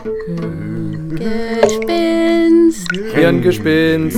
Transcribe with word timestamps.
Gespinst. 0.00 0.16
Hirngespinst. 3.12 4.16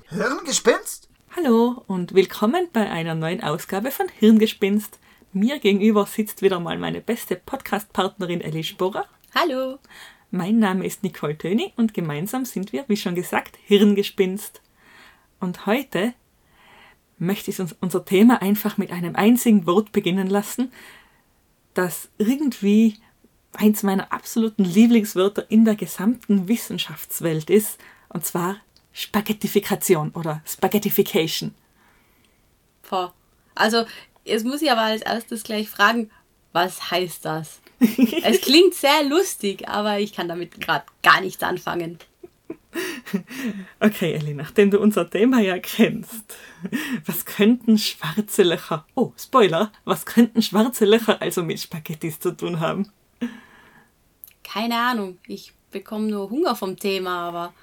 Hirngespinst? 0.09 1.09
Hallo 1.35 1.83
und 1.87 2.13
willkommen 2.13 2.69
bei 2.71 2.89
einer 2.89 3.15
neuen 3.15 3.43
Ausgabe 3.43 3.91
von 3.91 4.05
Hirngespinst. 4.19 4.99
Mir 5.33 5.59
gegenüber 5.59 6.05
sitzt 6.05 6.41
wieder 6.41 6.61
mal 6.61 6.77
meine 6.77 7.01
beste 7.01 7.35
Podcast-Partnerin 7.35 8.39
Ellie 8.39 8.63
Sporer. 8.63 9.07
Hallo. 9.35 9.77
Mein 10.31 10.59
Name 10.59 10.85
ist 10.85 11.03
Nicole 11.03 11.37
Töni 11.37 11.73
und 11.75 11.93
gemeinsam 11.93 12.45
sind 12.45 12.71
wir, 12.71 12.85
wie 12.87 12.95
schon 12.95 13.13
gesagt, 13.13 13.57
Hirngespinst. 13.65 14.62
Und 15.43 15.65
heute 15.65 16.13
möchte 17.17 17.51
ich 17.51 17.59
uns 17.59 17.75
unser 17.81 18.05
Thema 18.05 18.41
einfach 18.41 18.77
mit 18.77 18.93
einem 18.93 19.17
einzigen 19.17 19.67
Wort 19.67 19.91
beginnen 19.91 20.27
lassen, 20.27 20.71
das 21.73 22.07
irgendwie 22.17 22.97
eins 23.51 23.83
meiner 23.83 24.13
absoluten 24.13 24.63
Lieblingswörter 24.63 25.51
in 25.51 25.65
der 25.65 25.75
gesamten 25.75 26.47
Wissenschaftswelt 26.47 27.49
ist, 27.49 27.77
und 28.07 28.25
zwar 28.25 28.55
Spaghettifikation 28.93 30.11
oder 30.11 30.41
Spaghettification. 30.45 31.53
Boah. 32.89 33.13
Also, 33.53 33.85
jetzt 34.23 34.45
muss 34.45 34.61
ich 34.61 34.71
aber 34.71 34.83
als 34.83 35.01
erstes 35.01 35.43
gleich 35.43 35.69
fragen, 35.69 36.09
was 36.53 36.89
heißt 36.89 37.25
das? 37.25 37.59
es 37.79 38.39
klingt 38.39 38.75
sehr 38.75 39.03
lustig, 39.03 39.67
aber 39.67 39.99
ich 39.99 40.13
kann 40.13 40.29
damit 40.29 40.61
gerade 40.61 40.85
gar 41.01 41.19
nichts 41.19 41.43
anfangen. 41.43 41.99
Okay, 43.79 44.13
Ellie, 44.13 44.33
nachdem 44.33 44.71
du 44.71 44.79
unser 44.79 45.09
Thema 45.09 45.39
ja 45.39 45.59
kennst, 45.59 46.35
was 47.05 47.25
könnten 47.25 47.77
schwarze 47.77 48.43
Löcher, 48.43 48.85
oh, 48.95 49.11
Spoiler, 49.17 49.71
was 49.85 50.05
könnten 50.05 50.41
schwarze 50.41 50.85
Löcher 50.85 51.21
also 51.21 51.43
mit 51.43 51.59
Spaghettis 51.59 52.19
zu 52.19 52.35
tun 52.35 52.59
haben? 52.59 52.91
Keine 54.43 54.77
Ahnung, 54.77 55.17
ich 55.27 55.53
bekomme 55.71 56.07
nur 56.07 56.29
Hunger 56.29 56.55
vom 56.55 56.77
Thema, 56.77 57.27
aber 57.27 57.53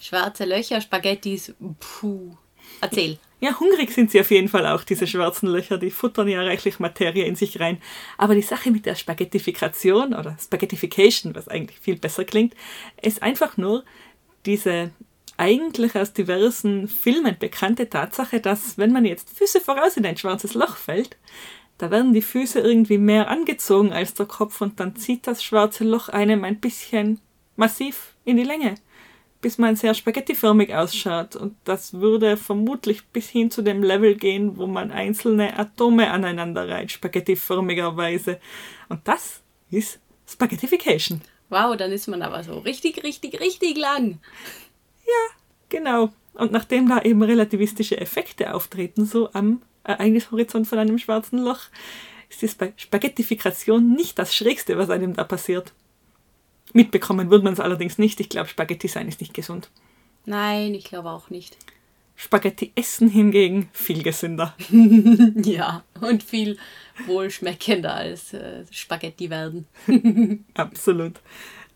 schwarze 0.00 0.44
Löcher, 0.44 0.80
Spaghettis, 0.80 1.54
puh. 1.78 2.36
Erzähl. 2.80 3.18
Ja, 3.40 3.58
hungrig 3.58 3.90
sind 3.90 4.10
sie 4.10 4.20
auf 4.20 4.30
jeden 4.30 4.48
Fall 4.48 4.66
auch, 4.66 4.84
diese 4.84 5.06
schwarzen 5.06 5.48
Löcher, 5.48 5.78
die 5.78 5.90
futtern 5.90 6.28
ja 6.28 6.42
reichlich 6.42 6.78
Materie 6.78 7.24
in 7.24 7.36
sich 7.36 7.58
rein. 7.58 7.80
Aber 8.18 8.34
die 8.34 8.42
Sache 8.42 8.70
mit 8.70 8.84
der 8.84 8.94
Spaghettifikation 8.94 10.14
oder 10.14 10.36
Spaghettification, 10.38 11.34
was 11.34 11.48
eigentlich 11.48 11.78
viel 11.80 11.96
besser 11.96 12.24
klingt, 12.24 12.54
ist 13.00 13.22
einfach 13.22 13.56
nur 13.56 13.84
diese 14.46 14.90
eigentlich 15.36 15.96
aus 15.96 16.12
diversen 16.12 16.88
Filmen 16.88 17.36
bekannte 17.38 17.88
Tatsache, 17.88 18.40
dass 18.40 18.76
wenn 18.76 18.92
man 18.92 19.04
jetzt 19.04 19.30
Füße 19.36 19.60
voraus 19.60 19.96
in 19.96 20.04
ein 20.04 20.16
schwarzes 20.16 20.54
Loch 20.54 20.76
fällt, 20.76 21.16
da 21.78 21.90
werden 21.90 22.12
die 22.12 22.22
Füße 22.22 22.60
irgendwie 22.60 22.98
mehr 22.98 23.28
angezogen 23.28 23.92
als 23.92 24.12
der 24.12 24.26
Kopf 24.26 24.60
und 24.60 24.80
dann 24.80 24.96
zieht 24.96 25.26
das 25.26 25.42
schwarze 25.42 25.84
Loch 25.84 26.10
einem 26.10 26.44
ein 26.44 26.60
bisschen 26.60 27.20
massiv 27.56 28.14
in 28.24 28.36
die 28.36 28.44
Länge 28.44 28.74
bis 29.40 29.58
man 29.58 29.76
sehr 29.76 29.94
spaghettiförmig 29.94 30.74
ausschaut. 30.74 31.36
Und 31.36 31.56
das 31.64 31.94
würde 31.94 32.36
vermutlich 32.36 33.06
bis 33.08 33.28
hin 33.28 33.50
zu 33.50 33.62
dem 33.62 33.82
Level 33.82 34.14
gehen, 34.14 34.56
wo 34.56 34.66
man 34.66 34.90
einzelne 34.90 35.58
Atome 35.58 36.10
aneinander 36.10 36.68
reiht, 36.68 36.92
spaghettiförmigerweise. 36.92 38.38
Und 38.88 39.06
das 39.08 39.42
ist 39.70 39.98
Spaghettification. 40.26 41.22
Wow, 41.50 41.76
dann 41.76 41.92
ist 41.92 42.08
man 42.08 42.22
aber 42.22 42.42
so 42.42 42.58
richtig, 42.58 43.02
richtig, 43.02 43.40
richtig 43.40 43.76
lang. 43.76 44.18
Ja, 45.04 45.36
genau. 45.68 46.10
Und 46.34 46.52
nachdem 46.52 46.88
da 46.88 47.02
eben 47.02 47.22
relativistische 47.22 48.00
Effekte 48.00 48.54
auftreten, 48.54 49.04
so 49.04 49.30
am 49.32 49.62
Ereignishorizont 49.84 50.66
von 50.66 50.78
einem 50.78 50.98
schwarzen 50.98 51.38
Loch, 51.40 51.62
ist 52.28 52.42
es 52.42 52.54
bei 52.54 52.72
Spaghettifikation 52.76 53.92
nicht 53.92 54.18
das 54.18 54.34
Schrägste, 54.34 54.78
was 54.78 54.90
einem 54.90 55.14
da 55.14 55.24
passiert. 55.24 55.72
Mitbekommen 56.72 57.30
wird 57.30 57.42
man 57.42 57.52
es 57.52 57.60
allerdings 57.60 57.98
nicht. 57.98 58.20
Ich 58.20 58.28
glaube, 58.28 58.48
Spaghetti 58.48 58.86
sein 58.86 59.08
ist 59.08 59.20
nicht 59.20 59.34
gesund. 59.34 59.70
Nein, 60.24 60.74
ich 60.74 60.84
glaube 60.84 61.10
auch 61.10 61.30
nicht. 61.30 61.56
Spaghetti 62.22 62.70
essen 62.74 63.08
hingegen 63.08 63.70
viel 63.72 64.02
gesünder. 64.02 64.54
ja, 65.42 65.82
und 66.02 66.22
viel 66.22 66.58
wohlschmeckender 67.06 67.94
als 67.94 68.34
äh, 68.34 68.64
Spaghetti 68.70 69.30
werden. 69.30 69.66
Absolut. 70.54 71.14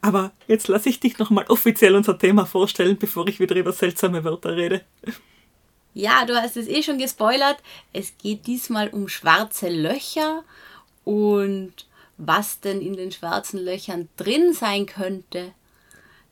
Aber 0.03 0.32
jetzt 0.47 0.69
lasse 0.69 0.91
ich 0.91 1.00
dich 1.00 1.16
nochmal 1.16 1.47
offiziell 1.49 1.97
unser 1.97 2.19
Thema 2.19 2.44
vorstellen, 2.44 2.99
bevor 2.99 3.27
ich 3.27 3.41
wieder 3.41 3.56
über 3.56 3.72
seltsame 3.72 4.22
Wörter 4.22 4.55
rede. 4.55 4.82
Ja, 5.94 6.27
du 6.27 6.34
hast 6.34 6.59
es 6.59 6.69
eh 6.69 6.82
schon 6.82 6.99
gespoilert. 6.99 7.56
Es 7.94 8.12
geht 8.19 8.47
diesmal 8.47 8.88
um 8.88 9.09
schwarze 9.09 9.71
Löcher 9.71 10.44
und 11.05 11.72
was 12.19 12.61
denn 12.61 12.82
in 12.82 12.99
den 12.99 13.12
schwarzen 13.12 13.65
Löchern 13.65 14.11
drin 14.19 14.53
sein 14.53 14.84
könnte, 14.84 15.53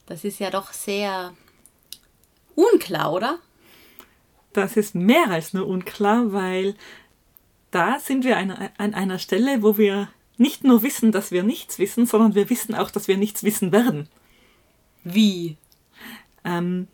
das 0.04 0.22
ist 0.22 0.38
ja 0.38 0.50
doch 0.50 0.74
sehr 0.74 1.32
unklar, 2.54 3.14
oder? 3.14 3.38
Das 4.52 4.76
ist 4.76 4.94
mehr 4.94 5.30
als 5.30 5.54
nur 5.54 5.66
unklar, 5.66 6.32
weil 6.32 6.74
da 7.70 7.98
sind 7.98 8.24
wir 8.24 8.36
an 8.36 8.94
einer 8.94 9.18
Stelle, 9.18 9.62
wo 9.62 9.78
wir 9.78 10.08
nicht 10.36 10.64
nur 10.64 10.82
wissen, 10.82 11.12
dass 11.12 11.30
wir 11.30 11.42
nichts 11.42 11.78
wissen, 11.78 12.06
sondern 12.06 12.34
wir 12.34 12.50
wissen 12.50 12.74
auch, 12.74 12.91
dass 12.91 13.08
wir 13.08 13.16
nichts 13.16 13.44
wissen 13.44 13.72
werden. 13.72 14.08
Wie? 15.04 15.56
Ähm, 16.44 16.88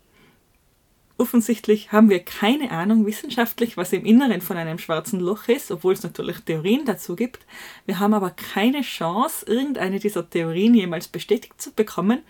Offensichtlich 1.19 1.91
haben 1.91 2.09
wir 2.09 2.23
keine 2.23 2.71
Ahnung 2.71 3.05
wissenschaftlich, 3.05 3.75
was 3.75 3.91
im 3.91 4.05
Inneren 4.05 4.39
von 4.39 4.55
einem 4.55 4.79
schwarzen 4.79 5.19
Loch 5.19 5.49
ist, 5.49 5.69
obwohl 5.69 5.91
es 5.91 6.01
natürlich 6.01 6.37
Theorien 6.39 6.85
dazu 6.85 7.17
gibt. 7.17 7.45
Wir 7.85 7.99
haben 7.99 8.13
aber 8.13 8.29
keine 8.29 8.83
Chance, 8.83 9.45
irgendeine 9.45 9.99
dieser 9.99 10.29
Theorien 10.29 10.73
jemals 10.75 11.09
bestätigt 11.09 11.61
zu 11.61 11.73
bekommen, 11.73 12.23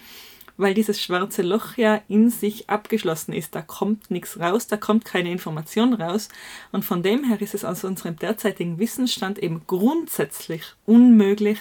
weil 0.59 0.73
dieses 0.73 1.01
schwarze 1.01 1.41
Loch 1.41 1.77
ja 1.77 2.01
in 2.09 2.29
sich 2.29 2.69
abgeschlossen 2.69 3.33
ist. 3.33 3.55
Da 3.55 3.61
kommt 3.61 4.11
nichts 4.11 4.39
raus, 4.39 4.67
da 4.67 4.75
kommt 4.75 5.05
keine 5.05 5.31
Information 5.31 5.93
raus. 5.93 6.27
Und 6.73 6.83
von 6.83 7.01
dem 7.01 7.23
her 7.23 7.41
ist 7.41 7.53
es 7.53 7.63
aus 7.63 7.85
unserem 7.85 8.17
derzeitigen 8.17 8.77
Wissensstand 8.77 9.39
eben 9.39 9.65
grundsätzlich 9.67 10.63
unmöglich, 10.85 11.59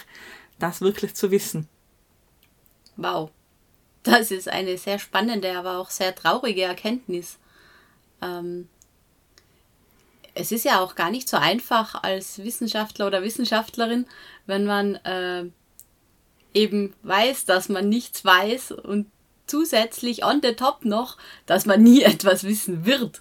das 0.58 0.80
wirklich 0.80 1.14
zu 1.14 1.30
wissen. 1.30 1.68
Wow. 2.96 3.30
Das 4.02 4.32
ist 4.32 4.48
eine 4.48 4.76
sehr 4.76 4.98
spannende, 4.98 5.56
aber 5.56 5.78
auch 5.78 5.90
sehr 5.90 6.12
traurige 6.14 6.62
Erkenntnis. 6.62 7.38
Ähm, 8.20 8.68
es 10.34 10.50
ist 10.50 10.64
ja 10.64 10.80
auch 10.80 10.96
gar 10.96 11.10
nicht 11.10 11.28
so 11.28 11.36
einfach 11.36 12.02
als 12.02 12.38
Wissenschaftler 12.38 13.06
oder 13.06 13.22
Wissenschaftlerin, 13.22 14.06
wenn 14.46 14.64
man 14.64 14.96
äh, 14.96 15.44
eben 16.54 16.94
weiß, 17.02 17.44
dass 17.44 17.68
man 17.68 17.88
nichts 17.88 18.24
weiß 18.24 18.72
und 18.72 19.06
zusätzlich 19.48 20.24
on 20.24 20.40
the 20.42 20.52
top 20.52 20.84
noch, 20.84 21.16
dass 21.46 21.66
man 21.66 21.82
nie 21.82 22.02
etwas 22.02 22.44
wissen 22.44 22.86
wird. 22.86 23.20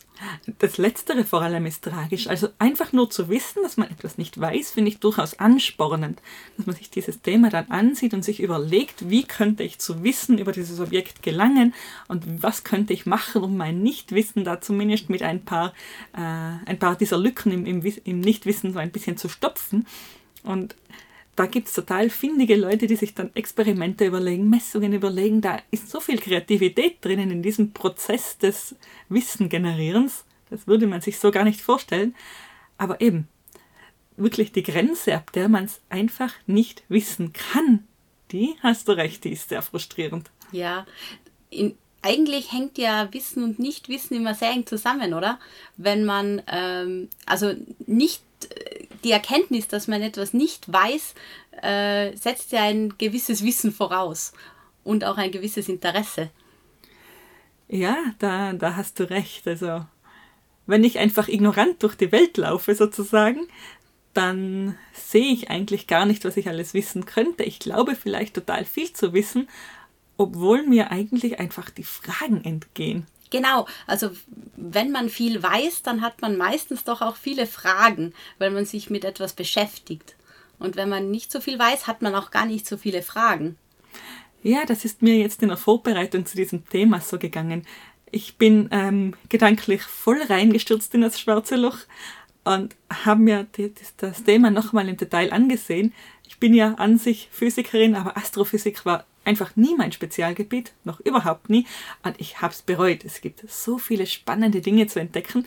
Das 0.58 0.80
Letztere 0.80 1.24
vor 1.24 1.44
allem 1.44 1.68
ist 1.68 1.84
tragisch. 1.84 2.28
Also 2.28 2.50
einfach 2.58 2.92
nur 2.92 3.10
zu 3.10 3.30
wissen, 3.30 3.62
dass 3.62 3.78
man 3.78 3.90
etwas 3.92 4.18
nicht 4.18 4.40
weiß, 4.40 4.72
finde 4.72 4.90
ich 4.90 5.00
durchaus 5.00 5.38
anspornend. 5.40 6.22
Dass 6.58 6.66
man 6.66 6.76
sich 6.76 6.90
dieses 6.90 7.22
Thema 7.22 7.50
dann 7.50 7.70
ansieht 7.70 8.16
und 8.16 8.26
sich 8.26 8.40
überlegt, 8.40 9.10
wie 9.10 9.24
könnte 9.24 9.64
ich 9.64 9.78
zu 9.78 10.04
Wissen 10.04 10.40
über 10.40 10.52
dieses 10.52 10.80
Objekt 10.80 11.22
gelangen 11.22 11.76
und 12.08 12.42
was 12.42 12.64
könnte 12.64 12.94
ich 12.94 13.06
machen, 13.06 13.44
um 13.44 13.58
mein 13.58 13.84
Nichtwissen 13.84 14.44
da 14.44 14.60
zumindest 14.60 15.10
mit 15.10 15.22
ein 15.22 15.46
paar, 15.46 15.74
äh, 16.14 16.20
ein 16.66 16.80
paar 16.80 16.96
dieser 16.96 17.20
Lücken 17.20 17.52
im, 17.52 17.66
im, 17.68 17.84
im 18.04 18.20
Nichtwissen 18.20 18.74
so 18.74 18.80
ein 18.80 18.92
bisschen 18.92 19.18
zu 19.18 19.30
stopfen. 19.30 19.86
Und 20.44 20.76
da 21.38 21.46
gibt 21.46 21.68
es 21.68 21.74
total 21.76 22.10
findige 22.10 22.56
Leute, 22.56 22.88
die 22.88 22.96
sich 22.96 23.14
dann 23.14 23.30
Experimente 23.36 24.08
überlegen, 24.08 24.50
Messungen 24.50 24.92
überlegen. 24.92 25.40
Da 25.40 25.60
ist 25.70 25.90
so 25.90 26.00
viel 26.00 26.18
Kreativität 26.18 26.98
drinnen 27.06 27.30
in 27.30 27.44
diesem 27.44 27.74
Prozess 27.74 28.40
des 28.40 28.76
Wissengenerierens. 29.08 30.26
Das 30.50 30.66
würde 30.66 30.88
man 30.88 31.02
sich 31.02 31.20
so 31.20 31.30
gar 31.30 31.44
nicht 31.44 31.62
vorstellen. 31.62 32.16
Aber 32.80 33.02
eben, 33.02 33.28
wirklich 34.16 34.52
die 34.52 34.64
Grenze, 34.64 35.14
ab 35.14 35.32
der 35.32 35.48
man 35.48 35.66
es 35.66 35.80
einfach 35.90 36.34
nicht 36.48 36.84
wissen 36.90 37.34
kann, 37.34 37.88
die, 38.32 38.56
hast 38.62 38.88
du 38.88 38.94
recht, 38.94 39.24
die 39.24 39.32
ist 39.32 39.50
sehr 39.50 39.62
frustrierend. 39.62 40.32
Ja, 40.52 40.88
in, 41.52 41.78
eigentlich 42.02 42.52
hängt 42.52 42.80
ja 42.80 43.14
Wissen 43.14 43.44
und 43.44 43.60
Nichtwissen 43.60 44.18
immer 44.18 44.34
sehr 44.34 44.50
eng 44.50 44.66
zusammen, 44.66 45.14
oder? 45.14 45.40
Wenn 45.78 46.04
man, 46.04 46.42
ähm, 46.48 47.10
also 47.28 47.54
nicht 47.86 48.24
die 49.04 49.12
Erkenntnis, 49.12 49.68
dass 49.68 49.88
man 49.88 50.02
etwas 50.02 50.34
nicht 50.34 50.72
weiß, 50.72 51.14
äh, 51.62 52.16
setzt 52.16 52.52
ja 52.52 52.64
ein 52.64 52.98
gewisses 52.98 53.44
Wissen 53.44 53.72
voraus 53.72 54.34
und 54.84 55.04
auch 55.04 55.18
ein 55.18 55.32
gewisses 55.32 55.70
Interesse. 55.70 56.30
Ja, 57.68 57.98
da, 58.20 58.54
da 58.54 58.76
hast 58.76 59.00
du 59.00 59.10
recht. 59.10 59.48
Also, 59.48 59.86
wenn 60.66 60.84
ich 60.84 61.00
einfach 61.00 61.28
ignorant 61.28 61.84
durch 61.84 61.96
die 61.96 62.12
Welt 62.12 62.38
laufe, 62.38 62.76
sozusagen, 62.76 63.48
dann 64.14 64.78
sehe 64.94 65.32
ich 65.32 65.50
eigentlich 65.50 65.86
gar 65.88 66.06
nicht, 66.06 66.26
was 66.26 66.38
ich 66.38 66.48
alles 66.48 66.74
wissen 66.74 67.06
könnte. 67.06 67.44
Ich 67.44 67.60
glaube 67.60 67.96
vielleicht 67.96 68.34
total 68.34 68.66
viel 68.66 68.92
zu 68.92 69.14
wissen, 69.14 69.48
obwohl 70.18 70.66
mir 70.66 70.92
eigentlich 70.92 71.40
einfach 71.40 71.70
die 71.70 71.84
Fragen 71.84 72.44
entgehen. 72.44 73.06
Genau, 73.30 73.68
also 73.86 74.12
wenn 74.56 74.92
man 74.92 75.10
viel 75.10 75.42
weiß, 75.42 75.84
dann 75.84 76.02
hat 76.02 76.22
man 76.22 76.38
meistens 76.38 76.84
doch 76.84 77.02
auch 77.02 77.16
viele 77.16 77.46
Fragen, 77.46 78.14
weil 78.38 78.52
man 78.52 78.66
sich 78.66 78.90
mit 78.90 79.06
etwas 79.06 79.34
beschäftigt. 79.34 80.16
Und 80.60 80.76
wenn 80.76 80.90
man 80.90 81.12
nicht 81.12 81.32
so 81.32 81.40
viel 81.40 81.60
weiß, 81.60 81.88
hat 81.88 82.02
man 82.02 82.16
auch 82.16 82.32
gar 82.32 82.46
nicht 82.46 82.68
so 82.68 82.78
viele 82.78 83.02
Fragen. 83.02 83.58
Ja, 84.44 84.66
das 84.66 84.86
ist 84.86 85.02
mir 85.02 85.18
jetzt 85.18 85.42
in 85.42 85.50
der 85.50 85.58
Vorbereitung 85.58 86.26
zu 86.26 86.36
diesem 86.36 86.68
Thema 86.68 87.02
so 87.02 87.20
gegangen. 87.20 87.66
Ich 88.12 88.38
bin 88.38 88.70
ähm, 88.72 89.14
gedanklich 89.30 89.82
voll 89.82 90.22
reingestürzt 90.22 90.94
in 90.96 91.02
das 91.02 91.20
schwarze 91.20 91.58
Loch 91.58 91.80
und 92.46 92.76
habe 92.90 93.22
mir 93.22 93.48
das 93.98 94.24
Thema 94.24 94.50
nochmal 94.50 94.88
im 94.88 94.96
Detail 94.96 95.34
angesehen. 95.34 95.94
Ich 96.28 96.40
bin 96.40 96.54
ja 96.54 96.76
an 96.76 96.98
sich 96.98 97.28
Physikerin, 97.32 97.96
aber 97.96 98.16
Astrophysik 98.16 98.86
war 98.86 99.06
einfach 99.28 99.56
nie 99.56 99.76
mein 99.76 99.92
Spezialgebiet, 99.92 100.74
noch 100.84 101.00
überhaupt 101.00 101.50
nie. 101.50 101.68
Und 102.04 102.20
ich 102.20 102.42
habe 102.42 102.54
es 102.54 102.62
bereut. 102.62 103.06
Es 103.06 103.22
gibt 103.22 103.50
so 103.50 103.78
viele 103.78 104.08
spannende 104.08 104.62
Dinge 104.62 104.88
zu 104.88 105.00
entdecken. 105.00 105.46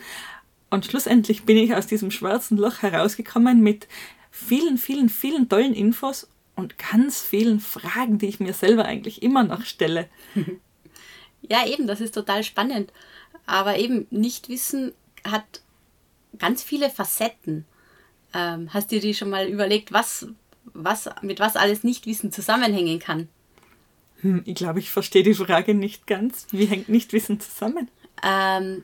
Und 0.69 0.85
schlussendlich 0.85 1.43
bin 1.43 1.57
ich 1.57 1.75
aus 1.75 1.87
diesem 1.87 2.11
schwarzen 2.11 2.57
Loch 2.57 2.81
herausgekommen 2.81 3.61
mit 3.61 3.87
vielen, 4.29 4.77
vielen, 4.77 5.09
vielen 5.09 5.49
tollen 5.49 5.73
Infos 5.73 6.29
und 6.55 6.77
ganz 6.77 7.21
vielen 7.21 7.59
Fragen, 7.59 8.19
die 8.19 8.27
ich 8.27 8.39
mir 8.39 8.53
selber 8.53 8.85
eigentlich 8.85 9.21
immer 9.21 9.43
noch 9.43 9.65
stelle. 9.65 10.07
Ja, 11.49 11.65
eben, 11.65 11.87
das 11.87 12.01
ist 12.01 12.13
total 12.13 12.43
spannend. 12.43 12.93
Aber 13.47 13.77
eben, 13.77 14.05
Nichtwissen 14.11 14.93
hat 15.23 15.61
ganz 16.37 16.61
viele 16.61 16.91
Facetten. 16.91 17.65
Ähm, 18.31 18.71
hast 18.71 18.91
du 18.91 18.99
dir 18.99 19.15
schon 19.15 19.31
mal 19.31 19.47
überlegt, 19.47 19.91
was, 19.91 20.27
was, 20.65 21.09
mit 21.23 21.39
was 21.39 21.55
alles 21.55 21.83
Nichtwissen 21.83 22.31
zusammenhängen 22.31 22.99
kann? 22.99 23.27
Hm, 24.21 24.43
ich 24.45 24.55
glaube, 24.55 24.79
ich 24.79 24.89
verstehe 24.89 25.23
die 25.23 25.33
Frage 25.33 25.73
nicht 25.73 26.07
ganz. 26.07 26.47
Wie 26.51 26.65
hängt 26.65 26.89
Nichtwissen 26.89 27.39
zusammen? 27.39 27.89
Ähm, 28.23 28.83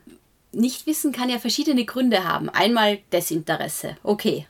Nichtwissen 0.52 1.12
kann 1.12 1.30
ja 1.30 1.40
verschiedene 1.40 1.86
Gründe 1.86 2.24
haben. 2.24 2.50
Einmal 2.50 3.00
Desinteresse. 3.12 3.98
Okay. 4.04 4.48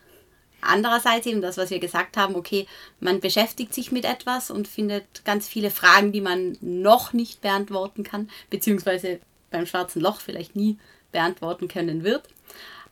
Andererseits 0.62 1.28
eben 1.28 1.42
das, 1.42 1.57
was 1.57 1.69
wir 1.69 1.80
gesagt 1.80 2.18
haben, 2.18 2.36
okay, 2.36 2.66
man 3.00 3.19
beschäftigt 3.19 3.74
sich 3.74 3.92
mit 3.92 4.06
etwas 4.06 4.50
und 4.50 4.68
findet 4.68 5.24
ganz 5.24 5.48
viele 5.48 5.69
Fragen, 5.69 6.12
die 6.12 6.22
man 6.22 6.57
noch 6.62 7.13
nicht 7.13 7.42
beantworten 7.42 8.04
kann, 8.04 8.30
beziehungsweise 8.50 9.19
beim 9.51 9.66
schwarzen 9.66 10.01
Loch 10.01 10.19
vielleicht 10.19 10.56
nie 10.56 10.78
beantworten 11.12 11.68
können 11.68 12.04
wird. 12.04 12.28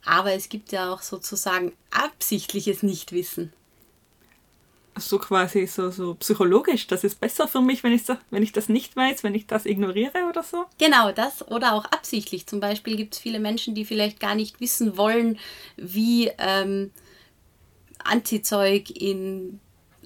Aber 0.06 0.34
es 0.34 0.50
gibt 0.50 0.72
ja 0.72 0.94
auch 0.94 1.02
sozusagen 1.02 1.74
absichtliches 1.90 2.84
Nichtwissen 2.84 3.52
so 4.98 5.20
quasi 5.20 5.68
so, 5.68 5.90
so 5.90 6.16
psychologisch, 6.16 6.88
das 6.88 7.04
ist 7.04 7.20
besser 7.20 7.48
für 7.48 7.62
mich, 7.62 7.84
wenn 7.84 7.92
ich, 7.92 8.06
so, 8.06 8.16
wenn 8.30 8.44
ich 8.44 8.52
das 8.52 8.70
nicht 8.70 8.96
weiß, 8.96 9.24
wenn 9.24 9.36
ich 9.36 9.48
das 9.48 9.66
ignoriere 9.66 10.28
oder 10.30 10.44
so? 10.44 10.66
Genau, 10.78 11.12
das 11.12 11.48
oder 11.50 11.74
auch 11.74 11.86
absichtlich. 11.86 12.48
Zum 12.48 12.60
Beispiel 12.60 12.96
gibt 12.96 13.16
es 13.16 13.20
viele 13.20 13.40
Menschen, 13.40 13.76
die 13.76 13.86
vielleicht 13.86 14.20
gar 14.20 14.36
nicht 14.36 14.60
wissen 14.62 14.98
wollen, 14.98 15.38
wie 15.76 16.32
ähm, 16.38 16.92
Antizeug 18.04 18.90
in 18.90 19.60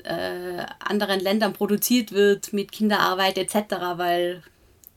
äh, 0.04 0.66
anderen 0.80 1.20
Ländern 1.20 1.54
produziert 1.54 2.12
wird 2.12 2.54
mit 2.54 2.72
Kinderarbeit 2.72 3.38
etc., 3.38 3.76
weil 3.96 4.44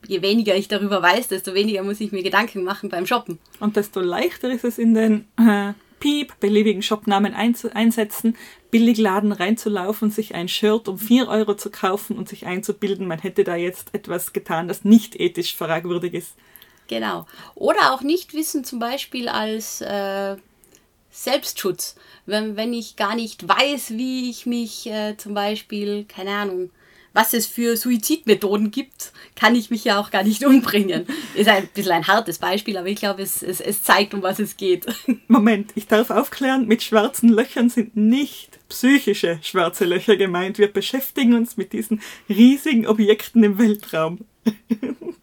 je 0.07 0.21
weniger 0.21 0.55
ich 0.55 0.67
darüber 0.67 1.01
weiß, 1.01 1.29
desto 1.29 1.53
weniger 1.53 1.83
muss 1.83 2.01
ich 2.01 2.11
mir 2.11 2.23
Gedanken 2.23 2.63
machen 2.63 2.89
beim 2.89 3.05
Shoppen. 3.05 3.39
Und 3.59 3.75
desto 3.75 3.99
leichter 3.99 4.49
ist 4.51 4.63
es 4.63 4.77
in 4.77 4.93
den 4.93 5.27
äh, 5.37 5.73
Piep, 6.03 6.37
beliebigen 6.41 6.81
Shopnamen 6.81 7.33
einsetzen, 7.33 8.35
Billigladen 8.71 9.31
reinzulaufen, 9.31 10.11
sich 10.11 10.35
ein 10.35 10.49
Shirt 10.49 10.89
um 10.89 10.99
4 10.99 11.29
Euro 11.29 11.55
zu 11.55 11.71
kaufen 11.71 12.17
und 12.17 12.27
sich 12.27 12.45
einzubilden, 12.45 13.07
man 13.07 13.19
hätte 13.19 13.45
da 13.45 13.55
jetzt 13.55 13.87
etwas 13.93 14.33
getan, 14.33 14.67
das 14.67 14.83
nicht 14.83 15.17
ethisch 15.17 15.55
fragwürdig 15.55 16.13
ist. 16.13 16.33
Genau. 16.89 17.25
Oder 17.55 17.93
auch 17.93 18.01
nicht 18.01 18.33
wissen, 18.33 18.65
zum 18.65 18.79
Beispiel 18.79 19.29
als 19.29 19.79
äh, 19.79 20.35
Selbstschutz. 21.09 21.95
Wenn, 22.25 22.57
wenn 22.57 22.73
ich 22.73 22.97
gar 22.97 23.15
nicht 23.15 23.47
weiß, 23.47 23.91
wie 23.91 24.29
ich 24.29 24.45
mich 24.45 24.87
äh, 24.87 25.15
zum 25.15 25.33
Beispiel, 25.33 26.03
keine 26.03 26.31
Ahnung, 26.31 26.69
was 27.13 27.33
es 27.33 27.45
für 27.45 27.77
Suizidmethoden 27.77 28.71
gibt, 28.71 29.13
kann 29.35 29.55
ich 29.55 29.69
mich 29.69 29.83
ja 29.83 29.99
auch 29.99 30.11
gar 30.11 30.23
nicht 30.23 30.43
umbringen. 30.45 31.05
Ist 31.35 31.47
ein 31.47 31.67
bisschen 31.67 31.91
ein 31.91 32.07
hartes 32.07 32.39
Beispiel, 32.39 32.77
aber 32.77 32.87
ich 32.87 32.99
glaube, 32.99 33.21
es, 33.21 33.41
es, 33.41 33.61
es 33.61 33.83
zeigt, 33.83 34.13
um 34.13 34.23
was 34.23 34.39
es 34.39 34.57
geht. 34.57 34.85
Moment, 35.27 35.71
ich 35.75 35.87
darf 35.87 36.09
aufklären, 36.09 36.67
mit 36.67 36.83
schwarzen 36.83 37.29
Löchern 37.29 37.69
sind 37.69 37.95
nicht 37.95 38.59
psychische 38.69 39.39
schwarze 39.43 39.85
Löcher 39.85 40.17
gemeint. 40.17 40.57
Wir 40.57 40.71
beschäftigen 40.71 41.35
uns 41.35 41.57
mit 41.57 41.73
diesen 41.73 42.01
riesigen 42.27 42.87
Objekten 42.87 43.43
im 43.43 43.59
Weltraum. 43.59 44.25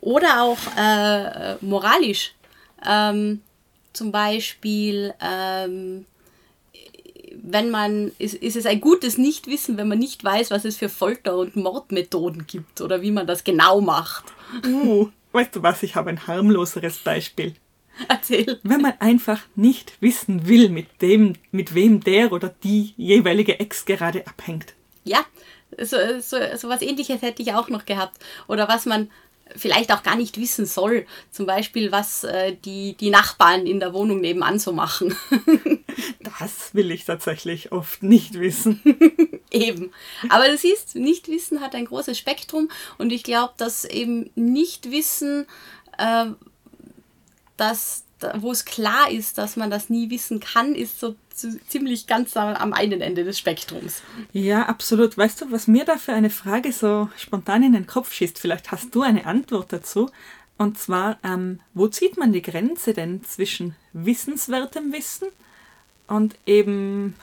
Oder 0.00 0.42
auch 0.42 0.58
äh, 0.76 1.56
moralisch. 1.60 2.34
Ähm, 2.86 3.42
zum 3.92 4.12
Beispiel 4.12 5.12
ähm, 5.20 6.06
wenn 7.42 7.70
man, 7.70 8.12
ist, 8.18 8.34
ist 8.34 8.56
es 8.56 8.66
ein 8.66 8.80
gutes 8.80 9.18
Nichtwissen, 9.18 9.76
wenn 9.76 9.88
man 9.88 9.98
nicht 9.98 10.22
weiß, 10.24 10.50
was 10.50 10.64
es 10.64 10.76
für 10.76 10.88
Folter- 10.88 11.36
und 11.36 11.56
Mordmethoden 11.56 12.46
gibt 12.46 12.80
oder 12.80 13.02
wie 13.02 13.10
man 13.10 13.26
das 13.26 13.44
genau 13.44 13.80
macht. 13.80 14.24
Uh, 14.66 15.08
weißt 15.32 15.56
du 15.56 15.62
was, 15.62 15.82
ich 15.82 15.94
habe 15.94 16.10
ein 16.10 16.26
harmloseres 16.26 16.98
Beispiel. 16.98 17.54
Erzähl. 18.08 18.60
Wenn 18.62 18.82
man 18.82 18.94
einfach 19.00 19.40
nicht 19.56 19.94
wissen 20.00 20.46
will, 20.46 20.68
mit 20.68 21.02
dem, 21.02 21.34
mit 21.50 21.74
wem 21.74 22.00
der 22.00 22.32
oder 22.32 22.54
die 22.62 22.94
jeweilige 22.96 23.58
Ex 23.58 23.84
gerade 23.84 24.26
abhängt. 24.26 24.74
Ja, 25.04 25.24
so, 25.80 25.96
so, 26.20 26.36
so 26.56 26.68
was 26.68 26.82
ähnliches 26.82 27.22
hätte 27.22 27.42
ich 27.42 27.54
auch 27.54 27.68
noch 27.68 27.86
gehabt. 27.86 28.22
Oder 28.46 28.68
was 28.68 28.86
man 28.86 29.10
vielleicht 29.56 29.92
auch 29.92 30.02
gar 30.02 30.16
nicht 30.16 30.38
wissen 30.38 30.66
soll. 30.66 31.06
Zum 31.30 31.46
Beispiel, 31.46 31.92
was 31.92 32.24
äh, 32.24 32.56
die, 32.64 32.94
die 32.94 33.10
Nachbarn 33.10 33.66
in 33.66 33.80
der 33.80 33.92
Wohnung 33.92 34.20
nebenan 34.20 34.58
so 34.58 34.72
machen. 34.72 35.14
das 36.38 36.74
will 36.74 36.90
ich 36.90 37.04
tatsächlich 37.04 37.72
oft 37.72 38.02
nicht 38.02 38.38
wissen. 38.38 38.80
eben. 39.50 39.92
Aber 40.28 40.48
du 40.48 40.56
siehst, 40.56 40.94
Nichtwissen 40.94 41.60
hat 41.60 41.74
ein 41.74 41.86
großes 41.86 42.18
Spektrum 42.18 42.68
und 42.98 43.12
ich 43.12 43.22
glaube, 43.22 43.54
dass 43.56 43.84
eben 43.84 44.30
Nichtwissen, 44.34 45.46
äh, 45.98 46.26
dass 47.56 48.04
wo 48.38 48.50
es 48.50 48.64
klar 48.64 49.10
ist, 49.10 49.38
dass 49.38 49.56
man 49.56 49.70
das 49.70 49.90
nie 49.90 50.10
wissen 50.10 50.40
kann, 50.40 50.74
ist 50.74 50.98
so 50.98 51.14
ziemlich 51.68 52.06
ganz 52.06 52.36
am 52.36 52.72
einen 52.72 53.00
Ende 53.00 53.24
des 53.24 53.38
Spektrums. 53.38 54.02
Ja, 54.32 54.66
absolut. 54.66 55.16
Weißt 55.16 55.40
du, 55.40 55.52
was 55.52 55.68
mir 55.68 55.84
da 55.84 55.96
für 55.96 56.12
eine 56.12 56.30
Frage 56.30 56.72
so 56.72 57.08
spontan 57.16 57.62
in 57.62 57.72
den 57.72 57.86
Kopf 57.86 58.12
schießt? 58.12 58.38
Vielleicht 58.38 58.72
hast 58.72 58.94
du 58.94 59.02
eine 59.02 59.26
Antwort 59.26 59.72
dazu. 59.72 60.10
Und 60.56 60.76
zwar, 60.78 61.18
ähm, 61.22 61.60
wo 61.74 61.86
zieht 61.86 62.16
man 62.16 62.32
die 62.32 62.42
Grenze 62.42 62.92
denn 62.92 63.22
zwischen 63.22 63.76
wissenswertem 63.92 64.92
Wissen 64.92 65.28
und 66.08 66.34
eben 66.46 67.14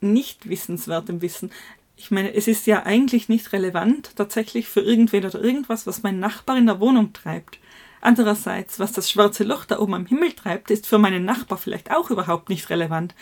nicht 0.00 0.48
wissenswertem 0.48 1.22
Wissen? 1.22 1.52
Ich 1.96 2.10
meine, 2.10 2.34
es 2.34 2.48
ist 2.48 2.66
ja 2.66 2.82
eigentlich 2.82 3.28
nicht 3.28 3.52
relevant 3.52 4.16
tatsächlich 4.16 4.66
für 4.66 4.80
irgendwen 4.80 5.24
oder 5.24 5.40
irgendwas, 5.40 5.86
was 5.86 6.02
mein 6.02 6.18
Nachbar 6.18 6.58
in 6.58 6.66
der 6.66 6.80
Wohnung 6.80 7.12
treibt. 7.12 7.58
Andererseits, 8.04 8.78
was 8.78 8.92
das 8.92 9.10
schwarze 9.10 9.44
Loch 9.44 9.64
da 9.64 9.78
oben 9.78 9.94
am 9.94 10.04
Himmel 10.04 10.34
treibt, 10.34 10.70
ist 10.70 10.86
für 10.86 10.98
meinen 10.98 11.24
Nachbar 11.24 11.56
vielleicht 11.56 11.90
auch 11.90 12.10
überhaupt 12.10 12.50
nicht 12.50 12.68
relevant. 12.68 13.14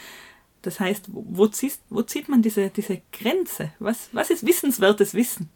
Das 0.63 0.81
heißt, 0.81 1.05
wo, 1.07 1.47
ziehst, 1.47 1.83
wo 1.89 2.03
zieht 2.03 2.29
man 2.29 2.43
diese, 2.43 2.69
diese 2.69 3.01
Grenze? 3.13 3.71
Was, 3.79 4.09
was 4.11 4.31
ist 4.31 4.45
wissenswertes 4.45 5.15
Wissen? 5.15 5.51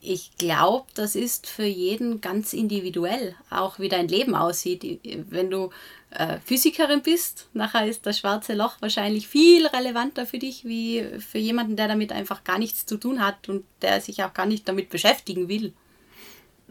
Ich 0.00 0.30
glaube, 0.38 0.86
das 0.94 1.14
ist 1.14 1.46
für 1.46 1.66
jeden 1.66 2.22
ganz 2.22 2.54
individuell, 2.54 3.34
auch 3.50 3.78
wie 3.78 3.90
dein 3.90 4.08
Leben 4.08 4.34
aussieht. 4.34 5.00
Wenn 5.28 5.50
du 5.50 5.68
äh, 6.08 6.38
Physikerin 6.42 7.02
bist, 7.02 7.50
nachher 7.52 7.86
ist 7.86 8.06
das 8.06 8.18
schwarze 8.18 8.54
Loch 8.54 8.76
wahrscheinlich 8.80 9.28
viel 9.28 9.66
relevanter 9.66 10.24
für 10.24 10.38
dich, 10.38 10.64
wie 10.64 11.04
für 11.18 11.38
jemanden, 11.38 11.76
der 11.76 11.86
damit 11.86 12.12
einfach 12.12 12.44
gar 12.44 12.58
nichts 12.58 12.86
zu 12.86 12.96
tun 12.96 13.22
hat 13.22 13.50
und 13.50 13.66
der 13.82 14.00
sich 14.00 14.24
auch 14.24 14.32
gar 14.32 14.46
nicht 14.46 14.66
damit 14.66 14.88
beschäftigen 14.88 15.48
will. 15.50 15.74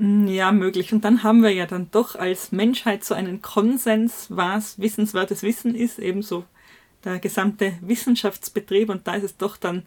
Mm, 0.01 0.25
ja, 0.27 0.51
möglich. 0.51 0.93
Und 0.93 1.05
dann 1.05 1.21
haben 1.21 1.43
wir 1.43 1.51
ja 1.51 1.67
dann 1.67 1.91
doch 1.91 2.15
als 2.15 2.51
Menschheit 2.51 3.03
so 3.03 3.13
einen 3.13 3.43
Konsens, 3.43 4.27
was 4.29 4.79
wissenswertes 4.79 5.43
Wissen 5.43 5.75
ist, 5.75 5.99
ebenso 5.99 6.43
der 7.03 7.19
gesamte 7.19 7.73
Wissenschaftsbetrieb. 7.81 8.89
Und 8.89 9.07
da 9.07 9.13
ist 9.13 9.23
es 9.23 9.37
doch 9.37 9.57
dann 9.57 9.83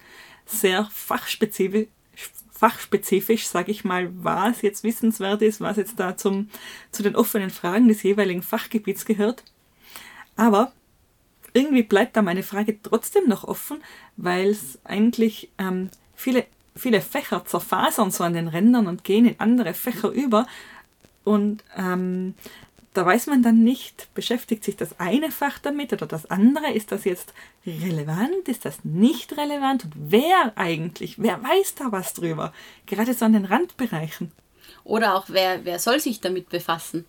sehr 0.46 0.88
fachspezifisch, 0.92 1.88
fachspezifisch 2.52 3.46
sage 3.48 3.72
ich 3.72 3.82
mal, 3.82 4.08
was 4.22 4.62
jetzt 4.62 4.84
wissenswert 4.84 5.42
ist, 5.42 5.60
was 5.60 5.78
jetzt 5.78 5.98
da 5.98 6.16
zum, 6.16 6.48
zu 6.92 7.02
den 7.02 7.16
offenen 7.16 7.50
Fragen 7.50 7.88
des 7.88 8.04
jeweiligen 8.04 8.42
Fachgebiets 8.42 9.06
gehört. 9.06 9.42
Aber 10.36 10.72
irgendwie 11.54 11.82
bleibt 11.82 12.16
da 12.16 12.22
meine 12.22 12.44
Frage 12.44 12.80
trotzdem 12.80 13.28
noch 13.28 13.42
offen, 13.42 13.82
weil 14.16 14.50
es 14.50 14.78
eigentlich 14.84 15.50
ähm, 15.58 15.90
viele 16.14 16.46
viele 16.76 17.00
Fächer 17.00 17.44
zerfasern 17.44 18.10
so 18.10 18.24
an 18.24 18.34
den 18.34 18.48
Rändern 18.48 18.86
und 18.86 19.04
gehen 19.04 19.26
in 19.26 19.40
andere 19.40 19.74
Fächer 19.74 20.10
über. 20.10 20.46
Und 21.24 21.62
ähm, 21.76 22.34
da 22.94 23.04
weiß 23.04 23.26
man 23.26 23.42
dann 23.42 23.64
nicht, 23.64 24.08
beschäftigt 24.14 24.62
sich 24.64 24.76
das 24.76 25.00
eine 25.00 25.30
Fach 25.32 25.58
damit 25.58 25.92
oder 25.92 26.06
das 26.06 26.30
andere? 26.30 26.72
Ist 26.72 26.92
das 26.92 27.04
jetzt 27.04 27.34
relevant? 27.66 28.48
Ist 28.48 28.64
das 28.64 28.84
nicht 28.84 29.36
relevant? 29.36 29.84
Und 29.84 29.92
wer 29.96 30.52
eigentlich? 30.56 31.16
Wer 31.18 31.42
weiß 31.42 31.74
da 31.74 31.90
was 31.90 32.14
drüber? 32.14 32.52
Gerade 32.86 33.14
so 33.14 33.24
an 33.24 33.32
den 33.32 33.46
Randbereichen. 33.46 34.30
Oder 34.84 35.16
auch, 35.16 35.24
wer, 35.28 35.64
wer 35.64 35.78
soll 35.78 35.98
sich 35.98 36.20
damit 36.20 36.50
befassen? 36.50 37.04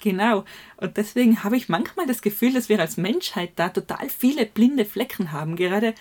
Genau. 0.00 0.44
Und 0.76 0.96
deswegen 0.96 1.42
habe 1.42 1.56
ich 1.56 1.68
manchmal 1.68 2.06
das 2.06 2.22
Gefühl, 2.22 2.52
dass 2.52 2.68
wir 2.68 2.78
als 2.78 2.96
Menschheit 2.96 3.52
da 3.56 3.68
total 3.68 4.08
viele 4.08 4.46
blinde 4.46 4.84
Flecken 4.84 5.32
haben, 5.32 5.56
gerade 5.56 5.94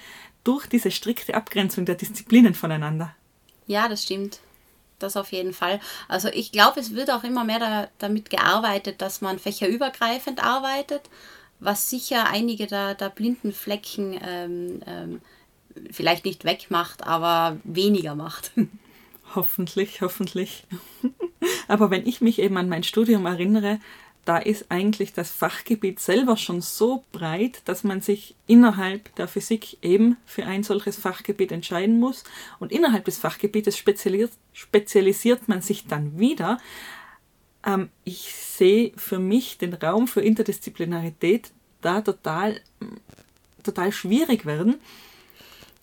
durch 0.48 0.68
diese 0.68 0.92
strikte 0.92 1.36
Abgrenzung 1.36 1.86
der 1.86 1.96
Disziplinen 1.96 2.54
voneinander. 2.54 3.14
Ja, 3.66 3.90
das 3.90 4.04
stimmt. 4.04 4.40
Das 5.00 5.16
auf 5.16 5.32
jeden 5.32 5.54
Fall. 5.54 5.80
Also 6.08 6.30
ich 6.30 6.52
glaube, 6.52 6.80
es 6.80 6.96
wird 6.96 7.12
auch 7.12 7.24
immer 7.24 7.44
mehr 7.44 7.60
da, 7.60 7.88
damit 8.00 8.30
gearbeitet, 8.30 9.02
dass 9.02 9.22
man 9.22 9.38
fächerübergreifend 9.38 10.44
arbeitet, 10.44 11.10
was 11.60 11.90
sicher 11.90 12.28
einige 12.28 12.66
der, 12.66 12.96
der 12.96 13.10
blinden 13.10 13.52
Flecken 13.52 14.20
ähm, 14.24 14.82
ähm, 14.88 15.22
vielleicht 15.92 16.26
nicht 16.26 16.46
wegmacht, 16.46 17.06
aber 17.06 17.58
weniger 17.64 18.16
macht. 18.16 18.52
Hoffentlich, 19.36 20.00
hoffentlich. 20.00 20.64
Aber 21.68 21.92
wenn 21.92 22.08
ich 22.08 22.22
mich 22.22 22.40
eben 22.40 22.56
an 22.56 22.70
mein 22.70 22.84
Studium 22.84 23.26
erinnere, 23.26 23.82
da 24.28 24.38
ist 24.38 24.66
eigentlich 24.68 25.14
das 25.14 25.32
Fachgebiet 25.32 26.02
selber 26.02 26.36
schon 26.36 26.60
so 26.60 27.06
breit, 27.14 27.62
dass 27.64 27.86
man 27.86 28.02
sich 28.02 28.36
innerhalb 28.46 29.16
der 29.16 29.30
Physik 29.30 29.78
eben 29.82 30.18
für 30.26 30.46
ein 30.46 30.64
solches 30.64 30.98
Fachgebiet 30.98 31.54
entscheiden 31.54 31.98
muss. 31.98 32.26
Und 32.60 32.74
innerhalb 32.74 33.06
des 33.06 33.18
Fachgebietes 33.18 33.78
spezialisiert, 33.78 34.34
spezialisiert 34.52 35.48
man 35.48 35.62
sich 35.62 35.88
dann 35.88 36.20
wieder. 36.20 36.58
Ähm, 37.66 37.90
ich 38.04 38.36
sehe 38.36 38.92
für 38.98 39.18
mich 39.18 39.60
den 39.60 39.74
Raum 39.74 40.10
für 40.10 40.22
Interdisziplinarität 40.22 41.52
da 41.80 42.02
total, 42.02 42.60
total 43.64 43.94
schwierig 43.94 44.46
werden. 44.46 44.76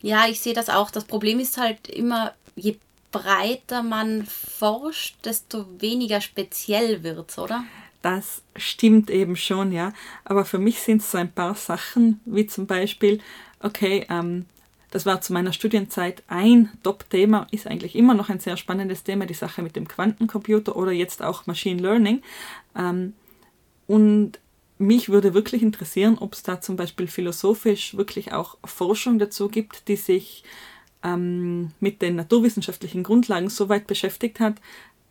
Ja, 0.02 0.28
ich 0.28 0.40
sehe 0.40 0.52
das 0.52 0.68
auch. 0.68 0.90
Das 0.90 1.06
Problem 1.06 1.40
ist 1.40 1.56
halt 1.56 1.88
immer, 1.88 2.34
je 2.56 2.76
breiter 3.10 3.82
man 3.82 4.26
forscht, 4.26 5.16
desto 5.24 5.64
weniger 5.80 6.20
speziell 6.20 7.02
wird 7.02 7.30
es, 7.30 7.38
oder? 7.38 7.64
Das 8.04 8.42
stimmt 8.54 9.08
eben 9.08 9.34
schon, 9.34 9.72
ja. 9.72 9.94
Aber 10.26 10.44
für 10.44 10.58
mich 10.58 10.80
sind 10.80 11.00
es 11.00 11.10
so 11.10 11.16
ein 11.16 11.32
paar 11.32 11.54
Sachen, 11.54 12.20
wie 12.26 12.46
zum 12.46 12.66
Beispiel, 12.66 13.18
okay, 13.60 14.04
ähm, 14.10 14.44
das 14.90 15.06
war 15.06 15.22
zu 15.22 15.32
meiner 15.32 15.54
Studienzeit 15.54 16.22
ein 16.28 16.68
Top-Thema, 16.82 17.46
ist 17.50 17.66
eigentlich 17.66 17.96
immer 17.96 18.12
noch 18.12 18.28
ein 18.28 18.40
sehr 18.40 18.58
spannendes 18.58 19.04
Thema, 19.04 19.24
die 19.24 19.32
Sache 19.32 19.62
mit 19.62 19.74
dem 19.74 19.88
Quantencomputer 19.88 20.76
oder 20.76 20.92
jetzt 20.92 21.22
auch 21.22 21.46
Machine 21.46 21.80
Learning. 21.80 22.20
Ähm, 22.76 23.14
und 23.86 24.32
mich 24.76 25.08
würde 25.08 25.32
wirklich 25.32 25.62
interessieren, 25.62 26.18
ob 26.18 26.34
es 26.34 26.42
da 26.42 26.60
zum 26.60 26.76
Beispiel 26.76 27.06
philosophisch 27.06 27.96
wirklich 27.96 28.34
auch 28.34 28.58
Forschung 28.66 29.18
dazu 29.18 29.48
gibt, 29.48 29.88
die 29.88 29.96
sich 29.96 30.44
ähm, 31.02 31.70
mit 31.80 32.02
den 32.02 32.16
naturwissenschaftlichen 32.16 33.02
Grundlagen 33.02 33.48
so 33.48 33.70
weit 33.70 33.86
beschäftigt 33.86 34.40
hat, 34.40 34.56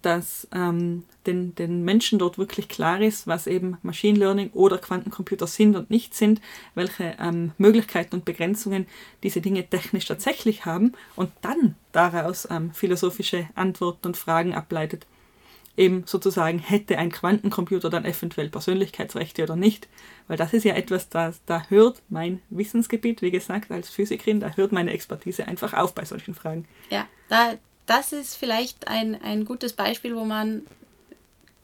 dass 0.05 0.47
ähm, 0.53 1.03
den, 1.25 1.55
den 1.55 1.83
Menschen 1.83 2.19
dort 2.19 2.37
wirklich 2.37 2.67
klar 2.67 3.01
ist, 3.01 3.27
was 3.27 3.47
eben 3.47 3.77
Machine 3.81 4.19
Learning 4.19 4.51
oder 4.51 4.77
Quantencomputer 4.77 5.47
sind 5.47 5.75
und 5.75 5.89
nicht 5.89 6.13
sind, 6.13 6.41
welche 6.75 7.15
ähm, 7.19 7.51
Möglichkeiten 7.57 8.15
und 8.15 8.25
Begrenzungen 8.25 8.85
diese 9.23 9.41
Dinge 9.41 9.67
technisch 9.67 10.05
tatsächlich 10.05 10.65
haben 10.65 10.93
und 11.15 11.31
dann 11.41 11.75
daraus 11.91 12.47
ähm, 12.51 12.73
philosophische 12.73 13.47
Antworten 13.55 14.07
und 14.07 14.17
Fragen 14.17 14.53
ableitet 14.53 15.05
eben 15.75 16.03
sozusagen, 16.05 16.59
hätte 16.59 16.97
ein 16.97 17.11
Quantencomputer 17.11 17.89
dann 17.89 18.05
eventuell 18.05 18.49
Persönlichkeitsrechte 18.49 19.43
oder 19.43 19.55
nicht. 19.55 19.87
Weil 20.27 20.37
das 20.37 20.53
ist 20.53 20.63
ja 20.63 20.75
etwas, 20.75 21.09
da, 21.09 21.33
da 21.45 21.65
hört 21.69 22.01
mein 22.09 22.41
Wissensgebiet, 22.49 23.21
wie 23.21 23.31
gesagt, 23.31 23.71
als 23.71 23.89
Physikerin, 23.89 24.39
da 24.39 24.51
hört 24.55 24.71
meine 24.71 24.91
Expertise 24.91 25.47
einfach 25.47 25.73
auf 25.73 25.95
bei 25.95 26.05
solchen 26.05 26.35
Fragen. 26.35 26.67
Ja, 26.89 27.07
da, 27.27 27.55
das 27.85 28.13
ist 28.13 28.35
vielleicht 28.35 28.87
ein, 28.87 29.21
ein 29.21 29.45
gutes 29.45 29.73
Beispiel, 29.73 30.15
wo 30.15 30.25
man, 30.25 30.63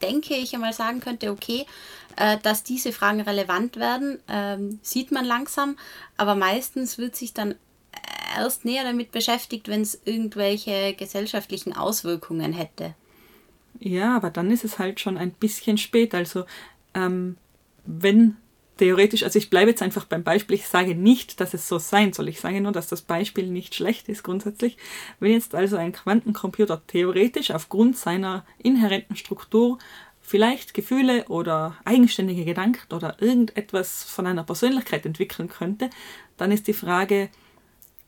denke 0.02 0.36
ich, 0.36 0.54
einmal 0.54 0.74
sagen 0.74 1.00
könnte, 1.00 1.32
okay, 1.32 1.66
äh, 2.16 2.38
dass 2.44 2.64
diese 2.64 2.92
Fragen 2.92 3.22
relevant 3.22 3.78
werden, 3.78 4.20
ähm, 4.28 4.80
sieht 4.82 5.12
man 5.12 5.26
langsam, 5.26 5.78
aber 6.18 6.36
meistens 6.36 6.98
wird 6.98 7.16
sich 7.16 7.34
dann 7.34 7.56
erst 8.36 8.66
näher 8.66 8.84
damit 8.84 9.12
beschäftigt, 9.12 9.68
wenn 9.68 9.82
es 9.82 10.00
irgendwelche 10.06 10.94
gesellschaftlichen 10.94 11.76
Auswirkungen 11.76 12.54
hätte. 12.54 12.94
Ja, 13.80 14.16
aber 14.16 14.30
dann 14.30 14.52
ist 14.52 14.64
es 14.64 14.80
halt 14.80 15.00
schon 15.00 15.18
ein 15.18 15.32
bisschen 15.32 15.78
spät. 15.78 16.14
Also 16.14 16.46
ähm, 16.94 17.38
wenn 17.86 18.38
theoretisch, 18.80 19.24
also 19.24 19.38
ich 19.38 19.50
bleibe 19.50 19.72
jetzt 19.72 19.82
einfach 19.82 20.06
beim 20.06 20.24
Beispiel, 20.24 20.56
ich 20.56 20.68
sage 20.68 20.96
nicht, 20.96 21.42
dass 21.42 21.54
es 21.54 21.68
so 21.68 21.80
sein 21.80 22.14
soll. 22.14 22.30
Ich 22.30 22.40
sage 22.40 22.62
nur, 22.62 22.72
dass 22.72 22.88
das 22.88 23.02
Beispiel 23.02 23.48
nicht 23.48 23.76
schlecht 23.76 24.08
ist 24.08 24.24
grundsätzlich. 24.24 24.78
Wenn 25.20 25.34
jetzt 25.34 25.54
also 25.54 25.76
ein 25.76 25.92
Quantencomputer 25.92 26.82
theoretisch 26.88 27.52
aufgrund 27.52 27.98
seiner 27.98 28.46
inhärenten 28.58 29.18
Struktur 29.18 29.78
vielleicht 30.22 30.74
Gefühle 30.74 31.26
oder 31.26 31.76
eigenständige 31.84 32.46
Gedanken 32.46 32.94
oder 32.94 33.22
irgendetwas 33.22 34.04
von 34.04 34.26
einer 34.28 34.44
Persönlichkeit 34.44 35.06
entwickeln 35.06 35.50
könnte, 35.50 35.90
dann 36.38 36.52
ist 36.52 36.68
die 36.68 36.74
Frage, 36.74 37.30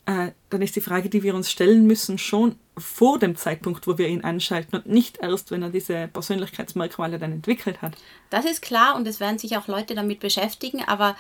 äh, 0.06 0.32
dann 0.50 0.62
ist 0.62 0.76
die 0.76 0.82
Frage, 0.82 1.10
die 1.10 1.24
wir 1.24 1.36
uns 1.36 1.52
stellen 1.52 1.86
müssen, 1.86 2.18
schon 2.18 2.56
vor 2.82 3.20
dem 3.20 3.36
Zeitpunkt, 3.36 3.88
wo 3.88 3.98
wir 3.98 4.08
ihn 4.08 4.24
anschalten 4.24 4.78
und 4.78 4.88
nicht 4.88 5.18
erst, 5.20 5.52
wenn 5.52 5.62
er 5.62 5.70
diese 5.70 6.08
Persönlichkeitsmerkmale 6.08 7.20
dann 7.20 7.32
entwickelt 7.32 7.82
hat. 7.82 7.94
Das 8.30 8.46
ist 8.46 8.62
klar 8.62 8.96
und 8.96 9.08
es 9.08 9.20
werden 9.20 9.40
sich 9.40 9.58
auch 9.58 9.68
Leute 9.68 9.96
damit 9.96 10.20
beschäftigen, 10.20 10.84
aber 10.86 11.16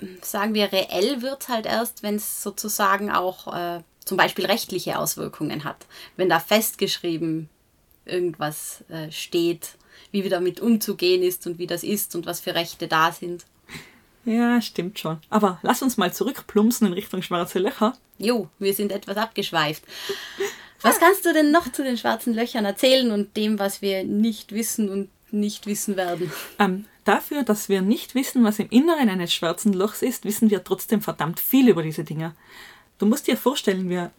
äh, 0.00 0.06
sagen 0.22 0.54
wir, 0.54 0.72
reell 0.72 1.22
wird 1.22 1.42
es 1.42 1.48
halt 1.48 1.66
erst, 1.66 2.02
wenn 2.02 2.16
es 2.16 2.42
sozusagen 2.42 3.10
auch 3.10 3.54
äh, 3.54 3.82
zum 4.04 4.16
Beispiel 4.16 4.46
rechtliche 4.46 4.98
Auswirkungen 4.98 5.64
hat. 5.64 5.86
Wenn 6.16 6.28
da 6.28 6.40
festgeschrieben 6.40 7.48
irgendwas 8.06 8.82
äh, 8.88 9.12
steht, 9.12 9.76
wie 10.10 10.26
damit 10.28 10.60
umzugehen 10.60 11.22
ist 11.22 11.46
und 11.46 11.58
wie 11.58 11.66
das 11.66 11.82
ist 11.82 12.16
und 12.16 12.26
was 12.26 12.40
für 12.40 12.54
Rechte 12.54 12.88
da 12.88 13.12
sind. 13.12 13.44
Ja, 14.24 14.60
stimmt 14.60 14.98
schon. 14.98 15.18
Aber 15.30 15.58
lass 15.62 15.82
uns 15.82 15.96
mal 15.96 16.12
zurückplumpsen 16.12 16.86
in 16.86 16.92
Richtung 16.92 17.22
schwarze 17.22 17.58
Löcher. 17.58 17.94
Jo, 18.18 18.48
wir 18.58 18.74
sind 18.74 18.92
etwas 18.92 19.16
abgeschweift. 19.16 19.82
Was 20.82 21.00
kannst 21.00 21.24
du 21.26 21.32
denn 21.32 21.50
noch 21.50 21.70
zu 21.72 21.82
den 21.82 21.96
schwarzen 21.96 22.34
Löchern 22.34 22.64
erzählen 22.64 23.10
und 23.10 23.36
dem, 23.36 23.58
was 23.58 23.82
wir 23.82 24.04
nicht 24.04 24.52
wissen 24.52 24.88
und 24.88 25.08
nicht 25.32 25.66
wissen 25.66 25.96
werden? 25.96 26.30
Ähm, 26.58 26.84
dafür, 27.04 27.42
dass 27.42 27.68
wir 27.68 27.82
nicht 27.82 28.14
wissen, 28.14 28.44
was 28.44 28.58
im 28.58 28.68
Inneren 28.70 29.08
eines 29.08 29.32
schwarzen 29.32 29.72
Lochs 29.72 30.02
ist, 30.02 30.24
wissen 30.24 30.50
wir 30.50 30.62
trotzdem 30.62 31.02
verdammt 31.02 31.40
viel 31.40 31.68
über 31.68 31.82
diese 31.82 32.04
Dinge. 32.04 32.34
Du 32.98 33.06
musst 33.06 33.26
dir 33.26 33.36
vorstellen, 33.36 33.88
wir, 33.88 34.10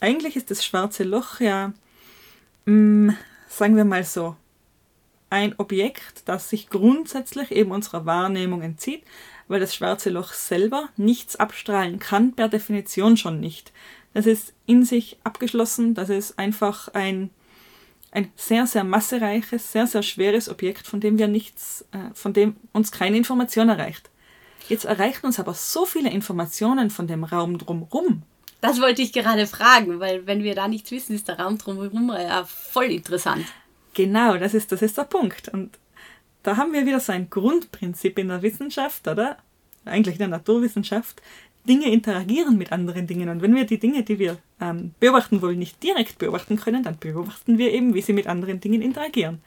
eigentlich 0.00 0.36
ist 0.36 0.50
das 0.50 0.64
schwarze 0.64 1.04
Loch 1.04 1.40
ja, 1.40 1.72
mh, 2.64 3.12
mm, 3.12 3.16
sagen 3.48 3.76
wir 3.76 3.84
mal 3.84 4.04
so, 4.04 4.36
ein 5.30 5.54
Objekt, 5.58 6.22
das 6.26 6.50
sich 6.50 6.68
grundsätzlich 6.68 7.52
eben 7.52 7.70
unserer 7.70 8.04
Wahrnehmung 8.04 8.62
entzieht, 8.62 9.04
weil 9.48 9.60
das 9.60 9.74
schwarze 9.74 10.10
Loch 10.10 10.32
selber 10.32 10.88
nichts 10.96 11.36
abstrahlen 11.36 11.98
kann, 11.98 12.34
per 12.34 12.48
Definition 12.48 13.16
schon 13.16 13.40
nicht. 13.40 13.72
Das 14.14 14.26
ist 14.26 14.54
in 14.66 14.84
sich 14.84 15.18
abgeschlossen, 15.24 15.94
das 15.94 16.08
ist 16.08 16.38
einfach 16.38 16.88
ein, 16.94 17.30
ein 18.10 18.30
sehr, 18.36 18.66
sehr 18.66 18.84
massereiches, 18.84 19.72
sehr, 19.72 19.86
sehr 19.86 20.02
schweres 20.02 20.48
Objekt, 20.48 20.86
von 20.86 21.00
dem 21.00 21.18
wir 21.18 21.28
nichts, 21.28 21.84
äh, 21.92 22.14
von 22.14 22.32
dem 22.32 22.56
uns 22.72 22.90
keine 22.90 23.16
Information 23.16 23.68
erreicht. 23.68 24.10
Jetzt 24.68 24.84
erreichen 24.84 25.26
uns 25.26 25.38
aber 25.38 25.54
so 25.54 25.84
viele 25.84 26.10
Informationen 26.10 26.90
von 26.90 27.06
dem 27.06 27.24
Raum 27.24 27.58
drumherum. 27.58 28.22
Das 28.60 28.80
wollte 28.80 29.02
ich 29.02 29.12
gerade 29.12 29.46
fragen, 29.46 30.00
weil 30.00 30.26
wenn 30.26 30.42
wir 30.42 30.54
da 30.54 30.68
nichts 30.68 30.90
wissen, 30.90 31.14
ist 31.14 31.28
der 31.28 31.38
Raum 31.38 31.56
drumherum 31.56 32.10
ja 32.10 32.44
voll 32.44 32.86
interessant. 32.86 33.46
Genau, 33.94 34.36
das 34.36 34.54
ist, 34.54 34.70
das 34.70 34.82
ist 34.82 34.98
der 34.98 35.04
Punkt. 35.04 35.48
Und 35.48 35.78
da 36.42 36.56
haben 36.56 36.72
wir 36.72 36.86
wieder 36.86 37.00
so 37.00 37.12
ein 37.12 37.30
Grundprinzip 37.30 38.18
in 38.18 38.28
der 38.28 38.42
Wissenschaft, 38.42 39.08
oder? 39.08 39.38
Eigentlich 39.84 40.16
in 40.16 40.20
der 40.20 40.28
Naturwissenschaft, 40.28 41.22
Dinge 41.70 41.92
interagieren 41.92 42.58
mit 42.58 42.72
anderen 42.72 43.06
Dingen. 43.06 43.28
Und 43.28 43.42
wenn 43.42 43.54
wir 43.54 43.64
die 43.64 43.78
Dinge, 43.78 44.02
die 44.02 44.18
wir 44.18 44.38
ähm, 44.60 44.92
beobachten 44.98 45.40
wollen, 45.40 45.60
nicht 45.60 45.80
direkt 45.80 46.18
beobachten 46.18 46.56
können, 46.56 46.82
dann 46.82 46.98
beobachten 46.98 47.58
wir 47.58 47.72
eben, 47.72 47.94
wie 47.94 48.02
sie 48.02 48.12
mit 48.12 48.26
anderen 48.26 48.58
Dingen 48.58 48.82
interagieren. 48.82 49.40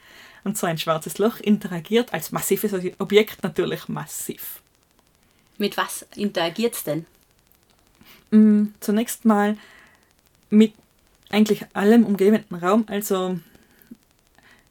Und 0.46 0.58
so 0.58 0.66
ein 0.66 0.78
schwarzes 0.78 1.18
Loch 1.18 1.42
interagiert 1.42 2.14
als 2.14 2.32
massives 2.32 2.74
Objekt 2.98 3.44
natürlich 3.44 3.90
massiv. 3.90 4.62
Mit 5.58 5.76
was 5.76 6.06
interagiert 6.16 6.76
es 6.76 6.84
denn? 6.86 7.06
Mm, 8.32 8.68
zunächst 8.80 9.26
mal 9.26 9.58
mit 10.50 10.74
eigentlich 11.30 11.66
allem 11.74 12.06
umgebenden 12.06 12.56
Raum. 12.56 12.86
Also, 12.88 13.38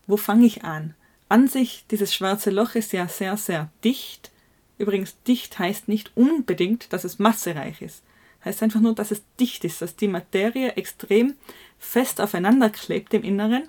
wo 0.06 0.16
fange 0.16 0.47
ich 0.47 0.64
an? 0.64 0.94
An 1.28 1.49
sich, 1.49 1.85
dieses 1.90 2.14
schwarze 2.14 2.49
Loch 2.49 2.75
ist 2.76 2.94
ja 2.94 3.09
sehr, 3.09 3.37
sehr 3.37 3.68
dicht 3.85 4.31
Übrigens, 4.79 5.17
dicht 5.23 5.59
heißt 5.59 5.88
nicht 5.88 6.12
unbedingt, 6.17 6.93
dass 6.93 7.05
es 7.05 7.19
massereich 7.19 7.83
ist. 7.83 8.02
Heißt 8.45 8.62
einfach 8.62 8.81
nur, 8.81 8.95
dass 8.95 9.11
es 9.11 9.23
dicht 9.38 9.64
ist, 9.64 9.83
dass 9.83 9.97
die 9.97 10.09
Materie 10.09 10.73
extrem 10.73 11.35
fest 11.79 12.21
aufeinander 12.21 12.71
klebt 12.71 13.14
im 13.14 13.23
Inneren. 13.23 13.69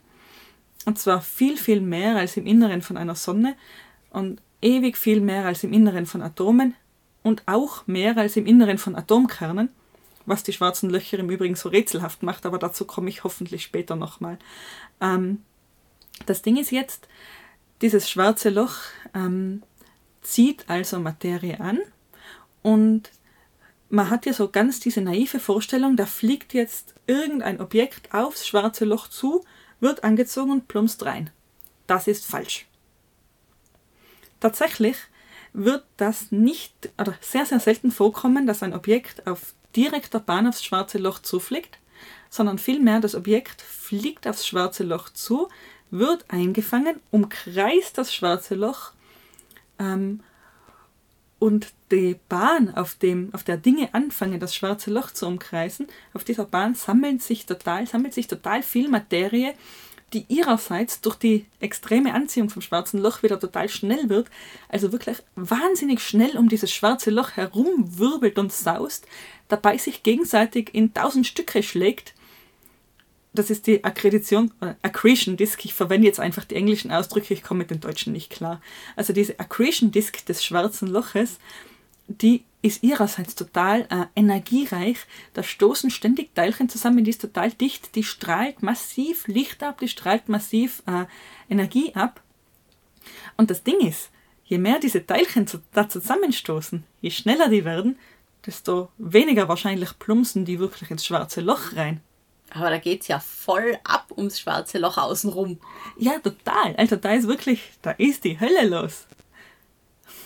Und 0.85 0.97
zwar 0.97 1.21
viel, 1.21 1.57
viel 1.57 1.81
mehr 1.81 2.15
als 2.15 2.37
im 2.37 2.45
Inneren 2.45 2.81
von 2.81 2.97
einer 2.97 3.15
Sonne 3.15 3.55
und 4.09 4.41
ewig 4.61 4.97
viel 4.97 5.21
mehr 5.21 5.45
als 5.45 5.63
im 5.63 5.73
Inneren 5.73 6.05
von 6.05 6.21
Atomen 6.21 6.73
und 7.21 7.43
auch 7.45 7.85
mehr 7.87 8.17
als 8.17 8.35
im 8.35 8.45
Inneren 8.45 8.77
von 8.77 8.95
Atomkernen. 8.95 9.69
was 10.25 10.41
die 10.43 10.53
schwarzen 10.53 10.89
Löcher 10.89 11.19
im 11.19 11.29
Übrigen 11.29 11.55
so 11.55 11.67
rätselhaft 11.67 12.23
macht, 12.23 12.45
aber 12.45 12.57
dazu 12.57 12.85
komme 12.85 13.09
ich 13.09 13.25
hoffentlich 13.25 13.63
später 13.63 13.97
nochmal. 13.97 14.37
Ähm, 15.01 15.41
das 16.25 16.41
Ding 16.41 16.55
ist 16.55 16.71
jetzt, 16.71 17.09
dieses 17.81 18.09
schwarze 18.09 18.49
Loch 18.49 18.75
ähm, 19.13 19.63
zieht 20.23 20.69
also 20.69 20.99
Materie 20.99 21.59
an 21.59 21.79
und 22.61 23.11
man 23.89 24.09
hat 24.09 24.25
ja 24.25 24.33
so 24.33 24.49
ganz 24.49 24.79
diese 24.79 25.01
naive 25.01 25.39
Vorstellung, 25.39 25.95
da 25.95 26.07
fliegt 26.07 26.53
jetzt 26.53 26.95
irgendein 27.05 27.61
Objekt 27.61 28.13
aufs 28.13 28.47
schwarze 28.47 28.85
Loch 28.85 29.07
zu, 29.07 29.45
wird 29.79 30.03
angezogen 30.03 30.51
und 30.51 30.67
plumpst 30.67 31.05
rein. 31.05 31.29
Das 31.85 32.07
ist 32.07 32.25
falsch. 32.25 32.65
Tatsächlich 34.39 34.97
wird 35.53 35.83
das 35.97 36.31
nicht 36.31 36.89
oder 36.97 37.13
sehr, 37.21 37.45
sehr 37.45 37.59
selten 37.59 37.91
vorkommen, 37.91 38.47
dass 38.47 38.63
ein 38.63 38.73
Objekt 38.73 39.27
auf 39.27 39.53
direkter 39.75 40.19
Bahn 40.19 40.47
aufs 40.47 40.63
schwarze 40.63 40.97
Loch 40.97 41.19
zufliegt, 41.19 41.77
sondern 42.29 42.57
vielmehr 42.57 42.99
das 42.99 43.13
Objekt 43.13 43.61
fliegt 43.61 44.27
aufs 44.27 44.47
schwarze 44.47 44.83
Loch 44.83 45.09
zu, 45.09 45.49
wird 45.91 46.25
eingefangen, 46.29 46.99
umkreist 47.11 47.97
das 47.97 48.13
schwarze 48.13 48.55
Loch 48.55 48.93
ähm, 49.79 50.21
und 51.39 51.73
die 51.91 52.15
Bahn, 52.29 52.73
auf, 52.73 52.95
dem, 52.95 53.33
auf 53.33 53.43
der 53.43 53.57
Dinge 53.57 53.93
anfangen, 53.93 54.39
das 54.39 54.55
schwarze 54.55 54.91
Loch 54.91 55.11
zu 55.11 55.27
umkreisen, 55.27 55.87
auf 56.13 56.23
dieser 56.23 56.45
Bahn 56.45 56.73
sammelt 56.73 57.21
sich 57.21 57.45
total, 57.45 57.85
sammelt 57.85 58.13
sich 58.13 58.27
total 58.27 58.63
viel 58.63 58.87
Materie, 58.87 59.53
die 60.13 60.25
ihrerseits 60.29 61.01
durch 61.01 61.15
die 61.15 61.45
extreme 61.59 62.13
Anziehung 62.13 62.49
vom 62.49 62.61
schwarzen 62.61 62.99
Loch 63.01 63.23
wieder 63.23 63.39
total 63.39 63.67
schnell 63.67 64.09
wird, 64.09 64.29
also 64.69 64.91
wirklich 64.91 65.17
wahnsinnig 65.35 65.99
schnell 65.99 66.37
um 66.37 66.49
dieses 66.49 66.71
schwarze 66.71 67.11
Loch 67.11 67.31
herumwirbelt 67.31 68.37
und 68.37 68.53
saust, 68.53 69.07
dabei 69.47 69.77
sich 69.77 70.03
gegenseitig 70.03 70.73
in 70.73 70.93
tausend 70.93 71.27
Stücke 71.27 71.63
schlägt. 71.63 72.13
Das 73.33 73.49
ist 73.49 73.65
die 73.65 73.83
Akkredition, 73.83 74.51
äh, 74.61 74.75
Accretion 74.83 75.37
Disk. 75.37 75.65
Ich 75.65 75.73
verwende 75.73 76.07
jetzt 76.07 76.19
einfach 76.19 76.45
die 76.45 76.55
englischen 76.55 76.91
Ausdrücke, 76.91 77.33
ich 77.33 77.41
komme 77.41 77.59
mit 77.59 77.71
den 77.71 77.79
deutschen 77.79 78.13
nicht 78.13 78.29
klar. 78.29 78.61
Also 78.95 79.11
diese 79.11 79.39
Accretion 79.39 79.91
Disk 79.91 80.25
des 80.25 80.43
schwarzen 80.43 80.87
Loches, 80.87 81.39
die 82.07 82.43
ist 82.61 82.83
ihrerseits 82.83 83.35
total 83.35 83.81
äh, 83.89 84.05
energiereich. 84.15 84.97
Da 85.33 85.43
stoßen 85.43 85.89
ständig 85.89 86.33
Teilchen 86.35 86.69
zusammen, 86.69 87.03
die 87.03 87.09
ist 87.09 87.21
total 87.21 87.51
dicht, 87.51 87.95
die 87.95 88.03
strahlt 88.03 88.61
massiv 88.61 89.27
Licht 89.27 89.63
ab, 89.63 89.79
die 89.79 89.87
strahlt 89.87 90.29
massiv 90.29 90.83
äh, 90.85 91.05
Energie 91.49 91.93
ab. 91.95 92.21
Und 93.35 93.49
das 93.49 93.63
Ding 93.63 93.79
ist, 93.79 94.11
je 94.45 94.59
mehr 94.59 94.79
diese 94.79 95.05
Teilchen 95.05 95.47
zu, 95.47 95.59
da 95.73 95.89
zusammenstoßen, 95.89 96.83
je 97.01 97.09
schneller 97.09 97.49
die 97.49 97.65
werden, 97.65 97.97
desto 98.45 98.89
weniger 98.97 99.49
wahrscheinlich 99.49 99.97
plumpsen 99.99 100.45
die 100.45 100.59
wirklich 100.59 100.91
ins 100.91 101.05
schwarze 101.05 101.41
Loch 101.41 101.75
rein. 101.75 102.01
Aber 102.53 102.69
da 102.69 102.77
geht 102.77 103.01
es 103.01 103.07
ja 103.07 103.19
voll 103.19 103.77
ab 103.83 104.11
ums 104.15 104.39
schwarze 104.39 104.77
Loch 104.77 104.97
außenrum. 104.97 105.59
Ja, 105.97 106.19
total. 106.19 106.75
Also 106.75 106.95
da 106.95 107.13
ist 107.13 107.27
wirklich, 107.27 107.61
da 107.81 107.91
ist 107.91 108.23
die 108.23 108.39
Hölle 108.39 108.67
los. 108.67 109.07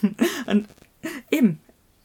Und 0.46 0.68
eben, 1.32 1.60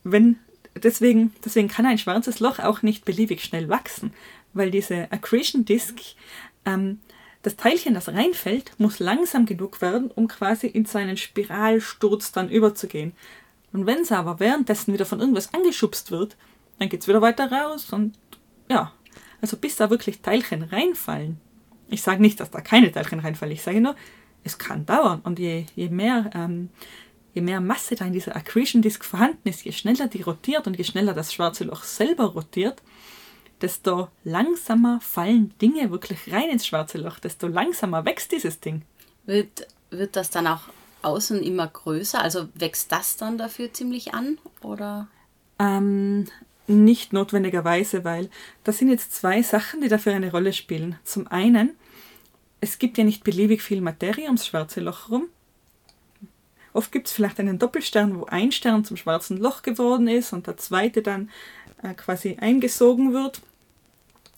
wenn, 0.04 0.38
deswegen, 0.76 1.34
deswegen 1.44 1.68
kann 1.68 1.86
ein 1.86 1.98
schwarzes 1.98 2.40
Loch 2.40 2.60
auch 2.60 2.82
nicht 2.82 3.04
beliebig 3.04 3.42
schnell 3.42 3.68
wachsen, 3.68 4.14
weil 4.52 4.70
diese 4.70 5.10
Accretion 5.10 5.64
Disk, 5.64 5.98
ähm, 6.64 7.00
das 7.42 7.56
Teilchen, 7.56 7.94
das 7.94 8.08
reinfällt, 8.08 8.72
muss 8.78 9.00
langsam 9.00 9.46
genug 9.46 9.80
werden, 9.80 10.10
um 10.12 10.28
quasi 10.28 10.68
in 10.68 10.84
seinen 10.84 11.16
Spiralsturz 11.16 12.30
dann 12.30 12.48
überzugehen. 12.48 13.12
Und 13.72 13.86
wenn 13.86 14.02
es 14.02 14.12
aber 14.12 14.38
währenddessen 14.38 14.94
wieder 14.94 15.06
von 15.06 15.18
irgendwas 15.18 15.52
angeschubst 15.52 16.12
wird, 16.12 16.36
dann 16.78 16.88
geht 16.88 17.00
es 17.00 17.08
wieder 17.08 17.22
weiter 17.22 17.50
raus 17.50 17.92
und 17.92 18.14
ja, 18.68 18.92
also 19.42 19.58
bis 19.58 19.76
da 19.76 19.90
wirklich 19.90 20.22
Teilchen 20.22 20.62
reinfallen. 20.62 21.38
Ich 21.88 22.00
sage 22.00 22.22
nicht, 22.22 22.40
dass 22.40 22.50
da 22.50 22.62
keine 22.62 22.90
Teilchen 22.90 23.20
reinfallen, 23.20 23.54
ich 23.54 23.62
sage 23.62 23.82
nur, 23.82 23.94
es 24.44 24.56
kann 24.56 24.86
dauern 24.86 25.20
und 25.24 25.38
je, 25.38 25.66
je 25.76 25.90
mehr 25.90 26.30
ähm, 26.34 26.70
je 27.34 27.42
mehr 27.42 27.60
Masse 27.60 27.94
da 27.94 28.04
in 28.04 28.12
dieser 28.12 28.36
Accretion 28.36 28.82
Disk 28.82 29.04
vorhanden 29.04 29.48
ist, 29.48 29.64
je 29.64 29.72
schneller 29.72 30.08
die 30.08 30.22
rotiert 30.22 30.66
und 30.66 30.76
je 30.76 30.84
schneller 30.84 31.14
das 31.14 31.32
schwarze 31.32 31.64
Loch 31.64 31.82
selber 31.82 32.26
rotiert, 32.26 32.82
desto 33.60 34.08
langsamer 34.24 35.00
fallen 35.00 35.54
Dinge 35.60 35.90
wirklich 35.90 36.32
rein 36.32 36.50
ins 36.50 36.66
schwarze 36.66 36.98
Loch, 36.98 37.18
desto 37.18 37.46
langsamer 37.46 38.04
wächst 38.04 38.32
dieses 38.32 38.60
Ding. 38.60 38.82
Wird, 39.24 39.66
wird 39.90 40.16
das 40.16 40.30
dann 40.30 40.46
auch 40.46 40.62
außen 41.02 41.42
immer 41.42 41.68
größer? 41.68 42.20
Also 42.20 42.48
wächst 42.54 42.92
das 42.92 43.16
dann 43.16 43.38
dafür 43.38 43.72
ziemlich 43.72 44.14
an? 44.14 44.38
Oder? 44.62 45.08
Ähm, 45.58 46.26
nicht 46.72 47.12
notwendigerweise, 47.12 48.04
weil 48.04 48.30
das 48.64 48.78
sind 48.78 48.88
jetzt 48.88 49.14
zwei 49.14 49.42
Sachen, 49.42 49.80
die 49.80 49.88
dafür 49.88 50.14
eine 50.14 50.30
Rolle 50.30 50.52
spielen. 50.52 50.96
Zum 51.04 51.26
einen, 51.28 51.76
es 52.60 52.78
gibt 52.78 52.98
ja 52.98 53.04
nicht 53.04 53.24
beliebig 53.24 53.62
viel 53.62 53.80
Materie 53.80 54.26
ums 54.26 54.46
schwarze 54.46 54.80
Loch 54.80 55.10
rum. 55.10 55.28
Oft 56.72 56.90
gibt 56.90 57.08
es 57.08 57.12
vielleicht 57.12 57.38
einen 57.38 57.58
Doppelstern, 57.58 58.18
wo 58.18 58.24
ein 58.24 58.52
Stern 58.52 58.84
zum 58.84 58.96
schwarzen 58.96 59.36
Loch 59.36 59.62
geworden 59.62 60.08
ist 60.08 60.32
und 60.32 60.46
der 60.46 60.56
zweite 60.56 61.02
dann 61.02 61.30
äh, 61.82 61.92
quasi 61.94 62.38
eingesogen 62.40 63.12
wird, 63.12 63.42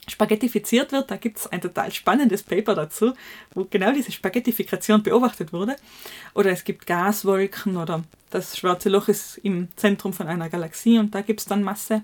spaghettifiziert 0.09 0.93
wird. 0.93 1.11
Da 1.11 1.17
gibt 1.17 1.39
es 1.39 1.47
ein 1.47 1.61
total 1.61 1.93
spannendes 1.93 2.43
Paper 2.43 2.75
dazu, 2.75 3.15
wo 3.55 3.65
genau 3.65 3.93
diese 3.93 4.11
Spaghettifikation 4.11 5.03
beobachtet 5.03 5.53
wurde. 5.53 5.77
Oder 6.35 6.51
es 6.51 6.65
gibt 6.65 6.87
Gaswolken 6.87 7.77
oder 7.77 8.03
das 8.31 8.59
schwarze 8.59 8.89
Loch 8.89 9.09
ist 9.09 9.39
im 9.39 9.69
Zentrum 9.77 10.13
von 10.13 10.27
einer 10.27 10.49
Galaxie 10.49 10.99
und 10.99 11.15
da 11.15 11.21
gibt 11.21 11.41
es 11.41 11.47
dann 11.47 11.63
Masse. 11.63 12.03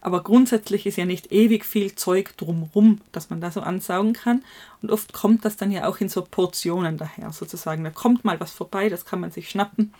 Aber 0.00 0.22
grundsätzlich 0.22 0.86
ist 0.86 0.96
ja 0.96 1.04
nicht 1.04 1.30
ewig 1.30 1.64
viel 1.64 1.94
Zeug 1.94 2.36
drumrum, 2.36 3.00
das 3.12 3.28
man 3.28 3.40
da 3.40 3.50
so 3.50 3.60
ansaugen 3.60 4.14
kann. 4.14 4.42
Und 4.80 4.90
oft 4.90 5.12
kommt 5.12 5.44
das 5.44 5.56
dann 5.56 5.70
ja 5.70 5.86
auch 5.86 5.98
in 5.98 6.08
so 6.08 6.22
Portionen 6.22 6.96
daher, 6.96 7.32
sozusagen. 7.32 7.84
Da 7.84 7.90
kommt 7.90 8.24
mal 8.24 8.40
was 8.40 8.52
vorbei, 8.52 8.88
das 8.88 9.04
kann 9.04 9.20
man 9.20 9.30
sich 9.30 9.50
schnappen. 9.50 9.92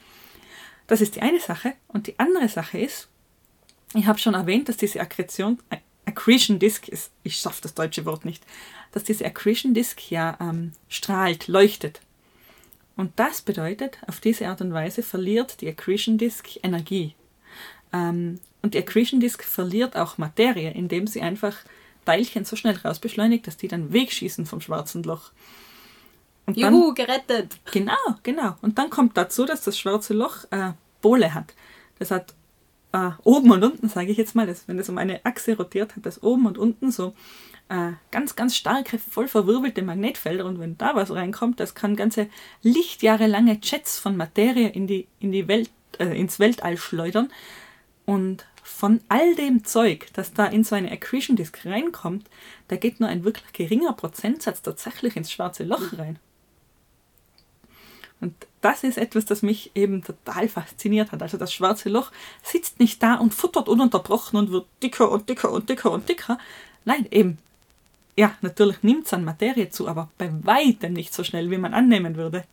Das 0.86 1.00
ist 1.00 1.16
die 1.16 1.22
eine 1.22 1.40
Sache. 1.40 1.74
Und 1.88 2.06
die 2.06 2.18
andere 2.18 2.48
Sache 2.48 2.78
ist, 2.78 3.08
ich 3.94 4.06
habe 4.06 4.18
schon 4.18 4.34
erwähnt, 4.34 4.68
dass 4.68 4.76
diese 4.76 5.00
Akkretion, 5.00 5.58
Accretion 6.06 6.58
Disk 6.58 6.88
ist, 6.88 7.10
ich 7.22 7.36
schaffe 7.36 7.62
das 7.62 7.74
deutsche 7.74 8.06
Wort 8.06 8.24
nicht, 8.24 8.44
dass 8.92 9.04
diese 9.04 9.24
Accretion 9.26 9.74
Disk 9.74 10.10
ja 10.10 10.36
ähm, 10.40 10.72
strahlt, 10.88 11.46
leuchtet. 11.48 12.00
Und 12.96 13.12
das 13.16 13.42
bedeutet, 13.42 13.98
auf 14.06 14.20
diese 14.20 14.48
Art 14.48 14.60
und 14.60 14.72
Weise 14.72 15.02
verliert 15.02 15.60
die 15.60 15.68
Accretion 15.68 16.18
Disk 16.18 16.48
Energie. 16.62 17.14
Ähm, 17.92 18.40
und 18.62 18.74
die 18.74 18.78
Accretion 18.78 19.20
Disk 19.20 19.42
verliert 19.42 19.96
auch 19.96 20.18
Materie, 20.18 20.72
indem 20.72 21.06
sie 21.06 21.22
einfach 21.22 21.56
Teilchen 22.04 22.44
so 22.44 22.56
schnell 22.56 22.76
rausbeschleunigt, 22.76 23.46
dass 23.46 23.56
die 23.56 23.68
dann 23.68 23.92
wegschießen 23.92 24.46
vom 24.46 24.60
schwarzen 24.60 25.02
Loch. 25.02 25.30
Und 26.46 26.56
Juhu, 26.56 26.92
dann, 26.92 26.94
gerettet! 26.94 27.56
Genau, 27.70 27.92
genau. 28.22 28.56
Und 28.62 28.78
dann 28.78 28.90
kommt 28.90 29.16
dazu, 29.16 29.44
dass 29.44 29.62
das 29.62 29.78
schwarze 29.78 30.14
Loch 30.14 30.44
äh, 30.50 30.72
Pole 31.00 31.34
hat. 31.34 31.54
Das 31.98 32.10
hat 32.10 32.34
äh, 32.92 33.10
oben 33.22 33.52
und 33.52 33.62
unten, 33.62 33.88
sage 33.88 34.10
ich 34.10 34.18
jetzt 34.18 34.34
mal, 34.34 34.46
das, 34.46 34.66
wenn 34.66 34.78
es 34.78 34.88
um 34.88 34.98
eine 34.98 35.24
Achse 35.24 35.56
rotiert, 35.56 35.94
hat 35.94 36.04
das 36.06 36.22
oben 36.22 36.46
und 36.46 36.58
unten 36.58 36.90
so 36.90 37.14
äh, 37.68 37.92
ganz, 38.10 38.34
ganz 38.34 38.56
starke, 38.56 38.98
voll 38.98 39.28
verwirbelte 39.28 39.82
Magnetfelder. 39.82 40.44
Und 40.44 40.58
wenn 40.58 40.76
da 40.76 40.94
was 40.94 41.12
reinkommt, 41.12 41.60
das 41.60 41.74
kann 41.74 41.94
ganze 41.94 42.28
Lichtjahre 42.62 43.28
lange 43.28 43.58
Jets 43.62 43.98
von 43.98 44.16
Materie 44.16 44.68
in 44.68 44.86
die, 44.86 45.06
in 45.20 45.30
die 45.30 45.46
Welt, 45.46 45.70
äh, 45.98 46.18
ins 46.18 46.40
Weltall 46.40 46.76
schleudern. 46.76 47.30
Und 48.06 48.46
von 48.70 49.00
all 49.08 49.34
dem 49.34 49.64
Zeug, 49.64 50.06
das 50.14 50.32
da 50.32 50.46
in 50.46 50.64
so 50.64 50.74
eine 50.74 50.90
Accretion 50.90 51.36
Disk 51.36 51.66
reinkommt, 51.66 52.26
da 52.68 52.76
geht 52.76 52.98
nur 52.98 53.08
ein 53.08 53.24
wirklich 53.24 53.52
geringer 53.52 53.92
Prozentsatz 53.92 54.62
tatsächlich 54.62 55.16
ins 55.16 55.30
schwarze 55.30 55.64
Loch 55.64 55.98
rein. 55.98 56.18
Und 58.20 58.34
das 58.60 58.84
ist 58.84 58.96
etwas, 58.96 59.24
das 59.24 59.42
mich 59.42 59.70
eben 59.74 60.02
total 60.02 60.48
fasziniert 60.48 61.12
hat. 61.12 61.22
Also 61.22 61.36
das 61.36 61.52
schwarze 61.52 61.88
Loch 61.88 62.10
sitzt 62.42 62.80
nicht 62.80 63.02
da 63.02 63.16
und 63.16 63.34
futtert 63.34 63.68
ununterbrochen 63.68 64.38
und 64.38 64.50
wird 64.50 64.66
dicker 64.82 65.10
und 65.10 65.28
dicker 65.28 65.50
und 65.50 65.68
dicker 65.68 65.90
und 65.90 66.08
dicker. 66.08 66.38
Nein, 66.84 67.06
eben. 67.10 67.38
Ja, 68.16 68.34
natürlich 68.40 68.82
nimmt 68.82 69.06
es 69.06 69.12
an 69.12 69.24
Materie 69.24 69.70
zu, 69.70 69.88
aber 69.88 70.10
bei 70.16 70.30
weitem 70.42 70.92
nicht 70.92 71.12
so 71.12 71.24
schnell, 71.24 71.50
wie 71.50 71.58
man 71.58 71.74
annehmen 71.74 72.16
würde. 72.16 72.44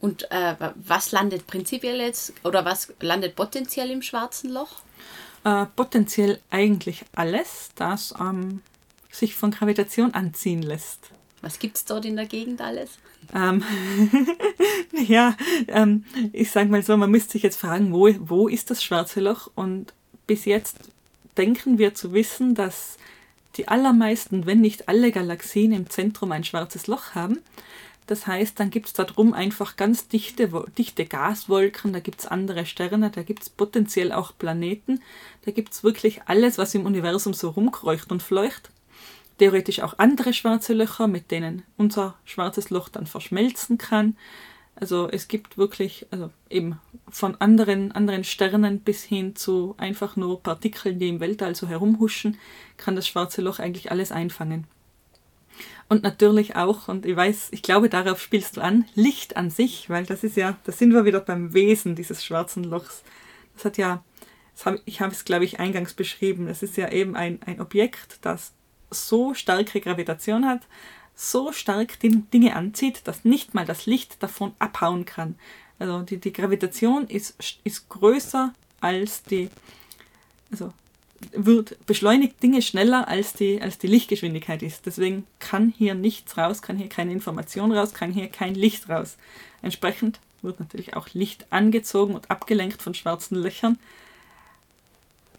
Und 0.00 0.30
äh, 0.30 0.56
was 0.74 1.12
landet 1.12 1.46
prinzipiell 1.46 2.00
jetzt 2.00 2.32
oder 2.44 2.64
was 2.64 2.92
landet 3.00 3.36
potenziell 3.36 3.90
im 3.90 4.02
schwarzen 4.02 4.50
Loch? 4.50 4.82
Äh, 5.44 5.66
potenziell 5.74 6.40
eigentlich 6.50 7.04
alles, 7.14 7.70
das 7.74 8.14
ähm, 8.20 8.60
sich 9.10 9.34
von 9.34 9.50
Gravitation 9.50 10.14
anziehen 10.14 10.62
lässt. 10.62 11.10
Was 11.40 11.58
gibt 11.58 11.76
es 11.76 11.84
dort 11.84 12.04
in 12.04 12.14
der 12.14 12.26
Gegend 12.26 12.60
alles? 12.60 12.98
Ähm, 13.34 13.64
ja, 15.06 15.36
ähm, 15.66 16.04
ich 16.32 16.50
sage 16.50 16.70
mal 16.70 16.82
so, 16.82 16.96
man 16.96 17.10
müsste 17.10 17.32
sich 17.32 17.42
jetzt 17.42 17.60
fragen, 17.60 17.92
wo, 17.92 18.08
wo 18.20 18.46
ist 18.46 18.70
das 18.70 18.84
schwarze 18.84 19.20
Loch? 19.20 19.50
Und 19.56 19.92
bis 20.28 20.44
jetzt 20.44 20.76
denken 21.36 21.78
wir 21.78 21.94
zu 21.94 22.12
wissen, 22.12 22.54
dass 22.54 22.96
die 23.56 23.66
allermeisten, 23.66 24.46
wenn 24.46 24.60
nicht 24.60 24.88
alle 24.88 25.10
Galaxien 25.10 25.72
im 25.72 25.90
Zentrum 25.90 26.30
ein 26.30 26.44
schwarzes 26.44 26.86
Loch 26.86 27.14
haben. 27.14 27.38
Das 28.06 28.26
heißt, 28.26 28.58
dann 28.58 28.70
gibt 28.70 28.86
es 28.86 28.92
da 28.92 29.04
drum 29.04 29.32
einfach 29.32 29.76
ganz 29.76 30.08
dichte, 30.08 30.50
dichte 30.76 31.06
Gaswolken, 31.06 31.92
da 31.92 32.00
gibt 32.00 32.20
es 32.20 32.26
andere 32.26 32.66
Sterne, 32.66 33.10
da 33.10 33.22
gibt 33.22 33.42
es 33.42 33.50
potenziell 33.50 34.12
auch 34.12 34.32
Planeten, 34.36 35.00
da 35.44 35.52
gibt 35.52 35.72
es 35.72 35.84
wirklich 35.84 36.22
alles, 36.26 36.58
was 36.58 36.74
im 36.74 36.84
Universum 36.84 37.32
so 37.32 37.50
rumkreucht 37.50 38.10
und 38.10 38.22
fleucht. 38.22 38.70
Theoretisch 39.38 39.80
auch 39.80 39.98
andere 39.98 40.32
schwarze 40.32 40.72
Löcher, 40.74 41.06
mit 41.06 41.30
denen 41.30 41.62
unser 41.76 42.14
schwarzes 42.24 42.70
Loch 42.70 42.88
dann 42.88 43.06
verschmelzen 43.06 43.78
kann. 43.78 44.16
Also 44.74 45.08
es 45.08 45.28
gibt 45.28 45.58
wirklich, 45.58 46.06
also 46.10 46.30
eben 46.50 46.80
von 47.08 47.40
anderen, 47.40 47.92
anderen 47.92 48.24
Sternen 48.24 48.80
bis 48.80 49.04
hin 49.04 49.36
zu 49.36 49.74
einfach 49.78 50.16
nur 50.16 50.42
Partikeln, 50.42 50.98
die 50.98 51.08
im 51.08 51.20
Weltall 51.20 51.54
so 51.54 51.68
herumhuschen, 51.68 52.38
kann 52.76 52.96
das 52.96 53.06
schwarze 53.06 53.42
Loch 53.42 53.58
eigentlich 53.58 53.90
alles 53.90 54.12
einfangen. 54.12 54.66
Und 55.88 56.02
natürlich 56.02 56.56
auch, 56.56 56.88
und 56.88 57.04
ich 57.04 57.16
weiß, 57.16 57.48
ich 57.50 57.62
glaube, 57.62 57.88
darauf 57.88 58.20
spielst 58.20 58.56
du 58.56 58.60
an, 58.62 58.86
Licht 58.94 59.36
an 59.36 59.50
sich, 59.50 59.90
weil 59.90 60.06
das 60.06 60.24
ist 60.24 60.36
ja, 60.36 60.56
da 60.64 60.72
sind 60.72 60.92
wir 60.92 61.04
wieder 61.04 61.20
beim 61.20 61.52
Wesen 61.52 61.94
dieses 61.94 62.24
schwarzen 62.24 62.64
Lochs. 62.64 63.02
Das 63.54 63.66
hat 63.66 63.76
ja, 63.76 64.02
das 64.54 64.66
hab, 64.66 64.76
ich 64.84 65.00
habe 65.00 65.12
es, 65.12 65.24
glaube 65.24 65.44
ich, 65.44 65.60
eingangs 65.60 65.94
beschrieben, 65.94 66.48
es 66.48 66.62
ist 66.62 66.76
ja 66.76 66.90
eben 66.90 67.16
ein, 67.16 67.40
ein 67.44 67.60
Objekt, 67.60 68.18
das 68.22 68.52
so 68.90 69.34
starke 69.34 69.80
Gravitation 69.80 70.46
hat, 70.46 70.62
so 71.14 71.52
stark 71.52 72.00
die 72.00 72.22
Dinge 72.32 72.56
anzieht, 72.56 73.02
dass 73.04 73.24
nicht 73.24 73.54
mal 73.54 73.66
das 73.66 73.86
Licht 73.86 74.22
davon 74.22 74.54
abhauen 74.58 75.04
kann. 75.04 75.36
Also 75.78 76.00
die, 76.02 76.18
die 76.18 76.32
Gravitation 76.32 77.06
ist, 77.06 77.36
ist 77.64 77.88
größer 77.88 78.54
als 78.80 79.22
die, 79.22 79.50
also 80.50 80.72
wird, 81.32 81.76
beschleunigt 81.86 82.42
Dinge 82.42 82.62
schneller 82.62 83.08
als 83.08 83.34
die, 83.34 83.60
als 83.60 83.78
die 83.78 83.86
Lichtgeschwindigkeit 83.86 84.62
ist. 84.62 84.86
Deswegen 84.86 85.26
kann 85.38 85.72
hier 85.76 85.94
nichts 85.94 86.36
raus, 86.36 86.62
kann 86.62 86.76
hier 86.76 86.88
keine 86.88 87.12
Information 87.12 87.72
raus, 87.72 87.94
kann 87.94 88.12
hier 88.12 88.28
kein 88.28 88.54
Licht 88.54 88.88
raus. 88.88 89.16
Entsprechend 89.62 90.20
wird 90.42 90.60
natürlich 90.60 90.96
auch 90.96 91.08
Licht 91.12 91.46
angezogen 91.50 92.14
und 92.14 92.30
abgelenkt 92.30 92.82
von 92.82 92.94
schwarzen 92.94 93.36
Löchern 93.36 93.78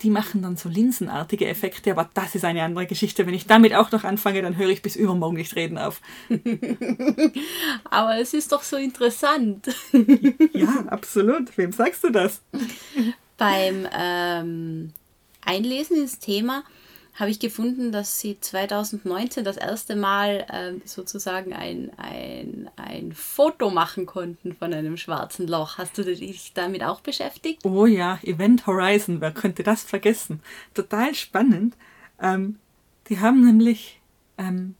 die 0.04 0.10
machen 0.10 0.42
dann 0.42 0.58
so 0.58 0.70
linsenartige 0.70 1.48
Effekte, 1.48 1.92
aber 1.92 2.10
das 2.14 2.36
ist 2.36 2.44
eine 2.44 2.64
andere 2.64 2.86
Geschichte. 2.86 3.26
Wenn 3.26 3.34
ich 3.34 3.48
damit 3.48 3.74
auch 3.74 3.92
noch 3.92 4.04
anfange, 4.04 4.42
dann 4.42 4.58
höre 4.58 4.70
ich 4.70 4.82
bis 4.82 4.96
übermorgen 4.96 5.38
nicht 5.38 5.56
reden 5.56 5.78
auf. 5.78 6.02
aber 7.90 8.20
es 8.20 8.34
ist 8.34 8.52
doch 8.52 8.64
so 8.64 8.76
interessant. 8.76 9.68
ja, 10.54 10.86
absolut. 10.88 11.58
Wem 11.58 11.72
sagst 11.72 12.04
du 12.04 12.10
das? 12.10 12.42
Beim 13.38 13.88
ähm, 13.98 14.94
Einlesen 15.46 15.98
ins 15.98 16.20
Thema 16.20 16.64
habe 17.16 17.30
ich 17.30 17.40
gefunden, 17.40 17.92
dass 17.92 18.20
sie 18.20 18.40
2019 18.40 19.44
das 19.44 19.58
erste 19.58 19.96
Mal 19.96 20.48
ähm, 20.52 20.82
sozusagen 20.86 21.54
ein, 21.54 21.92
ein, 21.98 22.70
ein 22.76 23.14
Foto 23.14 23.70
machen 23.70 24.08
konnten 24.08 24.56
von 24.56 24.74
einem 24.74 24.98
schwarzen 24.98 25.48
Loch. 25.48 25.78
Hast 25.78 25.98
du 25.98 26.04
dich 26.04 26.54
damit 26.54 26.84
auch 26.84 27.02
beschäftigt? 27.02 27.64
Oh 27.66 27.86
ja, 27.86 28.20
Event 28.24 28.66
Horizon, 28.66 29.22
wer 29.22 29.32
könnte 29.32 29.62
das 29.62 29.84
vergessen? 29.84 30.42
Total 30.74 31.14
spannend. 31.14 31.76
Ähm, 32.20 32.58
die 33.10 33.20
haben 33.20 33.46
nämlich 33.46 34.02
ähm, 34.40 34.76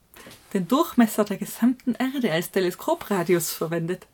den 0.56 0.68
Durchmesser 0.68 1.26
der 1.26 1.38
gesamten 1.38 1.94
Erde 1.96 2.32
als 2.32 2.50
Teleskopradius 2.50 3.52
verwendet. 3.52 4.08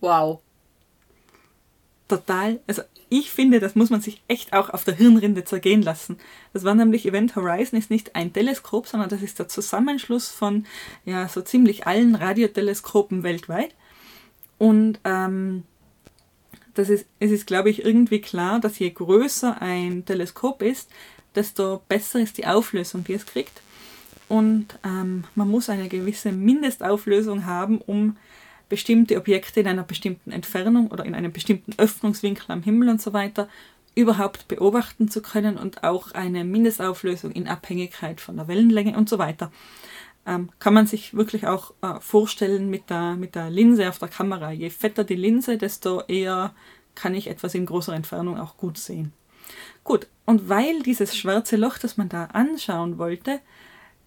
Wow. 0.00 0.40
Total, 2.08 2.60
also 2.66 2.82
ich 3.08 3.30
finde, 3.30 3.60
das 3.60 3.74
muss 3.74 3.90
man 3.90 4.00
sich 4.00 4.22
echt 4.28 4.52
auch 4.52 4.70
auf 4.70 4.84
der 4.84 4.94
Hirnrinde 4.94 5.44
zergehen 5.44 5.82
lassen. 5.82 6.18
Das 6.52 6.64
war 6.64 6.74
nämlich 6.74 7.06
Event 7.06 7.36
Horizon 7.36 7.78
ist 7.78 7.90
nicht 7.90 8.14
ein 8.14 8.32
Teleskop, 8.32 8.86
sondern 8.86 9.08
das 9.08 9.22
ist 9.22 9.38
der 9.38 9.48
Zusammenschluss 9.48 10.28
von 10.28 10.66
ja 11.04 11.28
so 11.28 11.40
ziemlich 11.40 11.86
allen 11.86 12.14
Radioteleskopen 12.14 13.22
weltweit. 13.22 13.74
Und 14.58 14.98
ähm, 15.04 15.62
das 16.74 16.88
ist, 16.88 17.06
es 17.20 17.30
ist, 17.30 17.46
glaube 17.46 17.70
ich, 17.70 17.84
irgendwie 17.84 18.20
klar, 18.20 18.60
dass 18.60 18.78
je 18.78 18.90
größer 18.90 19.62
ein 19.62 20.04
Teleskop 20.04 20.60
ist, 20.60 20.90
desto 21.34 21.82
besser 21.88 22.20
ist 22.20 22.36
die 22.36 22.46
Auflösung, 22.46 23.04
die 23.04 23.14
es 23.14 23.26
kriegt. 23.26 23.62
Und 24.28 24.78
ähm, 24.84 25.24
man 25.34 25.48
muss 25.48 25.68
eine 25.68 25.88
gewisse 25.88 26.32
Mindestauflösung 26.32 27.46
haben, 27.46 27.78
um 27.78 28.16
bestimmte 28.68 29.16
Objekte 29.16 29.60
in 29.60 29.66
einer 29.66 29.82
bestimmten 29.82 30.30
Entfernung 30.30 30.90
oder 30.90 31.04
in 31.04 31.14
einem 31.14 31.32
bestimmten 31.32 31.72
Öffnungswinkel 31.78 32.46
am 32.48 32.62
Himmel 32.62 32.88
und 32.88 33.02
so 33.02 33.12
weiter 33.12 33.48
überhaupt 33.94 34.48
beobachten 34.48 35.08
zu 35.08 35.22
können 35.22 35.56
und 35.56 35.84
auch 35.84 36.12
eine 36.12 36.44
Mindestauflösung 36.44 37.30
in 37.32 37.46
Abhängigkeit 37.46 38.20
von 38.20 38.36
der 38.36 38.48
Wellenlänge 38.48 38.96
und 38.96 39.08
so 39.08 39.18
weiter. 39.18 39.52
Ähm, 40.26 40.50
kann 40.58 40.74
man 40.74 40.86
sich 40.86 41.14
wirklich 41.14 41.46
auch 41.46 41.74
äh, 41.82 42.00
vorstellen 42.00 42.70
mit 42.70 42.90
der, 42.90 43.14
mit 43.14 43.34
der 43.34 43.50
Linse 43.50 43.88
auf 43.88 43.98
der 43.98 44.08
Kamera. 44.08 44.50
Je 44.52 44.70
fetter 44.70 45.04
die 45.04 45.16
Linse, 45.16 45.58
desto 45.58 46.00
eher 46.02 46.54
kann 46.94 47.14
ich 47.14 47.28
etwas 47.28 47.54
in 47.54 47.66
großer 47.66 47.94
Entfernung 47.94 48.38
auch 48.38 48.56
gut 48.56 48.78
sehen. 48.78 49.12
Gut, 49.84 50.06
und 50.24 50.48
weil 50.48 50.82
dieses 50.82 51.16
schwarze 51.16 51.56
Loch, 51.56 51.76
das 51.78 51.96
man 51.96 52.08
da 52.08 52.24
anschauen 52.26 52.98
wollte, 52.98 53.40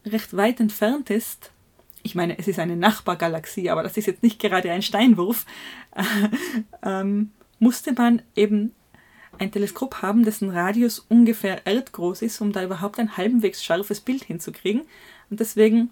recht 0.06 0.36
weit 0.36 0.60
entfernt 0.60 1.10
ist, 1.10 1.52
ich 2.08 2.15
meine, 2.15 2.39
es 2.39 2.48
ist 2.48 2.58
eine 2.58 2.78
Nachbargalaxie, 2.78 3.70
aber 3.70 3.84
das 3.84 3.98
ist 3.98 4.06
jetzt 4.06 4.24
nicht 4.24 4.39
gerade 4.39 4.72
ein 4.72 4.82
Steinwurf, 4.82 5.46
ähm, 6.84 7.32
musste 7.60 7.91
man 7.91 8.22
eben 8.34 8.72
ein 9.38 9.52
Teleskop 9.52 10.02
haben, 10.02 10.24
dessen 10.24 10.50
Radius 10.50 11.00
ungefähr 11.10 11.67
erdgroß 11.67 12.22
ist, 12.22 12.39
um 12.39 12.54
da 12.54 12.63
überhaupt 12.63 12.98
ein 12.98 13.17
halbwegs 13.17 13.62
scharfes 13.62 14.00
Bild 14.00 14.24
hinzukriegen. 14.24 14.84
Und 15.30 15.41
deswegen 15.41 15.89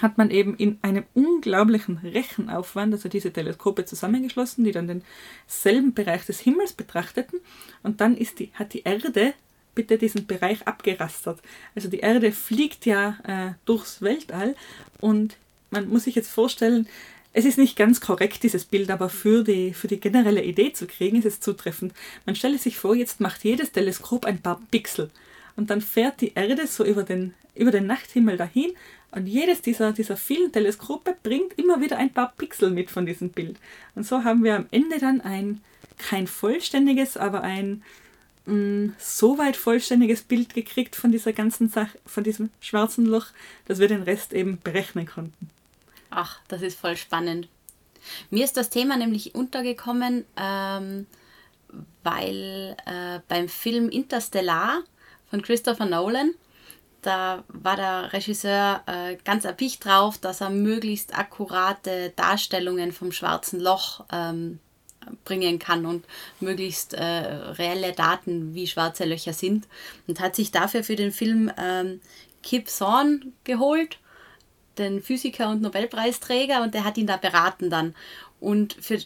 hat 0.00 0.16
man 0.16 0.30
eben 0.30 0.56
in 0.56 0.78
einem 0.80 1.04
unglaublichen 1.12 1.98
Rechenaufwand, 1.98 2.94
also 2.94 3.10
diese 3.10 3.32
Teleskope 3.32 3.84
zusammengeschlossen, 3.84 4.64
die 4.64 4.72
dann 4.72 5.02
denselben 5.46 5.92
Bereich 5.92 6.24
des 6.24 6.40
Himmels 6.40 6.72
betrachteten. 6.72 7.38
Und 7.82 8.00
dann 8.00 8.16
ist 8.16 8.38
die, 8.38 8.50
hat 8.54 8.72
die 8.72 8.82
Erde 8.82 9.34
bitte 9.76 9.98
diesen 9.98 10.26
Bereich 10.26 10.66
abgerastert. 10.66 11.38
Also 11.76 11.88
die 11.88 12.00
Erde 12.00 12.32
fliegt 12.32 12.84
ja 12.84 13.18
äh, 13.22 13.54
durchs 13.64 14.02
Weltall 14.02 14.56
und 15.00 15.36
man 15.70 15.88
muss 15.88 16.04
sich 16.04 16.16
jetzt 16.16 16.30
vorstellen, 16.30 16.88
es 17.32 17.44
ist 17.44 17.58
nicht 17.58 17.76
ganz 17.76 18.00
korrekt, 18.00 18.42
dieses 18.42 18.64
Bild, 18.64 18.90
aber 18.90 19.10
für 19.10 19.44
die, 19.44 19.74
für 19.74 19.88
die 19.88 20.00
generelle 20.00 20.42
Idee 20.42 20.72
zu 20.72 20.86
kriegen, 20.86 21.18
ist 21.18 21.26
es 21.26 21.38
zutreffend. 21.38 21.92
Man 22.24 22.34
stelle 22.34 22.58
sich 22.58 22.78
vor, 22.78 22.96
jetzt 22.96 23.20
macht 23.20 23.44
jedes 23.44 23.72
Teleskop 23.72 24.24
ein 24.24 24.40
paar 24.40 24.60
Pixel 24.70 25.10
und 25.54 25.68
dann 25.70 25.82
fährt 25.82 26.22
die 26.22 26.32
Erde 26.34 26.66
so 26.66 26.84
über 26.84 27.02
den, 27.02 27.34
über 27.54 27.70
den 27.70 27.86
Nachthimmel 27.86 28.38
dahin 28.38 28.72
und 29.10 29.26
jedes 29.26 29.60
dieser, 29.60 29.92
dieser 29.92 30.16
vielen 30.16 30.50
Teleskope 30.50 31.14
bringt 31.22 31.58
immer 31.58 31.80
wieder 31.80 31.98
ein 31.98 32.12
paar 32.12 32.32
Pixel 32.36 32.70
mit 32.70 32.90
von 32.90 33.06
diesem 33.06 33.30
Bild. 33.30 33.58
Und 33.94 34.06
so 34.06 34.24
haben 34.24 34.42
wir 34.42 34.56
am 34.56 34.66
Ende 34.70 34.98
dann 34.98 35.20
ein, 35.20 35.60
kein 35.98 36.26
vollständiges, 36.26 37.16
aber 37.16 37.42
ein 37.42 37.82
mh, 38.46 38.94
so 38.98 39.38
weit 39.38 39.56
vollständiges 39.56 40.22
Bild 40.22 40.54
gekriegt 40.54 40.96
von 40.96 41.12
dieser 41.12 41.32
ganzen 41.32 41.68
Sache, 41.68 41.98
von 42.06 42.24
diesem 42.24 42.50
schwarzen 42.60 43.06
Loch, 43.06 43.26
dass 43.66 43.78
wir 43.78 43.88
den 43.88 44.02
Rest 44.02 44.32
eben 44.32 44.58
berechnen 44.60 45.06
konnten. 45.06 45.50
Ach, 46.10 46.38
das 46.48 46.62
ist 46.62 46.78
voll 46.78 46.96
spannend. 46.96 47.48
Mir 48.30 48.44
ist 48.44 48.56
das 48.56 48.70
Thema 48.70 48.96
nämlich 48.96 49.34
untergekommen, 49.34 50.24
ähm, 50.36 51.06
weil 52.02 52.76
äh, 52.86 53.20
beim 53.28 53.48
Film 53.48 53.88
Interstellar 53.88 54.82
von 55.28 55.42
Christopher 55.42 55.86
Nolan, 55.86 56.32
da 57.02 57.44
war 57.48 57.76
der 57.76 58.12
Regisseur 58.12 58.82
äh, 58.86 59.16
ganz 59.24 59.44
erpicht 59.44 59.84
drauf, 59.84 60.18
dass 60.18 60.40
er 60.40 60.50
möglichst 60.50 61.16
akkurate 61.16 62.12
Darstellungen 62.16 62.92
vom 62.92 63.12
schwarzen 63.12 63.60
Loch 63.60 64.04
ähm, 64.12 64.60
bringen 65.24 65.58
kann 65.58 65.86
und 65.86 66.04
möglichst 66.40 66.94
äh, 66.94 67.02
reelle 67.02 67.92
Daten, 67.92 68.54
wie 68.54 68.66
schwarze 68.66 69.04
Löcher 69.04 69.32
sind. 69.32 69.66
Und 70.06 70.20
hat 70.20 70.36
sich 70.36 70.50
dafür 70.50 70.84
für 70.84 70.96
den 70.96 71.12
Film 71.12 71.50
ähm, 71.58 72.00
Kip 72.42 72.68
Thorne 72.68 73.20
geholt, 73.44 73.98
den 74.78 75.02
Physiker 75.02 75.50
und 75.50 75.62
Nobelpreisträger, 75.62 76.62
und 76.62 76.74
der 76.74 76.84
hat 76.84 76.98
ihn 76.98 77.06
da 77.06 77.16
beraten 77.16 77.70
dann. 77.70 77.94
Und 78.40 78.76
für, 78.80 78.98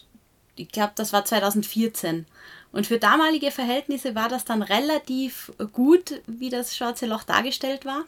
ich 0.55 0.69
glaube, 0.69 0.93
das 0.95 1.13
war 1.13 1.25
2014. 1.25 2.25
Und 2.71 2.87
für 2.87 2.99
damalige 2.99 3.51
Verhältnisse 3.51 4.15
war 4.15 4.29
das 4.29 4.45
dann 4.45 4.61
relativ 4.61 5.51
gut, 5.73 6.21
wie 6.27 6.49
das 6.49 6.75
schwarze 6.75 7.05
Loch 7.05 7.23
dargestellt 7.23 7.85
war. 7.85 8.05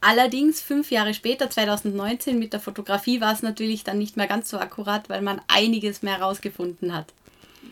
Allerdings 0.00 0.60
fünf 0.60 0.90
Jahre 0.90 1.14
später, 1.14 1.50
2019, 1.50 2.38
mit 2.38 2.52
der 2.52 2.60
Fotografie 2.60 3.20
war 3.20 3.32
es 3.32 3.42
natürlich 3.42 3.84
dann 3.84 3.98
nicht 3.98 4.16
mehr 4.16 4.26
ganz 4.26 4.48
so 4.48 4.58
akkurat, 4.58 5.08
weil 5.08 5.22
man 5.22 5.40
einiges 5.48 6.02
mehr 6.02 6.18
herausgefunden 6.18 6.94
hat. 6.94 7.12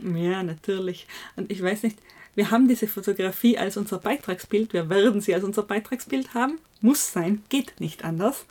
Ja, 0.03 0.43
natürlich. 0.43 1.07
Und 1.37 1.51
ich 1.51 1.62
weiß 1.62 1.83
nicht, 1.83 1.99
wir 2.35 2.51
haben 2.51 2.69
diese 2.69 2.88
Fotografie 2.88 3.59
als 3.59 3.77
unser 3.77 3.99
Beitragsbild, 3.99 4.73
wir 4.73 4.88
werden 4.90 5.21
sie 5.21 5.35
als 5.35 5.45
unser 5.45 5.62
Beitragsbild 5.62 6.35
haben, 6.35 6.59
muss 6.81 7.12
sein, 7.12 7.43
geht 7.49 7.81
nicht 7.81 8.05
anders. 8.05 8.47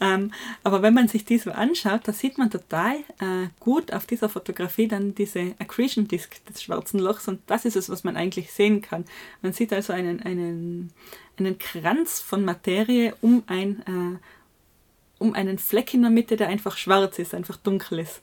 Ähm, 0.00 0.32
aber 0.62 0.82
wenn 0.82 0.94
man 0.94 1.08
sich 1.08 1.24
die 1.24 1.38
so 1.38 1.50
anschaut, 1.50 2.02
da 2.04 2.12
sieht 2.12 2.38
man 2.38 2.50
total 2.50 2.98
äh, 3.20 3.48
gut 3.58 3.92
auf 3.92 4.06
dieser 4.06 4.28
Fotografie 4.28 4.86
dann 4.86 5.14
diese 5.14 5.54
Accretion 5.58 6.06
Disk 6.06 6.44
des 6.46 6.62
schwarzen 6.62 7.00
Lochs 7.00 7.26
und 7.26 7.40
das 7.48 7.64
ist 7.64 7.76
es, 7.76 7.88
was 7.88 8.04
man 8.04 8.16
eigentlich 8.16 8.52
sehen 8.52 8.80
kann. 8.80 9.04
Man 9.42 9.52
sieht 9.52 9.72
also 9.72 9.92
einen, 9.92 10.22
einen, 10.22 10.92
einen 11.38 11.58
Kranz 11.58 12.20
von 12.20 12.44
Materie 12.44 13.14
um 13.20 13.42
ein, 13.46 13.82
äh, 13.86 14.18
um 15.18 15.34
einen 15.34 15.58
Fleck 15.58 15.94
in 15.94 16.02
der 16.02 16.10
Mitte, 16.10 16.36
der 16.36 16.48
einfach 16.48 16.76
schwarz 16.76 17.18
ist, 17.18 17.34
einfach 17.34 17.56
dunkel 17.56 18.00
ist. 18.00 18.22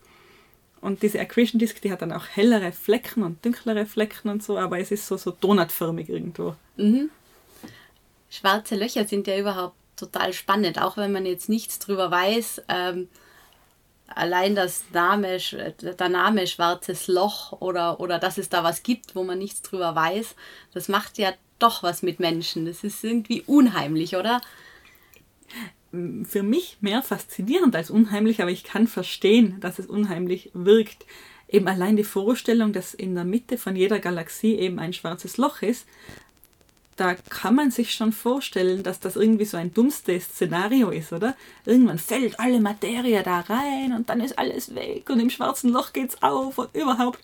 Und 0.81 1.01
diese 1.01 1.19
Accretion 1.19 1.59
Disk, 1.59 1.81
die 1.81 1.91
hat 1.91 2.01
dann 2.01 2.11
auch 2.11 2.27
hellere 2.27 2.71
Flecken 2.71 3.23
und 3.23 3.43
dunklere 3.43 3.85
Flecken 3.85 4.29
und 4.29 4.43
so, 4.43 4.57
aber 4.57 4.79
es 4.79 4.91
ist 4.91 5.07
so, 5.07 5.17
so 5.17 5.31
donutförmig 5.31 6.09
irgendwo. 6.09 6.55
Mhm. 6.77 7.09
Schwarze 8.29 8.75
Löcher 8.75 9.07
sind 9.07 9.27
ja 9.27 9.37
überhaupt 9.37 9.75
total 9.95 10.33
spannend, 10.33 10.79
auch 10.79 10.97
wenn 10.97 11.11
man 11.11 11.25
jetzt 11.25 11.49
nichts 11.49 11.79
drüber 11.79 12.11
weiß. 12.11 12.63
Ähm, 12.67 13.07
allein 14.07 14.55
das 14.55 14.83
Name, 14.93 15.37
der 15.39 16.09
Name 16.09 16.47
Schwarzes 16.47 17.07
Loch 17.07 17.53
oder, 17.61 17.99
oder 17.99 18.19
dass 18.19 18.37
es 18.37 18.49
da 18.49 18.63
was 18.63 18.83
gibt, 18.83 19.15
wo 19.15 19.23
man 19.23 19.39
nichts 19.39 19.61
drüber 19.61 19.95
weiß, 19.95 20.35
das 20.73 20.87
macht 20.87 21.17
ja 21.17 21.33
doch 21.59 21.83
was 21.83 22.03
mit 22.03 22.19
Menschen. 22.19 22.65
Das 22.65 22.83
ist 22.83 23.03
irgendwie 23.03 23.41
unheimlich, 23.45 24.15
oder? 24.15 24.41
Für 25.91 26.43
mich 26.43 26.77
mehr 26.81 27.01
faszinierend 27.01 27.75
als 27.75 27.89
unheimlich, 27.89 28.41
aber 28.41 28.51
ich 28.51 28.63
kann 28.63 28.87
verstehen, 28.87 29.59
dass 29.61 29.79
es 29.79 29.85
unheimlich 29.85 30.51
wirkt. 30.53 31.05
Eben 31.47 31.67
allein 31.67 31.95
die 31.95 32.03
Vorstellung, 32.03 32.73
dass 32.73 32.93
in 32.93 33.15
der 33.15 33.23
Mitte 33.23 33.57
von 33.57 33.75
jeder 33.75 33.99
Galaxie 33.99 34.55
eben 34.55 34.79
ein 34.79 34.93
schwarzes 34.93 35.37
Loch 35.37 35.61
ist, 35.61 35.85
da 36.95 37.15
kann 37.15 37.55
man 37.55 37.71
sich 37.71 37.93
schon 37.93 38.13
vorstellen, 38.13 38.81
dass 38.81 38.99
das 38.99 39.15
irgendwie 39.17 39.45
so 39.45 39.57
ein 39.57 39.73
dummstes 39.73 40.25
Szenario 40.25 40.89
ist, 40.89 41.11
oder? 41.11 41.35
Irgendwann 41.65 41.99
fällt 41.99 42.39
alle 42.39 42.61
Materie 42.61 43.21
da 43.21 43.41
rein 43.41 43.93
und 43.93 44.09
dann 44.09 44.21
ist 44.21 44.39
alles 44.39 44.75
weg 44.75 45.09
und 45.09 45.19
im 45.19 45.29
schwarzen 45.29 45.71
Loch 45.71 45.91
geht's 45.91 46.21
auf 46.23 46.57
und 46.57 46.73
überhaupt. 46.73 47.19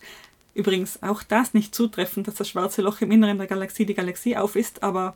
Übrigens 0.54 1.02
auch 1.02 1.24
das 1.24 1.54
nicht 1.54 1.74
zutreffend, 1.74 2.28
dass 2.28 2.36
das 2.36 2.50
schwarze 2.50 2.82
Loch 2.82 3.02
im 3.02 3.12
Inneren 3.12 3.38
der 3.38 3.48
Galaxie 3.48 3.86
die 3.86 3.94
Galaxie 3.94 4.36
auf 4.36 4.56
ist, 4.56 4.84
aber 4.84 5.16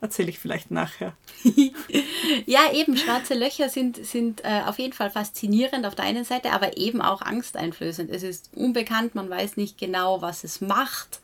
erzähle 0.00 0.30
ich 0.30 0.38
vielleicht 0.38 0.70
nachher. 0.70 1.14
ja, 2.46 2.72
eben, 2.72 2.96
schwarze 2.96 3.34
Löcher 3.34 3.68
sind, 3.68 4.04
sind 4.04 4.44
äh, 4.44 4.62
auf 4.64 4.78
jeden 4.78 4.92
Fall 4.92 5.10
faszinierend 5.10 5.84
auf 5.84 5.94
der 5.94 6.06
einen 6.06 6.24
Seite, 6.24 6.52
aber 6.52 6.76
eben 6.76 7.02
auch 7.02 7.20
angsteinflößend. 7.20 8.10
Es 8.10 8.22
ist 8.22 8.50
unbekannt, 8.54 9.14
man 9.14 9.28
weiß 9.28 9.56
nicht 9.56 9.76
genau, 9.76 10.22
was 10.22 10.44
es 10.44 10.60
macht 10.60 11.20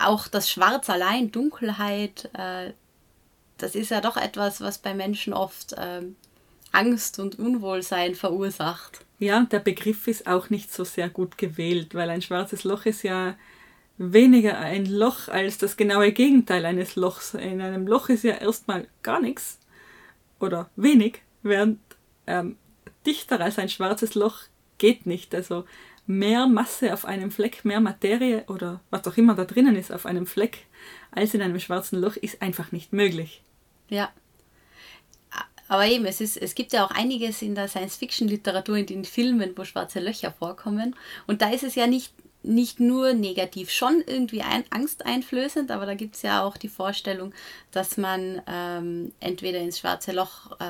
auch 0.00 0.28
das 0.28 0.50
Schwarz 0.50 0.90
allein, 0.90 1.32
Dunkelheit, 1.32 2.30
äh, 2.34 2.72
das 3.58 3.74
ist 3.74 3.90
ja 3.90 4.00
doch 4.00 4.16
etwas, 4.16 4.60
was 4.60 4.78
bei 4.78 4.94
Menschen 4.94 5.32
oft 5.32 5.72
äh, 5.72 6.02
Angst 6.72 7.18
und 7.18 7.38
Unwohlsein 7.38 8.14
verursacht. 8.14 9.05
Ja, 9.18 9.44
der 9.44 9.60
Begriff 9.60 10.06
ist 10.08 10.26
auch 10.26 10.50
nicht 10.50 10.72
so 10.72 10.84
sehr 10.84 11.08
gut 11.08 11.38
gewählt, 11.38 11.94
weil 11.94 12.10
ein 12.10 12.22
schwarzes 12.22 12.64
Loch 12.64 12.84
ist 12.84 13.02
ja 13.02 13.36
weniger 13.98 14.58
ein 14.58 14.84
Loch 14.86 15.28
als 15.28 15.56
das 15.58 15.76
genaue 15.76 16.12
Gegenteil 16.12 16.66
eines 16.66 16.96
Lochs. 16.96 17.34
In 17.34 17.62
einem 17.62 17.86
Loch 17.86 18.10
ist 18.10 18.24
ja 18.24 18.34
erstmal 18.34 18.86
gar 19.02 19.20
nichts 19.20 19.58
oder 20.38 20.68
wenig, 20.76 21.22
während 21.42 21.78
ähm, 22.26 22.56
dichter 23.06 23.40
als 23.40 23.58
ein 23.58 23.70
schwarzes 23.70 24.14
Loch 24.14 24.42
geht 24.76 25.06
nicht. 25.06 25.34
Also 25.34 25.64
mehr 26.06 26.46
Masse 26.46 26.92
auf 26.92 27.04
einem 27.04 27.30
Fleck, 27.30 27.64
mehr 27.64 27.80
Materie 27.80 28.44
oder 28.48 28.80
was 28.90 29.06
auch 29.08 29.16
immer 29.16 29.34
da 29.34 29.44
drinnen 29.44 29.76
ist 29.76 29.92
auf 29.92 30.04
einem 30.04 30.26
Fleck 30.26 30.66
als 31.10 31.34
in 31.34 31.42
einem 31.42 31.58
schwarzen 31.58 32.00
Loch 32.00 32.16
ist 32.16 32.42
einfach 32.42 32.72
nicht 32.72 32.92
möglich. 32.92 33.42
Ja. 33.88 34.10
Aber 35.68 35.86
eben, 35.86 36.04
es, 36.06 36.20
ist, 36.20 36.36
es 36.36 36.54
gibt 36.54 36.72
ja 36.72 36.84
auch 36.84 36.90
einiges 36.90 37.42
in 37.42 37.54
der 37.54 37.68
Science-Fiction-Literatur, 37.68 38.76
in 38.76 38.86
den 38.86 39.04
Filmen, 39.04 39.52
wo 39.56 39.64
schwarze 39.64 40.00
Löcher 40.00 40.32
vorkommen. 40.32 40.94
Und 41.26 41.42
da 41.42 41.50
ist 41.50 41.64
es 41.64 41.74
ja 41.74 41.86
nicht 41.86 42.12
nicht 42.46 42.78
nur 42.78 43.12
negativ, 43.12 43.70
schon 43.70 44.02
irgendwie 44.06 44.42
ein, 44.42 44.64
angsteinflößend, 44.70 45.70
aber 45.70 45.84
da 45.84 45.94
gibt 45.94 46.14
es 46.14 46.22
ja 46.22 46.44
auch 46.44 46.56
die 46.56 46.68
Vorstellung, 46.68 47.34
dass 47.72 47.96
man 47.96 48.40
ähm, 48.46 49.12
entweder 49.20 49.58
ins 49.58 49.80
schwarze 49.80 50.12
Loch 50.12 50.52
äh, 50.60 50.64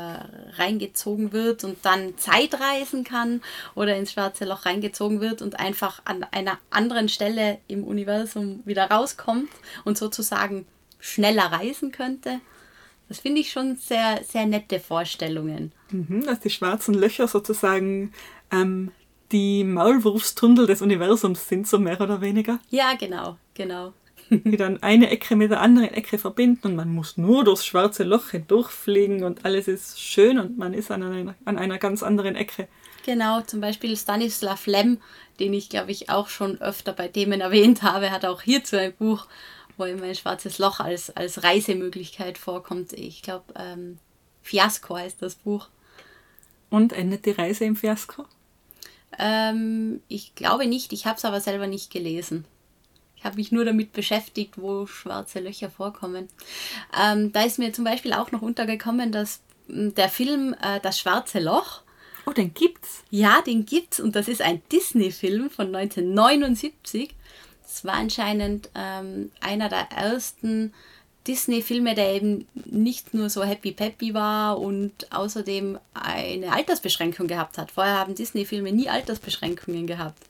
reingezogen 0.57 1.33
wird 1.33 1.65
und 1.65 1.85
dann 1.85 2.17
Zeitreisen 2.17 3.05
kann 3.05 3.43
oder 3.75 3.95
ins 3.97 4.13
schwarze 4.13 4.47
Loch 4.47 4.65
reingezogen 4.65 5.21
wird 5.21 5.43
und 5.43 5.61
einfach 5.61 6.01
an 6.07 6.25
einer 6.31 6.59
anderen 6.71 7.09
Stelle 7.09 7.59
im 7.69 7.85
Universum 7.85 8.63
wieder 8.65 8.91
rauskommt 8.91 9.51
und 9.85 9.99
sozusagen 9.99 10.67
schneller 10.99 11.53
reisen 11.53 11.93
könnte. 11.93 12.41
Das 13.09 13.21
finde 13.21 13.41
ich 13.41 13.53
schon 13.53 13.77
sehr, 13.77 14.23
sehr 14.25 14.47
nette 14.47 14.81
Vorstellungen. 14.81 15.73
Mhm, 15.91 16.25
dass 16.25 16.41
die 16.41 16.51
schwarzen 16.51 16.95
Löcher 16.95 17.29
sozusagen 17.29 18.13
ähm, 18.51 18.91
die 19.33 19.65
Maulwurfstunnel 19.65 20.67
des 20.67 20.83
Universums 20.83 21.49
sind, 21.49 21.67
so 21.67 21.79
mehr 21.79 22.01
oder 22.01 22.21
weniger. 22.21 22.59
Ja, 22.71 22.95
genau, 22.95 23.37
genau. 23.55 23.93
Die 24.31 24.57
dann 24.57 24.83
eine 24.83 25.11
Ecke 25.11 25.37
mit 25.37 25.53
der 25.53 25.61
anderen 25.61 25.93
Ecke 25.93 26.19
verbinden 26.19 26.67
und 26.69 26.77
man 26.77 26.93
muss 26.93 27.17
nur 27.17 27.45
durchs 27.45 27.65
schwarze 27.65 28.03
Loch 28.03 28.31
hindurchfliegen 28.31 29.23
und 29.23 29.45
alles 29.45 29.69
ist 29.69 30.01
schön 30.01 30.39
und 30.39 30.59
man 30.59 30.75
ist 30.75 30.91
an 30.91 31.03
einer, 31.05 31.35
an 31.45 31.59
einer 31.59 31.79
ganz 31.79 32.03
anderen 32.03 32.35
Ecke. 32.35 32.67
Genau, 33.05 33.41
zum 33.43 33.61
Beispiel 33.61 33.97
Stanislav 33.97 34.67
Lem, 34.67 34.99
den 35.39 35.55
ich 35.55 35.69
glaube 35.69 35.93
ich 35.93 36.11
auch 36.11 36.29
schon 36.29 36.61
öfter 36.61 36.93
bei 36.93 37.07
Themen 37.07 37.41
erwähnt 37.41 37.83
habe, 37.83 38.11
hat 38.11 38.25
auch 38.25 38.43
hierzu 38.43 38.77
ein 38.77 38.95
Buch, 38.95 39.29
wo 39.77 39.85
ihm 39.85 40.03
ein 40.03 40.15
schwarzes 40.15 40.59
Loch 40.59 40.81
als, 40.81 41.11
als 41.11 41.43
Reisemöglichkeit 41.43 42.39
vorkommt. 42.39 42.93
Ich 42.93 43.23
glaube, 43.23 43.55
ähm, 43.57 43.99
Fiasko 44.43 44.97
heißt 44.97 45.21
das 45.21 45.35
Buch. 45.35 45.69
Und 46.71 46.93
endet 46.93 47.27
die 47.27 47.31
Reise 47.31 47.65
im 47.65 47.77
Fiasko? 47.77 48.25
Ähm, 49.19 50.01
ich 50.09 50.35
glaube 50.35 50.67
nicht, 50.67 50.93
ich 50.93 51.07
habe 51.07 51.17
es 51.17 51.25
aber 51.25 51.41
selber 51.41 51.67
nicht 51.67 51.91
gelesen. 51.91 52.45
Ich 53.17 53.25
habe 53.25 53.37
mich 53.37 53.51
nur 53.51 53.65
damit 53.65 53.93
beschäftigt, 53.93 54.55
wo 54.59 54.87
schwarze 54.87 55.41
Löcher 55.41 55.71
vorkommen. 55.71 56.29
Ähm, 56.99 57.33
da 57.33 57.43
ist 57.43 57.59
mir 57.59 57.73
zum 57.73 57.85
Beispiel 57.85 58.13
auch 58.13 58.31
noch 58.31 58.43
untergekommen, 58.43 59.11
dass 59.11 59.41
hm, 59.69 59.95
der 59.95 60.09
Film 60.09 60.55
äh, 60.61 60.81
Das 60.81 60.99
Schwarze 60.99 61.41
Loch. 61.41 61.83
Oh, 62.27 62.33
den 62.33 62.53
gibt's? 62.55 63.05
Ja, 63.11 63.41
den 63.41 63.67
gibt's 63.67 64.01
und 64.01 64.17
das 64.17 64.29
ist 64.29 64.43
ein 64.43 64.61
Disney-Film 64.71 65.49
von 65.49 65.75
1979. 65.75 67.15
Das 67.67 67.85
war 67.85 67.95
anscheinend 67.95 68.71
ähm, 68.75 69.31
einer 69.41 69.69
der 69.69 69.91
ersten 69.91 70.73
Disney-Filme, 71.27 71.95
der 71.95 72.15
eben 72.15 72.47
nicht 72.65 73.13
nur 73.13 73.29
so 73.29 73.43
happy 73.43 73.73
peppy 73.73 74.15
war 74.15 74.59
und 74.59 75.13
außerdem 75.13 75.79
eine 75.95 76.53
Altersbeschränkung 76.53 77.27
gehabt 77.27 77.59
hat. 77.59 77.73
Vorher 77.73 77.99
haben 77.99 78.15
Disney-Filme 78.15 78.71
nie 78.73 78.89
Altersbeschränkungen 78.89 79.87
gehabt. 79.87 80.23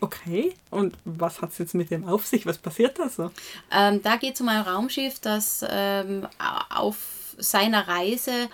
Okay, 0.00 0.54
und 0.70 0.96
was 1.04 1.42
hat 1.42 1.50
es 1.50 1.58
jetzt 1.58 1.74
mit 1.74 1.90
dem 1.90 2.06
auf 2.08 2.26
sich? 2.26 2.46
Was 2.46 2.58
passiert 2.58 2.98
da 2.98 3.08
so? 3.08 3.30
Ähm, 3.72 4.00
da 4.02 4.16
geht 4.16 4.34
es 4.34 4.40
um 4.40 4.48
ein 4.48 4.62
Raumschiff, 4.62 5.18
das 5.18 5.64
ähm, 5.68 6.26
auf 6.74 6.96
seiner 7.36 7.86
Reise 7.86 8.48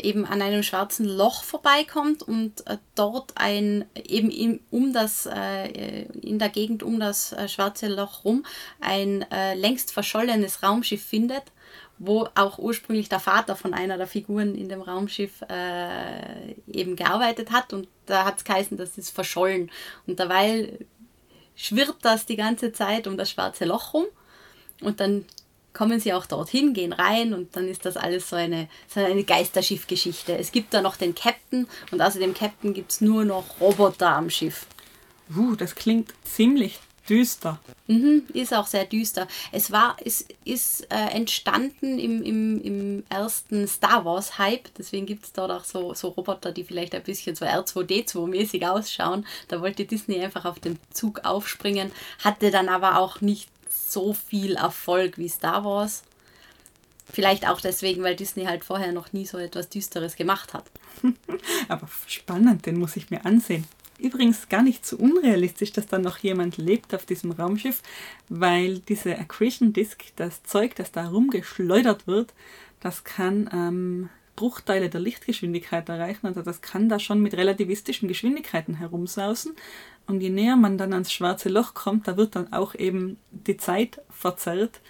eben 0.00 0.24
an 0.24 0.42
einem 0.42 0.62
schwarzen 0.62 1.06
Loch 1.06 1.44
vorbeikommt 1.44 2.22
und 2.22 2.66
äh, 2.66 2.78
dort 2.94 3.32
ein 3.36 3.84
eben 3.94 4.30
in, 4.30 4.60
um 4.70 4.92
das 4.92 5.26
äh, 5.26 6.04
in 6.20 6.38
der 6.38 6.48
Gegend 6.48 6.82
um 6.82 7.00
das 7.00 7.32
äh, 7.32 7.48
schwarze 7.48 7.88
Loch 7.88 8.24
rum 8.24 8.44
ein 8.80 9.22
äh, 9.30 9.54
längst 9.54 9.92
verschollenes 9.92 10.62
Raumschiff 10.62 11.04
findet, 11.04 11.44
wo 11.98 12.28
auch 12.34 12.58
ursprünglich 12.58 13.08
der 13.08 13.20
Vater 13.20 13.56
von 13.56 13.74
einer 13.74 13.96
der 13.96 14.06
Figuren 14.06 14.54
in 14.54 14.68
dem 14.68 14.82
Raumschiff 14.82 15.42
äh, 15.48 16.52
eben 16.66 16.96
gearbeitet 16.96 17.50
hat. 17.50 17.72
Und 17.72 17.88
da 18.06 18.24
hat 18.24 18.38
es 18.38 18.44
geheißen, 18.44 18.76
das 18.76 18.98
ist 18.98 19.10
verschollen. 19.10 19.70
Und 20.06 20.20
dabei 20.20 20.78
schwirrt 21.56 21.96
das 22.02 22.24
die 22.24 22.36
ganze 22.36 22.72
Zeit 22.72 23.06
um 23.06 23.16
das 23.16 23.30
schwarze 23.30 23.64
Loch 23.64 23.94
rum. 23.94 24.06
Und 24.80 25.00
dann 25.00 25.24
kommen 25.78 26.00
sie 26.00 26.12
auch 26.12 26.26
dorthin, 26.26 26.74
gehen 26.74 26.92
rein 26.92 27.32
und 27.32 27.54
dann 27.54 27.68
ist 27.68 27.86
das 27.86 27.96
alles 27.96 28.28
so 28.28 28.34
eine, 28.34 28.68
so 28.92 28.98
eine 28.98 29.22
Geisterschiffgeschichte. 29.22 30.36
Es 30.36 30.50
gibt 30.50 30.74
da 30.74 30.82
noch 30.82 30.96
den 30.96 31.14
Captain 31.14 31.68
und 31.92 32.02
außer 32.02 32.18
dem 32.18 32.34
Captain 32.34 32.74
gibt 32.74 32.90
es 32.90 33.00
nur 33.00 33.24
noch 33.24 33.60
Roboter 33.60 34.08
am 34.08 34.28
Schiff. 34.28 34.66
Uh, 35.36 35.54
das 35.54 35.76
klingt 35.76 36.12
ziemlich 36.24 36.80
düster. 37.08 37.60
Mhm, 37.86 38.24
ist 38.32 38.52
auch 38.52 38.66
sehr 38.66 38.86
düster. 38.86 39.28
Es 39.52 39.70
war, 39.70 39.96
es 40.04 40.26
ist 40.44 40.90
äh, 40.90 41.14
entstanden 41.14 42.00
im, 42.00 42.24
im, 42.24 42.60
im 42.60 43.04
ersten 43.08 43.68
Star 43.68 44.04
Wars 44.04 44.36
Hype, 44.36 44.68
deswegen 44.76 45.06
gibt 45.06 45.26
es 45.26 45.32
dort 45.32 45.52
auch 45.52 45.64
so, 45.64 45.94
so 45.94 46.08
Roboter, 46.08 46.50
die 46.50 46.64
vielleicht 46.64 46.96
ein 46.96 47.04
bisschen 47.04 47.36
so 47.36 47.44
R2D2-mäßig 47.44 48.68
ausschauen. 48.68 49.24
Da 49.46 49.60
wollte 49.60 49.84
Disney 49.84 50.20
einfach 50.20 50.44
auf 50.44 50.58
den 50.58 50.76
Zug 50.90 51.24
aufspringen, 51.24 51.92
hatte 52.24 52.50
dann 52.50 52.68
aber 52.68 52.98
auch 52.98 53.20
nicht 53.20 53.48
so 53.92 54.12
viel 54.12 54.56
Erfolg 54.56 55.18
wie 55.18 55.28
Star 55.28 55.64
Wars. 55.64 56.02
Vielleicht 57.10 57.48
auch 57.48 57.60
deswegen, 57.60 58.02
weil 58.02 58.16
Disney 58.16 58.44
halt 58.44 58.64
vorher 58.64 58.92
noch 58.92 59.12
nie 59.12 59.26
so 59.26 59.38
etwas 59.38 59.68
Düsteres 59.68 60.16
gemacht 60.16 60.52
hat. 60.52 60.64
Aber 61.68 61.88
spannend, 62.06 62.66
den 62.66 62.78
muss 62.78 62.96
ich 62.96 63.10
mir 63.10 63.24
ansehen. 63.24 63.64
Übrigens 63.98 64.48
gar 64.48 64.62
nicht 64.62 64.86
so 64.86 64.96
unrealistisch, 64.96 65.72
dass 65.72 65.86
da 65.86 65.98
noch 65.98 66.18
jemand 66.18 66.56
lebt 66.56 66.94
auf 66.94 67.04
diesem 67.04 67.32
Raumschiff, 67.32 67.82
weil 68.28 68.78
diese 68.78 69.18
Accretion 69.18 69.72
Disk, 69.72 70.04
das 70.16 70.44
Zeug, 70.44 70.76
das 70.76 70.92
da 70.92 71.08
rumgeschleudert 71.08 72.06
wird, 72.06 72.32
das 72.80 73.02
kann 73.02 73.50
ähm, 73.52 74.08
Bruchteile 74.36 74.88
der 74.88 75.00
Lichtgeschwindigkeit 75.00 75.88
erreichen. 75.88 76.26
Also 76.26 76.42
das 76.42 76.60
kann 76.60 76.88
da 76.88 77.00
schon 77.00 77.20
mit 77.20 77.34
relativistischen 77.34 78.06
Geschwindigkeiten 78.06 78.76
herumsausen. 78.76 79.56
Und 80.08 80.20
je 80.20 80.30
näher 80.30 80.56
man 80.56 80.78
dann 80.78 80.92
ans 80.92 81.12
schwarze 81.12 81.50
Loch 81.50 81.74
kommt, 81.74 82.08
da 82.08 82.16
wird 82.16 82.34
dann 82.34 82.52
auch 82.52 82.74
eben 82.74 83.18
die 83.30 83.58
Zeit 83.58 84.00
verzerrt, 84.10 84.80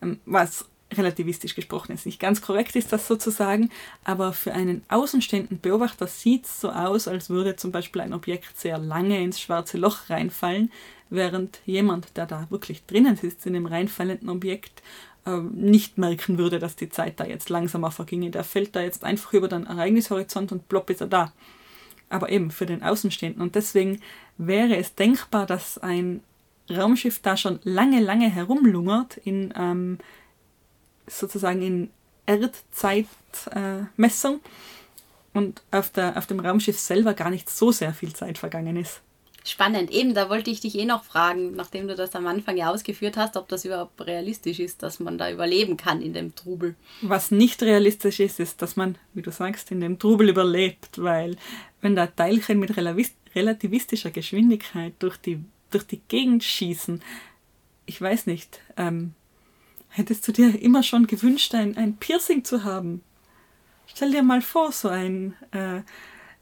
ähm, 0.00 0.20
was 0.24 0.66
relativistisch 0.92 1.54
gesprochen 1.54 1.92
ist 1.92 2.06
nicht 2.06 2.20
ganz 2.20 2.42
korrekt 2.42 2.76
ist 2.76 2.92
das 2.92 3.08
sozusagen, 3.08 3.70
aber 4.04 4.32
für 4.32 4.52
einen 4.52 4.82
außenstehenden 4.88 5.60
Beobachter 5.60 6.06
sieht 6.06 6.44
es 6.44 6.60
so 6.60 6.70
aus, 6.70 7.08
als 7.08 7.30
würde 7.30 7.56
zum 7.56 7.72
Beispiel 7.72 8.02
ein 8.02 8.12
Objekt 8.12 8.58
sehr 8.58 8.78
lange 8.78 9.22
ins 9.22 9.40
schwarze 9.40 9.78
Loch 9.78 10.10
reinfallen, 10.10 10.70
während 11.10 11.60
jemand, 11.66 12.16
der 12.16 12.26
da 12.26 12.46
wirklich 12.50 12.84
drinnen 12.86 13.16
sitzt 13.16 13.46
in 13.46 13.54
dem 13.54 13.66
reinfallenden 13.66 14.28
Objekt, 14.28 14.82
äh, 15.26 15.38
nicht 15.38 15.98
merken 15.98 16.38
würde, 16.38 16.58
dass 16.58 16.76
die 16.76 16.88
Zeit 16.88 17.20
da 17.20 17.24
jetzt 17.24 17.48
langsamer 17.48 17.90
verginge. 17.90 18.30
Der 18.30 18.44
fällt 18.44 18.74
da 18.74 18.82
jetzt 18.82 19.04
einfach 19.04 19.32
über 19.32 19.48
den 19.48 19.66
Ereignishorizont 19.66 20.52
und 20.52 20.68
plopp 20.68 20.90
ist 20.90 21.00
er 21.00 21.06
da. 21.06 21.32
Aber 22.12 22.30
eben 22.30 22.50
für 22.50 22.66
den 22.66 22.82
Außenstehenden. 22.82 23.42
Und 23.42 23.54
deswegen 23.54 24.00
wäre 24.38 24.76
es 24.76 24.94
denkbar, 24.94 25.46
dass 25.46 25.78
ein 25.78 26.22
Raumschiff 26.70 27.20
da 27.20 27.36
schon 27.36 27.60
lange, 27.64 28.00
lange 28.00 28.30
herumlungert 28.30 29.16
in 29.18 29.52
ähm, 29.56 29.98
sozusagen 31.06 31.62
in 31.62 31.90
Erdzeitmessung 32.26 34.36
äh, 34.36 35.38
und 35.38 35.62
auf, 35.70 35.90
der, 35.90 36.16
auf 36.16 36.26
dem 36.26 36.40
Raumschiff 36.40 36.78
selber 36.78 37.14
gar 37.14 37.30
nicht 37.30 37.50
so 37.50 37.72
sehr 37.72 37.94
viel 37.94 38.12
Zeit 38.12 38.38
vergangen 38.38 38.76
ist. 38.76 39.00
Spannend. 39.44 39.90
Eben, 39.90 40.14
da 40.14 40.30
wollte 40.30 40.50
ich 40.50 40.60
dich 40.60 40.78
eh 40.78 40.84
noch 40.84 41.04
fragen, 41.04 41.54
nachdem 41.56 41.88
du 41.88 41.94
das 41.94 42.14
am 42.14 42.26
Anfang 42.26 42.56
ja 42.56 42.70
ausgeführt 42.70 43.16
hast, 43.16 43.36
ob 43.36 43.48
das 43.48 43.64
überhaupt 43.64 44.00
realistisch 44.06 44.60
ist, 44.60 44.82
dass 44.82 45.00
man 45.00 45.18
da 45.18 45.30
überleben 45.30 45.76
kann 45.76 46.00
in 46.00 46.12
dem 46.12 46.34
Trubel. 46.34 46.76
Was 47.00 47.30
nicht 47.30 47.62
realistisch 47.62 48.20
ist, 48.20 48.38
ist, 48.38 48.62
dass 48.62 48.76
man, 48.76 48.96
wie 49.14 49.22
du 49.22 49.32
sagst, 49.32 49.70
in 49.72 49.80
dem 49.80 49.98
Trubel 49.98 50.28
überlebt, 50.28 51.02
weil 51.02 51.36
wenn 51.80 51.96
da 51.96 52.06
Teilchen 52.06 52.60
mit 52.60 52.76
relativistischer 52.76 54.10
Geschwindigkeit 54.10 54.94
durch 55.00 55.16
die, 55.16 55.40
durch 55.70 55.86
die 55.86 56.00
Gegend 56.06 56.44
schießen, 56.44 57.02
ich 57.86 58.00
weiß 58.00 58.26
nicht, 58.26 58.60
ähm, 58.76 59.14
hättest 59.88 60.26
du 60.26 60.32
dir 60.32 60.60
immer 60.62 60.84
schon 60.84 61.08
gewünscht, 61.08 61.54
ein, 61.54 61.76
ein 61.76 61.96
Piercing 61.96 62.44
zu 62.44 62.62
haben? 62.62 63.02
Stell 63.86 64.12
dir 64.12 64.22
mal 64.22 64.40
vor, 64.40 64.70
so 64.70 64.88
ein 64.88 65.34
äh, 65.50 65.82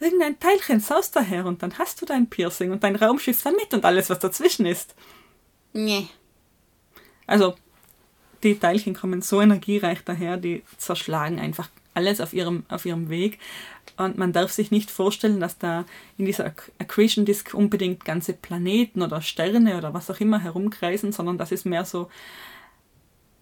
irgendein 0.00 0.40
Teilchen 0.40 0.80
saust 0.80 1.14
daher 1.14 1.46
und 1.46 1.62
dann 1.62 1.78
hast 1.78 2.00
du 2.00 2.06
dein 2.06 2.28
Piercing 2.28 2.72
und 2.72 2.82
dein 2.82 2.96
Raumschiff 2.96 3.42
damit 3.42 3.72
und 3.72 3.84
alles, 3.84 4.10
was 4.10 4.18
dazwischen 4.18 4.66
ist. 4.66 4.94
Nee. 5.72 6.08
Also, 7.26 7.54
die 8.42 8.58
Teilchen 8.58 8.94
kommen 8.94 9.22
so 9.22 9.40
energiereich 9.40 10.02
daher, 10.04 10.36
die 10.36 10.62
zerschlagen 10.78 11.38
einfach 11.38 11.68
alles 11.94 12.20
auf 12.20 12.32
ihrem, 12.32 12.64
auf 12.68 12.86
ihrem 12.86 13.10
Weg. 13.10 13.38
Und 13.96 14.16
man 14.16 14.32
darf 14.32 14.50
sich 14.50 14.70
nicht 14.70 14.90
vorstellen, 14.90 15.40
dass 15.40 15.58
da 15.58 15.84
in 16.16 16.24
dieser 16.24 16.46
Accretion 16.78 17.24
Disk 17.24 17.52
unbedingt 17.52 18.04
ganze 18.04 18.32
Planeten 18.32 19.02
oder 19.02 19.20
Sterne 19.20 19.76
oder 19.76 19.92
was 19.92 20.10
auch 20.10 20.20
immer 20.20 20.40
herumkreisen, 20.40 21.12
sondern 21.12 21.36
das 21.36 21.52
ist 21.52 21.66
mehr 21.66 21.84
so 21.84 22.08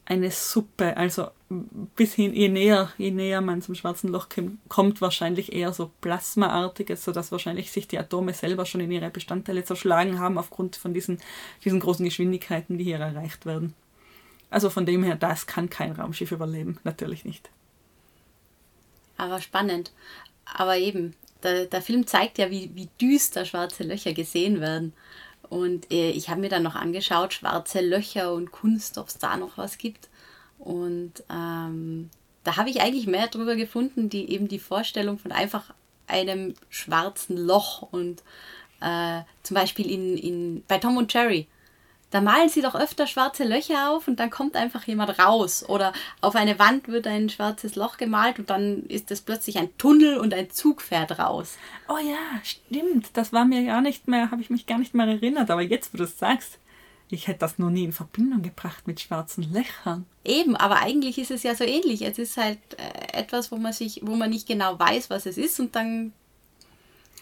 eine 0.09 0.31
Suppe. 0.31 0.97
Also 0.97 1.29
bis 1.51 2.15
hin, 2.15 2.35
je 2.35 2.49
näher, 2.49 2.91
je 2.97 3.11
näher 3.11 3.43
man 3.43 3.61
zum 3.61 3.75
schwarzen 3.75 4.09
Loch 4.09 4.29
kommt, 4.69 5.01
wahrscheinlich 5.03 5.53
eher 5.53 5.73
so 5.75 5.91
Plasmaartiges, 6.01 7.05
sodass 7.05 7.31
wahrscheinlich 7.31 7.71
sich 7.71 7.89
die 7.89 7.99
Atome 7.99 8.33
selber 8.33 8.65
schon 8.65 8.81
in 8.81 8.91
ihre 8.91 9.11
Bestandteile 9.11 9.65
zerschlagen 9.65 10.19
haben 10.19 10.39
aufgrund 10.39 10.77
von 10.77 10.95
diesen, 10.95 11.21
diesen 11.63 11.81
großen 11.81 12.07
Geschwindigkeiten, 12.07 12.79
die 12.79 12.85
hier 12.85 12.99
erreicht 12.99 13.45
werden. 13.45 13.75
Also 14.51 14.71
von 14.71 14.87
dem 14.87 15.05
her, 15.05 15.17
das 15.17 15.47
kann 15.47 15.69
kein 15.69 15.93
Raumschiff 15.93 16.33
überleben, 16.33 16.79
natürlich 16.85 17.27
nicht. 17.27 17.51
Aber 19.19 19.43
spannend. 19.43 19.93
Aber 20.47 20.79
eben, 20.79 21.15
der, 21.43 21.67
der 21.67 21.83
Film 21.83 22.07
zeigt 22.07 22.39
ja, 22.39 22.51
wie, 22.51 22.71
wie 22.75 22.89
düster 22.99 23.45
schwarze 23.45 23.83
Löcher 23.83 24.15
gesehen 24.15 24.63
werden. 24.63 24.95
Und 25.51 25.91
äh, 25.91 26.11
ich 26.11 26.29
habe 26.29 26.41
mir 26.41 26.49
dann 26.49 26.63
noch 26.63 26.75
angeschaut, 26.75 27.33
schwarze 27.33 27.81
Löcher 27.81 28.33
und 28.33 28.53
Kunst, 28.53 28.99
ob 28.99 29.09
es 29.09 29.19
da 29.19 29.37
noch 29.37 29.57
was 29.57 29.79
gibt. 29.79 30.09
Und 30.59 31.13
ähm, 31.31 32.11
da 32.45 32.57
habe 32.57 32.71
ich 32.71 32.81
eigentlich 32.81 33.07
mehr 33.07 33.29
darüber 33.29 33.57
gefunden, 33.57 34.09
die 34.09 34.31
eben 34.31 34.49
die 34.49 34.59
Vorstellung 34.59 35.19
von 35.19 35.33
einfach 35.33 35.73
einem 36.07 36.55
schwarzen 36.71 37.37
Loch 37.37 37.83
und 37.83 38.23
äh, 38.81 39.23
zum 39.43 39.55
Beispiel 39.55 39.91
in, 39.91 40.17
in, 40.17 40.65
bei 40.67 40.79
Tom 40.79 40.97
und 40.97 41.13
Jerry 41.13 41.47
da 42.11 42.21
malen 42.21 42.49
sie 42.49 42.63
doch 42.63 42.75
öfter 42.75 43.07
schwarze 43.07 43.45
Löcher 43.45 43.91
auf 43.91 44.09
und 44.09 44.19
dann 44.19 44.31
kommt 44.31 44.57
einfach 44.57 44.85
jemand 44.87 45.19
raus. 45.19 45.65
Oder 45.69 45.93
auf 46.21 46.35
eine 46.37 46.59
Wand 46.59 46.89
wird 46.89 47.07
ein 47.07 47.29
schwarzes 47.29 47.77
Loch 47.77 47.99
gemalt 47.99 48.39
und 48.39 48.51
dann 48.51 48.85
ist 48.85 49.11
es 49.11 49.21
plötzlich 49.21 49.59
ein 49.59 49.77
Tunnel 49.77 50.19
und 50.19 50.33
ein 50.33 50.51
Zug 50.51 50.81
fährt 50.81 51.19
raus. 51.19 51.59
Oh 51.89 51.99
ja, 51.99 52.43
stimmt. 52.43 53.11
Das 53.13 53.33
war 53.33 53.45
mir 53.45 53.65
gar 53.65 53.83
nicht 53.83 54.09
mehr, 54.09 54.31
habe 54.31 54.41
ich 54.41 54.49
mich 54.49 54.67
gar 54.67 54.79
nicht 54.79 54.95
mehr 54.95 55.07
erinnert. 55.07 55.51
Aber 55.51 55.63
jetzt, 55.63 55.93
wo 55.93 55.99
du 55.99 56.05
es 56.05 56.19
sagst, 56.19 56.59
ich 57.11 57.27
hätte 57.27 57.41
das 57.41 57.59
noch 57.59 57.71
nie 57.71 57.85
in 57.85 57.93
Verbindung 57.93 58.43
gebracht 58.43 58.87
mit 58.87 59.01
schwarzen 59.01 59.53
Löchern. 59.53 60.07
Eben, 60.25 60.57
aber 60.57 60.81
eigentlich 60.83 61.19
ist 61.19 61.31
es 61.31 61.43
ja 61.43 61.55
so 61.55 61.65
ähnlich. 61.65 62.03
Es 62.03 62.19
ist 62.19 62.37
halt 62.37 62.59
äh, 62.77 63.19
etwas, 63.19 63.51
wo 63.51 63.57
man 63.57 63.73
sich, 63.73 64.01
wo 64.05 64.15
man 64.15 64.31
nicht 64.31 64.47
genau 64.47 64.79
weiß, 64.79 65.09
was 65.11 65.27
es 65.27 65.39
ist 65.39 65.59
und 65.61 65.75
dann 65.75 66.13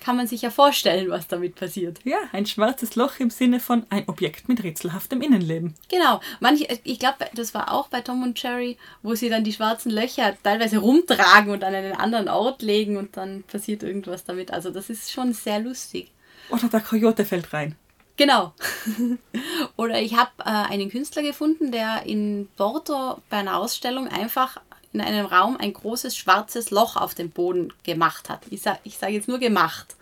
kann 0.01 0.17
man 0.17 0.27
sich 0.27 0.43
ja 0.43 0.51
vorstellen, 0.51 1.11
was 1.11 1.29
damit 1.29 1.55
passiert. 1.55 2.01
Ja, 2.05 2.19
ein 2.33 2.47
schwarzes 2.47 2.97
Loch 2.97 3.19
im 3.19 3.31
Sinne 3.31 3.61
von 3.61 3.87
ein 3.91 4.09
Objekt 4.09 4.49
mit 4.49 4.63
rätselhaftem 4.63 5.21
Innenleben. 5.23 5.75
Genau. 5.89 6.21
Manche, 6.41 6.67
ich 6.85 6.99
glaube, 6.99 7.27
das 7.35 7.55
war 7.55 7.73
auch 7.73 7.89
bei 7.89 8.01
Tom 8.01 8.23
und 8.23 8.41
Jerry, 8.43 8.77
wo 9.03 9.15
sie 9.15 9.29
dann 9.29 9.45
die 9.45 9.53
schwarzen 9.53 9.91
Löcher 9.91 10.35
teilweise 10.43 10.79
rumtragen 10.79 11.53
und 11.53 11.65
an 11.65 11.75
einen 11.75 11.93
anderen 11.95 12.29
Ort 12.29 12.63
legen 12.63 12.97
und 12.97 13.17
dann 13.17 13.43
passiert 13.45 13.83
irgendwas 13.83 14.25
damit. 14.25 14.53
Also 14.53 14.71
das 14.71 14.91
ist 14.91 15.13
schon 15.13 15.33
sehr 15.33 15.61
lustig. 15.61 16.11
Oder 16.51 16.69
der 16.69 16.81
Coyote 16.81 17.25
fällt 17.25 17.53
rein. 17.53 17.77
Genau. 18.17 18.55
Oder 19.77 20.01
ich 20.01 20.17
habe 20.17 20.31
äh, 20.39 20.73
einen 20.73 20.91
Künstler 20.91 21.23
gefunden, 21.23 21.71
der 21.71 22.05
in 22.07 22.49
Porto 22.57 23.21
bei 23.29 23.39
einer 23.39 23.59
Ausstellung 23.59 24.09
einfach 24.09 24.59
in 25.01 25.07
einem 25.07 25.27
Raum 25.27 25.57
ein 25.57 25.73
großes 25.73 26.17
schwarzes 26.17 26.71
Loch 26.71 26.97
auf 26.97 27.15
dem 27.15 27.31
Boden 27.31 27.73
gemacht 27.85 28.29
hat. 28.29 28.43
Ich 28.51 28.63
sage 28.63 28.81
ich 28.85 28.99
sag 28.99 29.11
jetzt 29.11 29.29
nur 29.29 29.39
gemacht. 29.39 29.97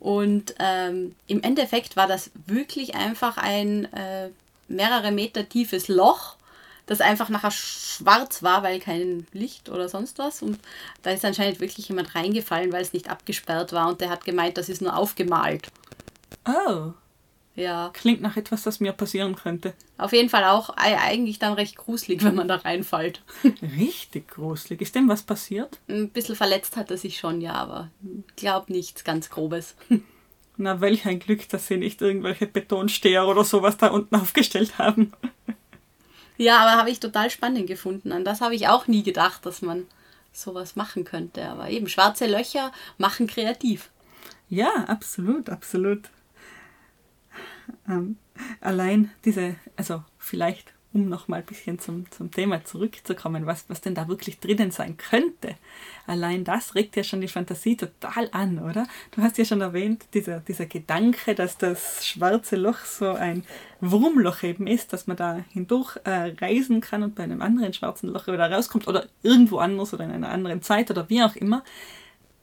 Und 0.00 0.54
ähm, 0.60 1.14
im 1.26 1.42
Endeffekt 1.42 1.96
war 1.96 2.06
das 2.06 2.30
wirklich 2.46 2.94
einfach 2.94 3.36
ein 3.36 3.92
äh, 3.92 4.30
mehrere 4.68 5.10
Meter 5.10 5.48
tiefes 5.48 5.88
Loch, 5.88 6.36
das 6.86 7.00
einfach 7.00 7.28
nachher 7.28 7.50
schwarz 7.50 8.42
war, 8.42 8.62
weil 8.62 8.78
kein 8.78 9.26
Licht 9.32 9.68
oder 9.68 9.88
sonst 9.88 10.18
was. 10.18 10.40
Und 10.40 10.58
da 11.02 11.10
ist 11.10 11.24
anscheinend 11.24 11.60
wirklich 11.60 11.88
jemand 11.88 12.14
reingefallen, 12.14 12.72
weil 12.72 12.82
es 12.82 12.92
nicht 12.92 13.10
abgesperrt 13.10 13.72
war. 13.72 13.88
Und 13.88 14.00
der 14.00 14.10
hat 14.10 14.24
gemeint, 14.24 14.56
das 14.56 14.68
ist 14.68 14.80
nur 14.80 14.96
aufgemalt. 14.96 15.68
Oh. 16.46 16.92
Ja. 17.58 17.90
Klingt 17.92 18.20
nach 18.20 18.36
etwas, 18.36 18.62
das 18.62 18.78
mir 18.78 18.92
passieren 18.92 19.34
könnte. 19.34 19.74
Auf 19.96 20.12
jeden 20.12 20.28
Fall 20.28 20.44
auch 20.44 20.70
eigentlich 20.76 21.40
dann 21.40 21.54
recht 21.54 21.74
gruselig, 21.74 22.22
wenn 22.22 22.36
man 22.36 22.46
da 22.46 22.54
reinfällt. 22.54 23.20
Richtig 23.76 24.28
gruselig. 24.28 24.80
Ist 24.80 24.94
dem 24.94 25.08
was 25.08 25.24
passiert? 25.24 25.80
Ein 25.88 26.10
bisschen 26.10 26.36
verletzt 26.36 26.76
hat 26.76 26.92
er 26.92 26.96
sich 26.96 27.18
schon, 27.18 27.40
ja, 27.40 27.54
aber 27.54 27.90
glaub 28.36 28.70
nichts 28.70 29.02
ganz 29.02 29.28
Grobes. 29.28 29.74
Na, 30.56 30.80
welch 30.80 31.04
ein 31.06 31.18
Glück, 31.18 31.48
dass 31.48 31.66
sie 31.66 31.78
nicht 31.78 32.00
irgendwelche 32.00 32.46
Betonsteher 32.46 33.26
oder 33.26 33.42
sowas 33.42 33.76
da 33.76 33.88
unten 33.88 34.14
aufgestellt 34.14 34.78
haben. 34.78 35.12
Ja, 36.36 36.58
aber 36.60 36.78
habe 36.78 36.90
ich 36.90 37.00
total 37.00 37.28
spannend 37.28 37.66
gefunden. 37.66 38.12
An 38.12 38.24
das 38.24 38.40
habe 38.40 38.54
ich 38.54 38.68
auch 38.68 38.86
nie 38.86 39.02
gedacht, 39.02 39.44
dass 39.44 39.62
man 39.62 39.88
sowas 40.32 40.76
machen 40.76 41.02
könnte. 41.02 41.48
Aber 41.48 41.70
eben, 41.70 41.88
schwarze 41.88 42.26
Löcher 42.26 42.70
machen 42.98 43.26
kreativ. 43.26 43.90
Ja, 44.48 44.84
absolut, 44.86 45.50
absolut. 45.50 46.08
Ähm, 47.88 48.16
allein 48.60 49.10
diese, 49.24 49.56
also 49.76 50.02
vielleicht 50.18 50.72
um 50.92 51.08
nochmal 51.08 51.40
ein 51.40 51.46
bisschen 51.46 51.78
zum, 51.78 52.10
zum 52.10 52.30
Thema 52.30 52.64
zurückzukommen, 52.64 53.44
was, 53.44 53.66
was 53.68 53.82
denn 53.82 53.94
da 53.94 54.08
wirklich 54.08 54.40
drinnen 54.40 54.70
sein 54.70 54.96
könnte. 54.96 55.56
Allein 56.06 56.44
das 56.44 56.74
regt 56.74 56.96
ja 56.96 57.04
schon 57.04 57.20
die 57.20 57.28
Fantasie 57.28 57.76
total 57.76 58.28
an, 58.32 58.58
oder? 58.58 58.86
Du 59.10 59.22
hast 59.22 59.36
ja 59.36 59.44
schon 59.44 59.60
erwähnt, 59.60 60.06
dieser, 60.14 60.40
dieser 60.40 60.64
Gedanke, 60.64 61.34
dass 61.34 61.58
das 61.58 62.06
schwarze 62.06 62.56
Loch 62.56 62.78
so 62.78 63.10
ein 63.10 63.44
Wurmloch 63.80 64.42
eben 64.42 64.66
ist, 64.66 64.92
dass 64.92 65.06
man 65.06 65.18
da 65.18 65.44
hindurch 65.50 65.98
äh, 66.04 66.34
reisen 66.40 66.80
kann 66.80 67.02
und 67.02 67.14
bei 67.14 67.24
einem 67.24 67.42
anderen 67.42 67.74
schwarzen 67.74 68.08
Loch 68.08 68.26
wieder 68.26 68.50
rauskommt 68.50 68.88
oder 68.88 69.06
irgendwo 69.22 69.58
anders 69.58 69.92
oder 69.92 70.04
in 70.04 70.12
einer 70.12 70.30
anderen 70.30 70.62
Zeit 70.62 70.90
oder 70.90 71.08
wie 71.10 71.22
auch 71.22 71.36
immer, 71.36 71.64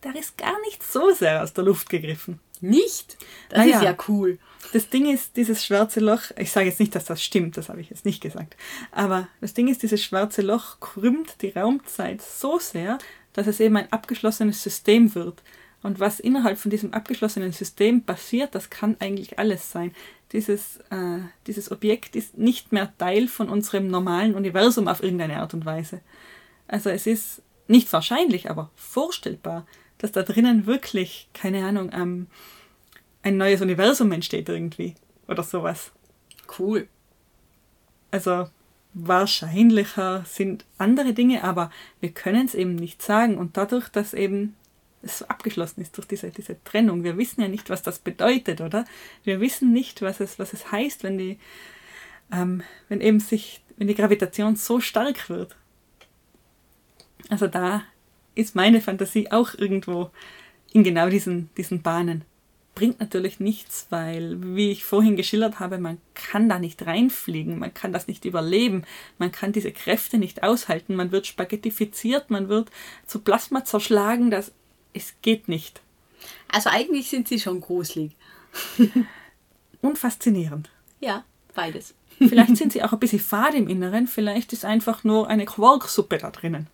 der 0.03 0.15
ist 0.15 0.37
gar 0.37 0.59
nicht 0.61 0.83
so 0.83 1.11
sehr 1.11 1.41
aus 1.41 1.53
der 1.53 1.63
Luft 1.63 1.89
gegriffen. 1.89 2.39
Nicht? 2.61 3.17
Das 3.49 3.59
naja, 3.59 3.77
ist 3.77 3.83
ja 3.83 3.97
cool. 4.07 4.39
Das 4.73 4.89
Ding 4.89 5.11
ist, 5.11 5.37
dieses 5.37 5.63
schwarze 5.63 5.99
Loch, 5.99 6.21
ich 6.37 6.51
sage 6.51 6.67
jetzt 6.67 6.79
nicht, 6.79 6.95
dass 6.95 7.05
das 7.05 7.23
stimmt, 7.23 7.57
das 7.57 7.69
habe 7.69 7.81
ich 7.81 7.89
jetzt 7.89 8.05
nicht 8.05 8.21
gesagt, 8.21 8.57
aber 8.91 9.27
das 9.41 9.53
Ding 9.53 9.67
ist, 9.67 9.83
dieses 9.83 10.03
schwarze 10.03 10.41
Loch 10.41 10.79
krümmt 10.79 11.41
die 11.41 11.49
Raumzeit 11.49 12.21
so 12.21 12.59
sehr, 12.59 12.97
dass 13.33 13.47
es 13.47 13.59
eben 13.59 13.77
ein 13.77 13.91
abgeschlossenes 13.91 14.63
System 14.63 15.13
wird. 15.13 15.43
Und 15.83 15.99
was 15.99 16.19
innerhalb 16.19 16.57
von 16.57 16.71
diesem 16.71 16.93
abgeschlossenen 16.93 17.51
System 17.51 18.01
passiert, 18.01 18.55
das 18.55 18.71
kann 18.71 18.95
eigentlich 18.99 19.37
alles 19.37 19.71
sein. 19.71 19.93
Dieses, 20.31 20.77
äh, 20.89 21.19
dieses 21.45 21.71
Objekt 21.71 22.15
ist 22.15 22.37
nicht 22.37 22.71
mehr 22.71 22.91
Teil 22.97 23.27
von 23.27 23.49
unserem 23.49 23.87
normalen 23.87 24.33
Universum 24.33 24.87
auf 24.87 25.03
irgendeine 25.03 25.37
Art 25.37 25.53
und 25.53 25.63
Weise. 25.65 26.01
Also 26.67 26.89
es 26.89 27.05
ist 27.05 27.43
nicht 27.67 27.91
wahrscheinlich, 27.93 28.49
aber 28.49 28.71
vorstellbar, 28.75 29.67
dass 29.97 30.11
da 30.11 30.23
drinnen 30.23 30.65
wirklich, 30.65 31.29
keine 31.33 31.65
Ahnung, 31.65 31.91
ähm, 31.93 32.27
ein 33.25 33.37
neues 33.37 33.59
Universum 33.59 34.11
entsteht 34.11 34.47
irgendwie. 34.47 34.93
Oder 35.27 35.41
sowas. 35.41 35.91
Cool. 36.59 36.87
Also, 38.11 38.47
wahrscheinlicher 38.93 40.23
sind 40.25 40.63
andere 40.77 41.13
Dinge, 41.13 41.43
aber 41.43 41.71
wir 41.99 42.11
können 42.11 42.45
es 42.45 42.53
eben 42.53 42.75
nicht 42.75 43.01
sagen. 43.01 43.37
Und 43.39 43.57
dadurch, 43.57 43.89
dass 43.89 44.13
eben 44.13 44.55
es 45.01 45.19
so 45.19 45.25
abgeschlossen 45.25 45.81
ist 45.81 45.97
durch 45.97 46.07
diese, 46.07 46.29
diese 46.29 46.63
Trennung, 46.63 47.03
wir 47.03 47.17
wissen 47.17 47.41
ja 47.41 47.47
nicht, 47.47 47.71
was 47.71 47.81
das 47.81 47.97
bedeutet, 47.97 48.61
oder? 48.61 48.85
Wir 49.23 49.41
wissen 49.41 49.73
nicht, 49.73 50.03
was 50.03 50.19
es, 50.19 50.37
was 50.37 50.53
es 50.53 50.71
heißt, 50.71 51.03
wenn 51.03 51.17
die, 51.17 51.39
ähm, 52.31 52.61
wenn 52.89 53.01
eben 53.01 53.19
sich, 53.19 53.63
wenn 53.77 53.87
die 53.87 53.95
Gravitation 53.95 54.55
so 54.55 54.79
stark 54.79 55.29
wird. 55.29 55.55
Also 57.29 57.47
da 57.47 57.81
ist 58.35 58.55
meine 58.55 58.81
Fantasie 58.81 59.31
auch 59.31 59.55
irgendwo 59.55 60.11
in 60.73 60.83
genau 60.83 61.09
diesen, 61.09 61.49
diesen 61.57 61.81
Bahnen. 61.81 62.23
Bringt 62.75 62.99
natürlich 62.99 63.39
nichts, 63.39 63.87
weil, 63.89 64.37
wie 64.55 64.69
ich 64.69 64.83
vorhin 64.83 65.15
geschildert 65.15 65.59
habe, 65.59 65.77
man 65.77 65.97
kann 66.13 66.49
da 66.49 66.59
nicht 66.59 66.85
reinfliegen, 66.85 67.57
man 67.57 67.73
kann 67.73 67.93
das 67.93 68.07
nicht 68.07 68.25
überleben, 68.25 68.83
man 69.17 69.31
kann 69.31 69.53
diese 69.53 69.71
Kräfte 69.71 70.17
nicht 70.17 70.43
aushalten, 70.43 70.95
man 70.95 71.11
wird 71.11 71.25
spaghettifiziert, 71.25 72.29
man 72.29 72.49
wird 72.49 72.69
zu 73.07 73.19
Plasma 73.19 73.63
zerschlagen, 73.63 74.29
das 74.29 74.51
es 74.93 75.13
geht 75.21 75.47
nicht. 75.47 75.81
Also 76.51 76.69
eigentlich 76.69 77.09
sind 77.09 77.27
sie 77.27 77.39
schon 77.39 77.61
gruselig. 77.61 78.15
Und 79.81 79.97
faszinierend. 79.97 80.69
Ja, 80.99 81.23
beides. 81.53 81.93
Vielleicht 82.17 82.57
sind 82.57 82.71
sie 82.71 82.81
auch 82.83 82.93
ein 82.93 82.99
bisschen 82.99 83.19
fad 83.19 83.53
im 83.53 83.67
Inneren, 83.67 84.07
vielleicht 84.07 84.53
ist 84.53 84.63
einfach 84.63 85.03
nur 85.03 85.27
eine 85.27 85.43
Quarksuppe 85.43 86.17
da 86.17 86.31
drinnen. 86.31 86.67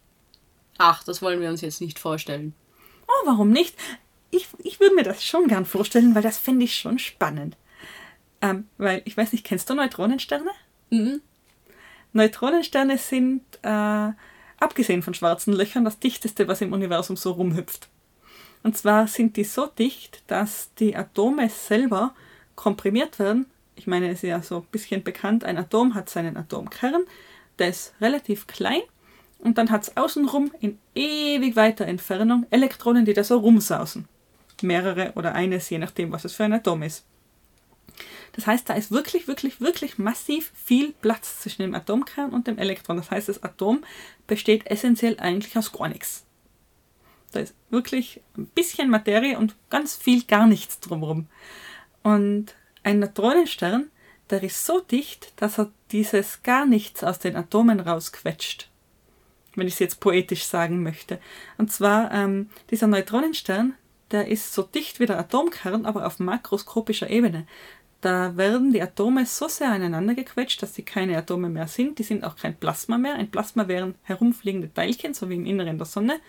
Ach, 0.77 1.03
das 1.03 1.23
wollen 1.23 1.41
wir 1.41 1.49
uns 1.49 1.61
jetzt 1.61 1.81
nicht 1.81 1.97
vorstellen. 1.97 2.53
Oh, 3.07 3.25
warum 3.25 3.49
nicht? 3.49 3.75
Ich, 4.31 4.47
ich 4.59 4.79
würde 4.79 4.95
mir 4.95 5.03
das 5.03 5.23
schon 5.23 5.47
gern 5.47 5.65
vorstellen, 5.65 6.15
weil 6.15 6.21
das 6.21 6.37
fände 6.37 6.65
ich 6.65 6.75
schon 6.75 6.99
spannend. 6.99 7.57
Ähm, 8.41 8.67
weil, 8.77 9.01
ich 9.05 9.15
weiß 9.15 9.33
nicht, 9.33 9.45
kennst 9.45 9.69
du 9.69 9.75
Neutronensterne? 9.75 10.49
Mhm. 10.89 11.21
Neutronensterne 12.13 12.97
sind, 12.97 13.43
äh, 13.61 14.11
abgesehen 14.57 15.03
von 15.03 15.13
schwarzen 15.13 15.53
Löchern, 15.53 15.85
das 15.85 15.99
dichteste, 15.99 16.47
was 16.47 16.61
im 16.61 16.73
Universum 16.73 17.15
so 17.15 17.31
rumhüpft. 17.31 17.89
Und 18.63 18.77
zwar 18.77 19.07
sind 19.07 19.37
die 19.37 19.43
so 19.43 19.65
dicht, 19.67 20.23
dass 20.27 20.73
die 20.75 20.95
Atome 20.95 21.49
selber 21.49 22.13
komprimiert 22.55 23.19
werden. 23.19 23.47
Ich 23.75 23.87
meine, 23.87 24.09
es 24.09 24.23
ist 24.23 24.29
ja 24.29 24.41
so 24.41 24.57
ein 24.57 24.67
bisschen 24.71 25.03
bekannt, 25.03 25.43
ein 25.43 25.57
Atom 25.57 25.95
hat 25.95 26.09
seinen 26.09 26.37
Atomkern, 26.37 27.03
der 27.57 27.69
ist 27.69 27.93
relativ 28.01 28.47
klein 28.47 28.81
und 29.39 29.57
dann 29.57 29.71
hat 29.71 29.83
es 29.83 29.97
außenrum 29.97 30.51
in 30.59 30.77
ewig 30.93 31.55
weiter 31.55 31.85
Entfernung 31.85 32.45
Elektronen, 32.51 33.05
die 33.05 33.13
da 33.13 33.23
so 33.23 33.39
rumsausen. 33.39 34.07
Mehrere 34.63 35.13
oder 35.15 35.33
eines, 35.33 35.69
je 35.69 35.77
nachdem, 35.77 36.11
was 36.11 36.25
es 36.25 36.33
für 36.33 36.43
ein 36.43 36.53
Atom 36.53 36.83
ist. 36.83 37.05
Das 38.33 38.47
heißt, 38.47 38.69
da 38.69 38.73
ist 38.73 38.91
wirklich, 38.91 39.27
wirklich, 39.27 39.59
wirklich 39.59 39.97
massiv 39.97 40.51
viel 40.55 40.93
Platz 40.93 41.39
zwischen 41.41 41.63
dem 41.63 41.75
Atomkern 41.75 42.31
und 42.31 42.47
dem 42.47 42.57
Elektron. 42.57 42.97
Das 42.97 43.11
heißt, 43.11 43.29
das 43.29 43.43
Atom 43.43 43.83
besteht 44.27 44.67
essentiell 44.67 45.19
eigentlich 45.19 45.57
aus 45.57 45.71
gar 45.71 45.89
nichts. 45.89 46.25
Da 47.31 47.39
ist 47.39 47.55
wirklich 47.69 48.21
ein 48.37 48.45
bisschen 48.47 48.89
Materie 48.89 49.37
und 49.37 49.55
ganz 49.69 49.95
viel 49.95 50.23
gar 50.23 50.47
nichts 50.47 50.79
drumherum. 50.79 51.27
Und 52.03 52.55
ein 52.83 52.99
Neutronenstern, 52.99 53.89
der 54.29 54.43
ist 54.43 54.65
so 54.65 54.79
dicht, 54.79 55.33
dass 55.35 55.59
er 55.59 55.71
dieses 55.91 56.41
gar 56.43 56.65
nichts 56.65 57.03
aus 57.03 57.19
den 57.19 57.35
Atomen 57.35 57.79
rausquetscht. 57.79 58.69
Wenn 59.55 59.67
ich 59.67 59.73
es 59.73 59.79
jetzt 59.79 59.99
poetisch 59.99 60.45
sagen 60.45 60.83
möchte. 60.83 61.19
Und 61.57 61.71
zwar, 61.71 62.11
ähm, 62.11 62.49
dieser 62.69 62.87
Neutronenstern, 62.87 63.75
der 64.11 64.27
ist 64.27 64.53
so 64.53 64.63
dicht 64.63 64.99
wie 64.99 65.05
der 65.05 65.19
Atomkern, 65.19 65.85
aber 65.85 66.05
auf 66.05 66.19
makroskopischer 66.19 67.09
Ebene. 67.09 67.47
Da 68.01 68.35
werden 68.35 68.73
die 68.73 68.81
Atome 68.81 69.25
so 69.25 69.47
sehr 69.47 69.69
aneinander 69.69 70.15
gequetscht, 70.15 70.63
dass 70.63 70.73
sie 70.73 70.81
keine 70.83 71.17
Atome 71.17 71.49
mehr 71.49 71.67
sind. 71.67 71.99
Die 71.99 72.03
sind 72.03 72.23
auch 72.23 72.35
kein 72.35 72.55
Plasma 72.55 72.97
mehr. 72.97 73.13
Ein 73.13 73.29
Plasma 73.29 73.67
wären 73.67 73.95
herumfliegende 74.03 74.73
Teilchen, 74.73 75.13
so 75.13 75.29
wie 75.29 75.35
im 75.35 75.45
Inneren 75.45 75.77
der 75.77 75.85
Sonne 75.85 76.19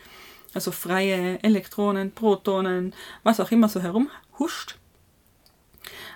also 0.55 0.70
freie 0.70 1.43
Elektronen, 1.43 2.12
Protonen, 2.12 2.95
was 3.22 3.41
auch 3.41 3.51
immer 3.51 3.68
so 3.68 3.80
herumhuscht, 3.80 4.76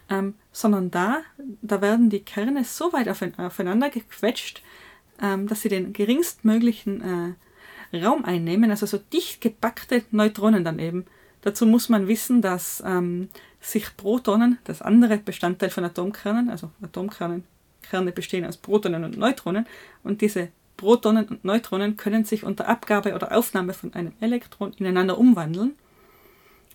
ähm, 0.08 0.34
sondern 0.52 0.90
da, 0.90 1.22
da 1.62 1.80
werden 1.80 2.10
die 2.10 2.20
Kerne 2.20 2.64
so 2.64 2.92
weit 2.92 3.08
aufeinander 3.08 3.90
gequetscht, 3.90 4.62
ähm, 5.20 5.48
dass 5.48 5.62
sie 5.62 5.68
den 5.68 5.92
geringstmöglichen 5.92 7.36
äh, 7.92 7.96
Raum 7.96 8.24
einnehmen, 8.24 8.70
also 8.70 8.86
so 8.86 8.98
dicht 8.98 9.40
gepackte 9.40 10.04
Neutronen 10.10 10.64
dann 10.64 10.78
eben. 10.78 11.06
Dazu 11.46 11.64
muss 11.64 11.88
man 11.88 12.08
wissen, 12.08 12.42
dass 12.42 12.82
ähm, 12.84 13.28
sich 13.60 13.96
Protonen, 13.96 14.58
das 14.64 14.82
andere 14.82 15.18
Bestandteil 15.18 15.70
von 15.70 15.84
Atomkernen, 15.84 16.50
also 16.50 16.72
Atomkernen, 16.82 17.44
Kerne 17.88 18.10
bestehen 18.10 18.44
aus 18.44 18.56
Protonen 18.56 19.04
und 19.04 19.16
Neutronen, 19.16 19.64
und 20.02 20.22
diese 20.22 20.48
Protonen 20.76 21.28
und 21.28 21.44
Neutronen 21.44 21.96
können 21.96 22.24
sich 22.24 22.42
unter 22.42 22.66
Abgabe 22.66 23.14
oder 23.14 23.30
Aufnahme 23.30 23.74
von 23.74 23.94
einem 23.94 24.12
Elektron 24.18 24.72
ineinander 24.72 25.18
umwandeln. 25.18 25.76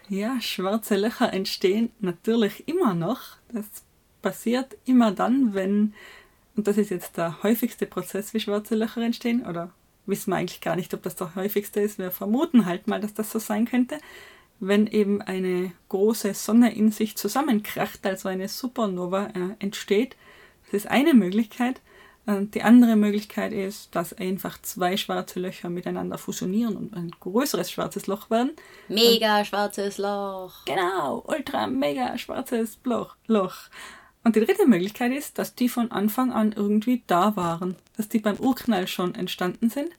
Ja, 0.09 0.41
schwarze 0.41 0.97
Löcher 0.97 1.33
entstehen 1.33 1.93
natürlich 2.01 2.66
immer 2.66 2.95
noch. 2.95 3.20
Das 3.53 3.66
passiert 4.22 4.76
immer 4.87 5.12
dann, 5.12 5.55
wenn, 5.55 5.95
und 6.57 6.66
das 6.66 6.78
ist 6.78 6.91
jetzt 6.91 7.16
der 7.16 7.45
häufigste 7.45 7.87
Prozess, 7.87 8.35
wie 8.35 8.41
schwarze 8.41 8.74
Löcher 8.74 9.03
entstehen, 9.03 9.47
oder 9.47 9.70
wissen 10.07 10.30
wir 10.30 10.36
eigentlich 10.36 10.61
gar 10.61 10.76
nicht, 10.76 10.92
ob 10.94 11.03
das 11.03 11.16
der 11.16 11.34
häufigste 11.34 11.80
ist. 11.80 11.98
Wir 11.98 12.11
vermuten 12.11 12.66
halt 12.66 12.86
mal, 12.86 13.00
dass 13.00 13.14
das 13.14 13.30
so 13.30 13.38
sein 13.38 13.66
könnte, 13.66 13.98
wenn 14.61 14.86
eben 14.86 15.22
eine 15.22 15.72
große 15.88 16.34
Sonne 16.34 16.74
in 16.74 16.90
sich 16.90 17.16
zusammenkracht, 17.16 18.05
also 18.07 18.28
eine 18.28 18.48
Supernova 18.48 19.26
äh, 19.26 19.57
entsteht. 19.59 20.16
Das 20.64 20.84
ist 20.84 20.90
eine 20.90 21.14
Möglichkeit. 21.14 21.80
Die 22.24 22.62
andere 22.62 22.94
Möglichkeit 22.94 23.53
ist, 23.53 23.96
dass 23.96 24.12
einfach 24.12 24.62
zwei 24.62 24.96
schwarze 24.96 25.40
Löcher 25.40 25.68
miteinander 25.70 26.18
fusionieren 26.18 26.76
und 26.76 26.94
ein 26.94 27.11
größeres 27.18 27.68
schwarzes 27.68 28.07
Loch 28.07 28.30
werden. 28.30 28.53
Mega 28.86 29.40
und, 29.40 29.46
schwarzes 29.48 29.98
Loch. 29.98 30.64
Genau, 30.64 31.24
ultra 31.26 31.66
mega 31.66 32.16
schwarzes 32.16 32.78
Loch. 32.84 33.16
Loch. 33.26 33.57
Und 34.25 34.37
die 34.37 34.41
dritte 34.41 34.66
Möglichkeit 34.66 35.12
ist, 35.12 35.39
dass 35.39 35.55
die 35.55 35.68
von 35.68 35.91
Anfang 35.91 36.33
an 36.33 36.53
irgendwie 36.53 37.03
da 37.07 37.35
waren, 37.37 37.77
dass 37.97 38.09
die 38.09 38.20
beim 38.20 38.37
Urknall 38.37 38.87
schon 38.87 39.14
entstanden 39.14 39.68
sind. 39.68 39.91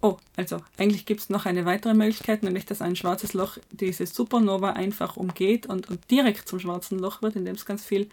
Oh, 0.00 0.16
also 0.36 0.58
eigentlich 0.76 1.06
gibt 1.06 1.20
es 1.22 1.30
noch 1.30 1.44
eine 1.44 1.64
weitere 1.64 1.94
Möglichkeit, 1.94 2.44
nämlich 2.44 2.64
dass 2.64 2.80
ein 2.80 2.94
schwarzes 2.94 3.32
Loch 3.34 3.58
diese 3.72 4.06
Supernova 4.06 4.74
einfach 4.74 5.16
umgeht 5.16 5.66
und, 5.66 5.90
und 5.90 6.08
direkt 6.10 6.48
zum 6.48 6.60
schwarzen 6.60 7.00
Loch 7.00 7.20
wird, 7.20 7.34
indem 7.34 7.56
es 7.56 7.66
ganz 7.66 7.84
viel 7.84 8.08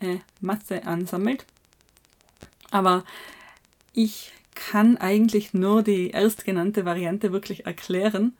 äh, 0.00 0.16
Masse 0.40 0.86
ansammelt. 0.86 1.44
Aber 2.70 3.04
ich 3.92 4.32
kann 4.54 4.96
eigentlich 4.96 5.52
nur 5.52 5.82
die 5.82 6.10
erstgenannte 6.10 6.86
Variante 6.86 7.32
wirklich 7.32 7.66
erklären, 7.66 8.34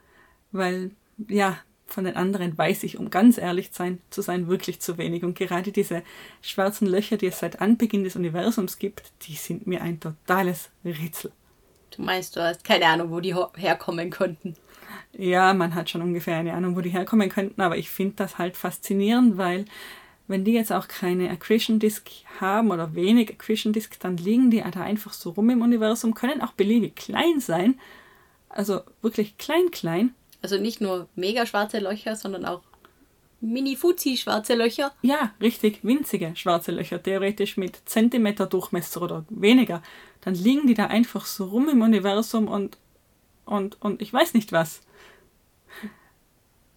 weil 0.52 0.90
ja, 1.28 1.58
von 1.86 2.04
den 2.04 2.16
anderen 2.16 2.56
weiß 2.58 2.82
ich, 2.82 2.98
um 2.98 3.10
ganz 3.10 3.38
ehrlich 3.38 3.70
sein, 3.72 4.00
zu 4.10 4.20
sein, 4.20 4.48
wirklich 4.48 4.80
zu 4.80 4.98
wenig. 4.98 5.24
Und 5.24 5.38
gerade 5.38 5.72
diese 5.72 6.02
schwarzen 6.42 6.86
Löcher, 6.86 7.16
die 7.16 7.26
es 7.26 7.38
seit 7.38 7.60
Anbeginn 7.60 8.04
des 8.04 8.16
Universums 8.16 8.78
gibt, 8.78 9.12
die 9.22 9.34
sind 9.34 9.66
mir 9.66 9.82
ein 9.82 10.00
totales 10.00 10.70
Rätsel. 10.84 11.30
Du 11.96 12.02
meinst, 12.02 12.36
du 12.36 12.42
hast 12.42 12.64
keine 12.64 12.86
Ahnung, 12.86 13.10
wo 13.10 13.20
die 13.20 13.34
herkommen 13.34 14.10
könnten. 14.10 14.56
Ja, 15.12 15.54
man 15.54 15.74
hat 15.74 15.88
schon 15.88 16.02
ungefähr 16.02 16.36
eine 16.36 16.52
Ahnung, 16.52 16.76
wo 16.76 16.80
die 16.80 16.90
herkommen 16.90 17.28
könnten, 17.28 17.60
aber 17.60 17.78
ich 17.78 17.88
finde 17.88 18.16
das 18.16 18.38
halt 18.38 18.56
faszinierend, 18.56 19.38
weil 19.38 19.64
wenn 20.28 20.44
die 20.44 20.52
jetzt 20.52 20.72
auch 20.72 20.88
keine 20.88 21.30
Accretion 21.30 21.78
Disk 21.78 22.10
haben 22.40 22.70
oder 22.70 22.94
wenig 22.94 23.30
Accretion 23.30 23.72
Disk, 23.72 23.98
dann 24.00 24.16
liegen 24.16 24.50
die 24.50 24.58
da 24.58 24.82
einfach 24.82 25.12
so 25.12 25.30
rum 25.30 25.50
im 25.50 25.62
Universum, 25.62 26.14
können 26.14 26.42
auch 26.42 26.52
beliebig 26.52 26.96
klein 26.96 27.40
sein, 27.40 27.78
also 28.48 28.80
wirklich 29.02 29.38
klein, 29.38 29.70
klein. 29.70 30.14
Also 30.46 30.58
nicht 30.58 30.80
nur 30.80 31.08
mega 31.16 31.44
schwarze 31.44 31.80
Löcher, 31.80 32.14
sondern 32.14 32.44
auch 32.44 32.62
mini-fuzi 33.40 34.16
schwarze 34.16 34.54
Löcher. 34.54 34.92
Ja, 35.02 35.34
richtig 35.40 35.80
winzige 35.82 36.36
schwarze 36.36 36.70
Löcher, 36.70 37.02
theoretisch 37.02 37.56
mit 37.56 37.80
Zentimeter 37.84 38.46
Durchmesser 38.46 39.02
oder 39.02 39.24
weniger. 39.28 39.82
Dann 40.20 40.36
liegen 40.36 40.68
die 40.68 40.74
da 40.74 40.86
einfach 40.86 41.26
so 41.26 41.46
rum 41.46 41.68
im 41.68 41.82
Universum 41.82 42.46
und, 42.46 42.78
und, 43.44 43.82
und 43.82 44.00
ich 44.00 44.12
weiß 44.12 44.34
nicht 44.34 44.52
was. 44.52 44.82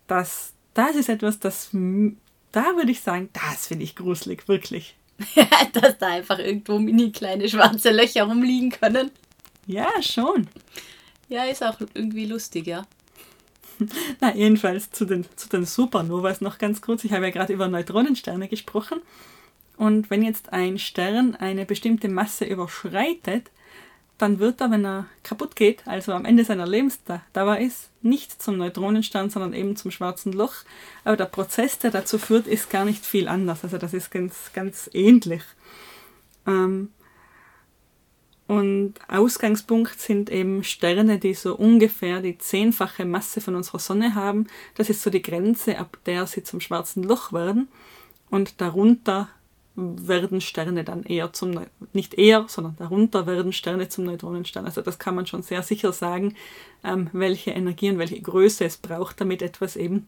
Das, 0.08 0.54
das 0.74 0.96
ist 0.96 1.10
etwas, 1.10 1.38
das, 1.38 1.70
da 1.72 2.76
würde 2.76 2.90
ich 2.90 3.02
sagen, 3.02 3.30
das 3.34 3.68
finde 3.68 3.84
ich 3.84 3.96
gruselig, 3.96 4.48
wirklich. 4.48 4.98
Dass 5.74 6.00
da 6.00 6.08
einfach 6.08 6.40
irgendwo 6.40 6.80
mini 6.80 7.12
kleine 7.12 7.48
schwarze 7.48 7.92
Löcher 7.92 8.24
rumliegen 8.24 8.72
können. 8.72 9.12
Ja, 9.68 9.90
schon. 10.02 10.48
Ja, 11.28 11.44
ist 11.44 11.64
auch 11.64 11.80
irgendwie 11.94 12.26
lustig, 12.26 12.66
ja. 12.66 12.88
Na, 14.22 14.36
jedenfalls 14.36 14.92
zu 14.92 15.06
den, 15.06 15.26
zu 15.36 15.50
den 15.50 15.66
Supernovas 15.66 16.42
noch 16.42 16.58
ganz 16.58 16.82
kurz. 16.82 17.04
Ich 17.04 17.14
habe 17.14 17.26
ja 17.26 17.32
gerade 17.32 17.54
über 17.54 17.68
Neutronensterne 17.68 18.48
gesprochen. 18.48 19.02
Und 19.78 20.10
wenn 20.10 20.24
jetzt 20.24 20.52
ein 20.52 20.78
Stern 20.78 21.36
eine 21.36 21.66
bestimmte 21.66 22.10
Masse 22.10 22.46
überschreitet, 22.46 23.50
dann 24.18 24.40
wird 24.40 24.60
er, 24.60 24.70
wenn 24.70 24.86
er 24.86 25.06
kaputt 25.24 25.56
geht, 25.56 25.88
also 25.88 26.12
am 26.12 26.26
Ende 26.26 26.44
seiner 26.44 26.68
Lebensdauer 26.68 27.58
ist, 27.58 27.90
nicht 28.02 28.42
zum 28.42 28.58
Neutronenstern, 28.58 29.30
sondern 29.30 29.54
eben 29.54 29.78
zum 29.78 29.92
schwarzen 29.92 30.34
Loch. 30.34 30.56
Aber 31.06 31.16
der 31.16 31.26
Prozess, 31.26 31.80
der 31.80 31.92
dazu 31.92 32.18
führt, 32.18 32.46
ist 32.46 32.70
gar 32.70 32.84
nicht 32.84 33.06
viel 33.06 33.30
anders. 33.30 33.64
Also 33.64 33.78
das 33.78 33.94
ist 33.94 34.12
ganz, 34.12 34.52
ganz 34.54 34.90
ähnlich. 34.94 35.44
Ähm, 36.46 36.90
und 38.50 38.96
Ausgangspunkt 39.08 40.00
sind 40.00 40.32
eben 40.32 40.64
Sterne, 40.64 41.20
die 41.20 41.36
so 41.36 41.56
ungefähr 41.56 42.20
die 42.20 42.40
zehnfache 42.40 43.06
Masse 43.06 43.42
von 43.42 43.54
unserer 43.54 43.78
Sonne 43.78 44.16
haben. 44.16 44.48
Das 44.74 44.90
ist 44.90 45.04
so 45.04 45.12
die 45.12 45.22
Grenze, 45.22 45.78
ab 45.78 46.00
der 46.08 46.26
sie 46.26 46.42
zum 46.42 46.60
schwarzen 46.60 47.04
Loch 47.04 47.32
werden. 47.32 47.68
Und 48.32 48.60
darunter 48.60 49.30
werden 49.76 50.42
Sterne 50.42 50.84
dann 50.84 51.04
eher 51.04 51.32
zum, 51.32 51.60
nicht 51.94 52.16
eher, 52.16 52.46
sondern 52.48 52.76
darunter 52.78 53.28
werden 53.28 53.54
Sterne 53.54 53.88
zum 53.88 54.06
Neutronenstern. 54.06 54.66
Also 54.66 54.82
das 54.82 54.98
kann 54.98 55.14
man 55.14 55.28
schon 55.28 55.44
sehr 55.44 55.62
sicher 55.62 55.94
sagen, 55.94 56.34
ähm, 56.84 57.12
welche 57.14 57.52
Energie 57.52 57.92
und 57.92 58.00
welche 58.00 58.20
Größe 58.20 58.66
es 58.66 58.78
braucht, 58.78 59.22
damit 59.22 59.44
etwas 59.44 59.76
eben 59.76 60.08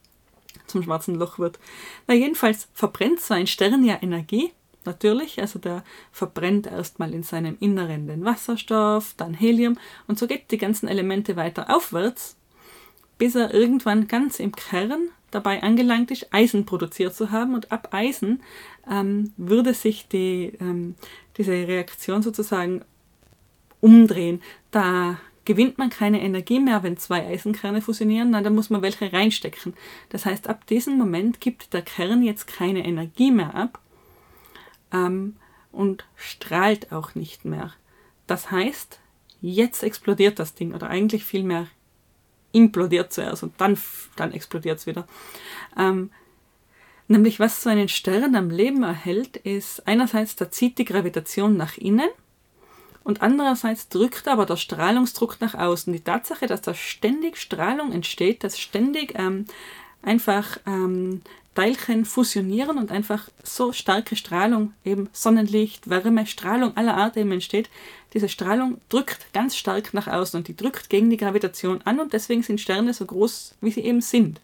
zum 0.65 0.81
schwarzen 0.81 1.13
Loch 1.13 1.37
wird. 1.37 1.59
Na 2.07 2.15
jedenfalls 2.15 2.69
verbrennt 2.73 3.19
so 3.19 3.35
ein 3.35 3.45
Stern 3.45 3.83
ja 3.83 3.99
Energie 4.01 4.51
natürlich. 4.85 5.39
Also 5.39 5.59
der 5.59 5.83
verbrennt 6.11 6.67
erstmal 6.67 7.13
in 7.13 7.23
seinem 7.23 7.57
Inneren 7.59 8.07
den 8.07 8.25
Wasserstoff, 8.25 9.13
dann 9.17 9.33
Helium 9.33 9.77
und 10.07 10.19
so 10.19 10.27
geht 10.27 10.51
die 10.51 10.57
ganzen 10.57 10.87
Elemente 10.87 11.35
weiter 11.35 11.75
aufwärts, 11.75 12.37
bis 13.17 13.35
er 13.35 13.53
irgendwann 13.53 14.07
ganz 14.07 14.39
im 14.39 14.51
Kern 14.55 15.09
dabei 15.31 15.63
angelangt 15.63 16.11
ist, 16.11 16.27
Eisen 16.33 16.65
produziert 16.65 17.15
zu 17.15 17.31
haben. 17.31 17.55
Und 17.55 17.71
ab 17.71 17.89
Eisen 17.91 18.41
ähm, 18.89 19.33
würde 19.37 19.73
sich 19.73 20.07
die, 20.07 20.53
ähm, 20.59 20.95
diese 21.37 21.51
Reaktion 21.51 22.21
sozusagen 22.21 22.83
umdrehen. 23.79 24.41
Da 24.69 25.17
gewinnt 25.45 25.77
man 25.77 25.89
keine 25.89 26.21
Energie 26.21 26.59
mehr, 26.59 26.83
wenn 26.83 26.97
zwei 26.97 27.25
Eisenkerne 27.25 27.81
fusionieren, 27.81 28.29
nein, 28.29 28.43
da 28.43 28.49
muss 28.49 28.69
man 28.69 28.81
welche 28.81 29.11
reinstecken. 29.11 29.73
Das 30.09 30.25
heißt, 30.25 30.47
ab 30.47 30.67
diesem 30.67 30.97
Moment 30.97 31.41
gibt 31.41 31.73
der 31.73 31.81
Kern 31.81 32.21
jetzt 32.21 32.45
keine 32.45 32.85
Energie 32.85 33.31
mehr 33.31 33.55
ab 33.55 33.79
ähm, 34.91 35.35
und 35.71 36.05
strahlt 36.15 36.91
auch 36.91 37.15
nicht 37.15 37.45
mehr. 37.45 37.73
Das 38.27 38.51
heißt, 38.51 38.99
jetzt 39.41 39.83
explodiert 39.83 40.39
das 40.39 40.53
Ding 40.53 40.73
oder 40.73 40.89
eigentlich 40.89 41.23
vielmehr 41.23 41.67
implodiert 42.51 43.13
zuerst 43.13 43.43
und 43.43 43.59
dann, 43.59 43.77
dann 44.15 44.31
explodiert 44.31 44.79
es 44.79 44.87
wieder. 44.87 45.07
Ähm, 45.77 46.11
nämlich 47.07 47.39
was 47.39 47.63
so 47.63 47.69
einen 47.69 47.89
Stern 47.89 48.35
am 48.35 48.49
Leben 48.49 48.83
erhält, 48.83 49.37
ist 49.37 49.87
einerseits, 49.87 50.35
da 50.35 50.51
zieht 50.51 50.77
die 50.77 50.85
Gravitation 50.85 51.57
nach 51.57 51.77
innen 51.77 52.09
und 53.03 53.21
andererseits 53.21 53.89
drückt 53.89 54.27
aber 54.27 54.45
der 54.45 54.57
Strahlungsdruck 54.57 55.41
nach 55.41 55.55
außen. 55.55 55.91
Die 55.91 56.01
Tatsache, 56.03 56.45
dass 56.47 56.61
da 56.61 56.73
ständig 56.73 57.37
Strahlung 57.37 57.91
entsteht, 57.91 58.43
dass 58.43 58.59
ständig 58.59 59.17
ähm, 59.17 59.45
einfach 60.03 60.59
ähm, 60.67 61.21
Teilchen 61.53 62.05
fusionieren 62.05 62.77
und 62.77 62.91
einfach 62.91 63.29
so 63.43 63.73
starke 63.73 64.15
Strahlung, 64.15 64.73
eben 64.85 65.09
Sonnenlicht, 65.11 65.89
Wärme, 65.89 66.25
Strahlung 66.25 66.77
aller 66.77 66.95
Art 66.95 67.17
eben 67.17 67.31
entsteht. 67.31 67.69
Diese 68.13 68.29
Strahlung 68.29 68.79
drückt 68.89 69.33
ganz 69.33 69.57
stark 69.57 69.93
nach 69.93 70.07
außen 70.07 70.37
und 70.37 70.47
die 70.47 70.55
drückt 70.55 70.89
gegen 70.89 71.09
die 71.09 71.17
Gravitation 71.17 71.81
an 71.83 71.99
und 71.99 72.13
deswegen 72.13 72.43
sind 72.43 72.61
Sterne 72.61 72.93
so 72.93 73.05
groß, 73.05 73.55
wie 73.59 73.71
sie 73.71 73.81
eben 73.81 74.01
sind, 74.01 74.39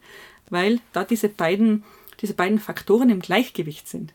weil 0.49 0.79
da 0.91 1.05
diese 1.05 1.29
beiden, 1.29 1.83
diese 2.21 2.33
beiden 2.33 2.59
Faktoren 2.59 3.09
im 3.09 3.21
Gleichgewicht 3.21 3.87
sind. 3.87 4.13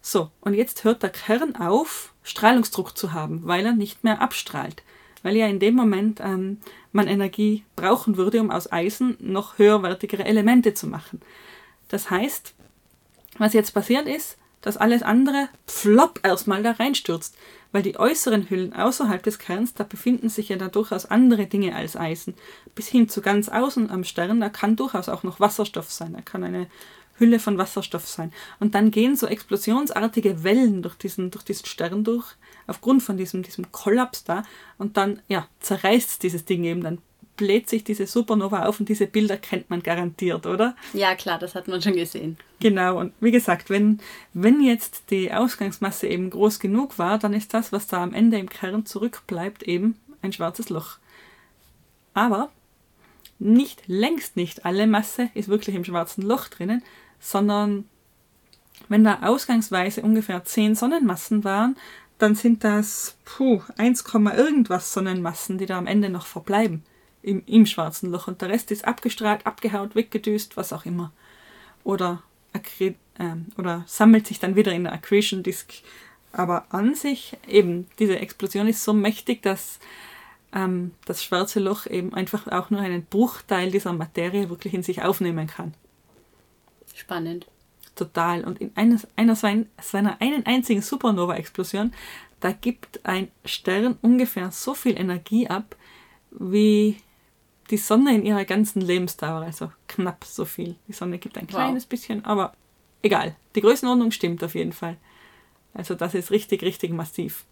So, 0.00 0.30
und 0.40 0.54
jetzt 0.54 0.82
hört 0.82 1.04
der 1.04 1.10
Kern 1.10 1.54
auf, 1.54 2.12
Strahlungsdruck 2.24 2.98
zu 2.98 3.12
haben, 3.12 3.42
weil 3.44 3.64
er 3.64 3.72
nicht 3.72 4.02
mehr 4.02 4.20
abstrahlt. 4.20 4.82
Weil 5.22 5.36
ja 5.36 5.46
in 5.46 5.60
dem 5.60 5.76
Moment 5.76 6.18
ähm, 6.20 6.58
man 6.90 7.06
Energie 7.06 7.64
brauchen 7.76 8.16
würde, 8.16 8.40
um 8.40 8.50
aus 8.50 8.72
Eisen 8.72 9.16
noch 9.20 9.58
höherwertigere 9.58 10.24
Elemente 10.24 10.74
zu 10.74 10.88
machen. 10.88 11.20
Das 11.92 12.08
heißt, 12.08 12.54
was 13.36 13.52
jetzt 13.52 13.72
passiert 13.72 14.08
ist, 14.08 14.38
dass 14.62 14.78
alles 14.78 15.02
andere 15.02 15.48
flop 15.66 16.20
erstmal 16.22 16.62
da 16.62 16.70
reinstürzt, 16.70 17.36
weil 17.70 17.82
die 17.82 17.98
äußeren 17.98 18.48
Hüllen 18.48 18.72
außerhalb 18.72 19.22
des 19.22 19.38
Kerns, 19.38 19.74
da 19.74 19.84
befinden 19.84 20.30
sich 20.30 20.48
ja 20.48 20.56
da 20.56 20.68
durchaus 20.68 21.04
andere 21.04 21.46
Dinge 21.46 21.76
als 21.76 21.94
Eisen. 21.94 22.34
Bis 22.74 22.88
hin 22.88 23.10
zu 23.10 23.20
ganz 23.20 23.50
außen 23.50 23.90
am 23.90 24.04
Stern, 24.04 24.40
da 24.40 24.48
kann 24.48 24.74
durchaus 24.74 25.10
auch 25.10 25.22
noch 25.22 25.38
Wasserstoff 25.38 25.90
sein, 25.90 26.14
da 26.14 26.22
kann 26.22 26.44
eine 26.44 26.66
Hülle 27.18 27.38
von 27.38 27.58
Wasserstoff 27.58 28.08
sein. 28.08 28.32
Und 28.58 28.74
dann 28.74 28.90
gehen 28.90 29.14
so 29.14 29.26
explosionsartige 29.26 30.44
Wellen 30.44 30.80
durch 30.80 30.94
diesen, 30.94 31.30
durch 31.30 31.44
diesen 31.44 31.66
Stern 31.66 32.04
durch, 32.04 32.36
aufgrund 32.66 33.02
von 33.02 33.18
diesem, 33.18 33.42
diesem 33.42 33.70
Kollaps 33.70 34.24
da, 34.24 34.44
und 34.78 34.96
dann 34.96 35.20
ja, 35.28 35.46
zerreißt 35.60 36.22
dieses 36.22 36.46
Ding 36.46 36.64
eben, 36.64 36.82
dann 36.82 37.02
bläht 37.36 37.68
sich 37.68 37.84
diese 37.84 38.06
Supernova 38.06 38.66
auf 38.66 38.80
und 38.80 38.88
diese 38.88 39.06
Bilder 39.06 39.36
kennt 39.36 39.70
man 39.70 39.82
garantiert, 39.82 40.46
oder? 40.46 40.76
Ja, 40.92 41.14
klar, 41.14 41.38
das 41.38 41.54
hat 41.54 41.68
man 41.68 41.80
schon 41.80 41.94
gesehen. 41.94 42.36
Genau, 42.60 42.98
und 42.98 43.12
wie 43.20 43.30
gesagt, 43.30 43.70
wenn, 43.70 44.00
wenn 44.34 44.62
jetzt 44.62 45.10
die 45.10 45.32
Ausgangsmasse 45.32 46.06
eben 46.06 46.30
groß 46.30 46.60
genug 46.60 46.98
war, 46.98 47.18
dann 47.18 47.32
ist 47.32 47.54
das, 47.54 47.72
was 47.72 47.86
da 47.86 48.02
am 48.02 48.14
Ende 48.14 48.38
im 48.38 48.48
Kern 48.48 48.86
zurückbleibt, 48.86 49.62
eben 49.62 49.96
ein 50.20 50.32
schwarzes 50.32 50.68
Loch. 50.68 50.98
Aber 52.14 52.50
nicht, 53.38 53.82
längst 53.88 54.36
nicht 54.36 54.64
alle 54.64 54.86
Masse 54.86 55.30
ist 55.34 55.48
wirklich 55.48 55.74
im 55.74 55.84
schwarzen 55.84 56.22
Loch 56.22 56.48
drinnen, 56.48 56.82
sondern 57.18 57.88
wenn 58.88 59.04
da 59.04 59.20
ausgangsweise 59.22 60.02
ungefähr 60.02 60.44
10 60.44 60.74
Sonnenmassen 60.74 61.44
waren, 61.44 61.76
dann 62.18 62.34
sind 62.34 62.62
das 62.62 63.16
puh, 63.24 63.62
1, 63.78 64.04
irgendwas 64.12 64.92
Sonnenmassen, 64.92 65.58
die 65.58 65.66
da 65.66 65.78
am 65.78 65.86
Ende 65.86 66.08
noch 66.08 66.26
verbleiben 66.26 66.84
im, 67.22 67.42
im 67.46 67.66
schwarzen 67.66 68.10
Loch 68.10 68.28
und 68.28 68.40
der 68.42 68.48
Rest 68.48 68.70
ist 68.70 68.84
abgestrahlt, 68.84 69.46
abgehaut, 69.46 69.94
weggedüst, 69.94 70.56
was 70.56 70.72
auch 70.72 70.84
immer. 70.84 71.12
Oder, 71.84 72.22
äh, 72.78 72.92
oder 73.56 73.84
sammelt 73.86 74.26
sich 74.26 74.40
dann 74.40 74.56
wieder 74.56 74.72
in 74.72 74.84
der 74.84 74.92
Accretion 74.92 75.42
Disk. 75.42 75.72
Aber 76.32 76.66
an 76.70 76.94
sich, 76.94 77.36
eben, 77.46 77.86
diese 77.98 78.18
Explosion 78.18 78.66
ist 78.66 78.84
so 78.84 78.92
mächtig, 78.92 79.42
dass 79.42 79.78
ähm, 80.52 80.92
das 81.04 81.22
schwarze 81.22 81.60
Loch 81.60 81.86
eben 81.86 82.14
einfach 82.14 82.46
auch 82.48 82.70
nur 82.70 82.80
einen 82.80 83.04
Bruchteil 83.04 83.70
dieser 83.70 83.92
Materie 83.92 84.48
wirklich 84.48 84.74
in 84.74 84.82
sich 84.82 85.02
aufnehmen 85.02 85.46
kann. 85.46 85.74
Spannend. 86.94 87.46
Total. 87.94 88.44
Und 88.44 88.60
in 88.60 88.72
einer, 88.74 88.98
einer, 89.16 89.36
seiner 89.36 90.20
einen 90.20 90.46
einzigen 90.46 90.82
Supernova-Explosion, 90.82 91.92
da 92.40 92.52
gibt 92.52 93.04
ein 93.04 93.30
Stern 93.44 93.98
ungefähr 94.00 94.50
so 94.50 94.74
viel 94.74 94.98
Energie 94.98 95.48
ab, 95.48 95.76
wie 96.30 96.96
die 97.72 97.78
Sonne 97.78 98.14
in 98.14 98.24
ihrer 98.24 98.44
ganzen 98.44 98.82
Lebensdauer, 98.82 99.40
also 99.40 99.72
knapp 99.88 100.24
so 100.26 100.44
viel. 100.44 100.76
Die 100.88 100.92
Sonne 100.92 101.18
gibt 101.18 101.38
ein 101.38 101.46
kleines 101.46 101.84
wow. 101.84 101.88
bisschen, 101.88 102.22
aber 102.24 102.52
egal. 103.00 103.34
Die 103.54 103.62
Größenordnung 103.62 104.10
stimmt 104.10 104.44
auf 104.44 104.54
jeden 104.54 104.74
Fall. 104.74 104.98
Also 105.72 105.94
das 105.94 106.12
ist 106.12 106.30
richtig, 106.30 106.62
richtig 106.62 106.92
massiv. 106.92 107.44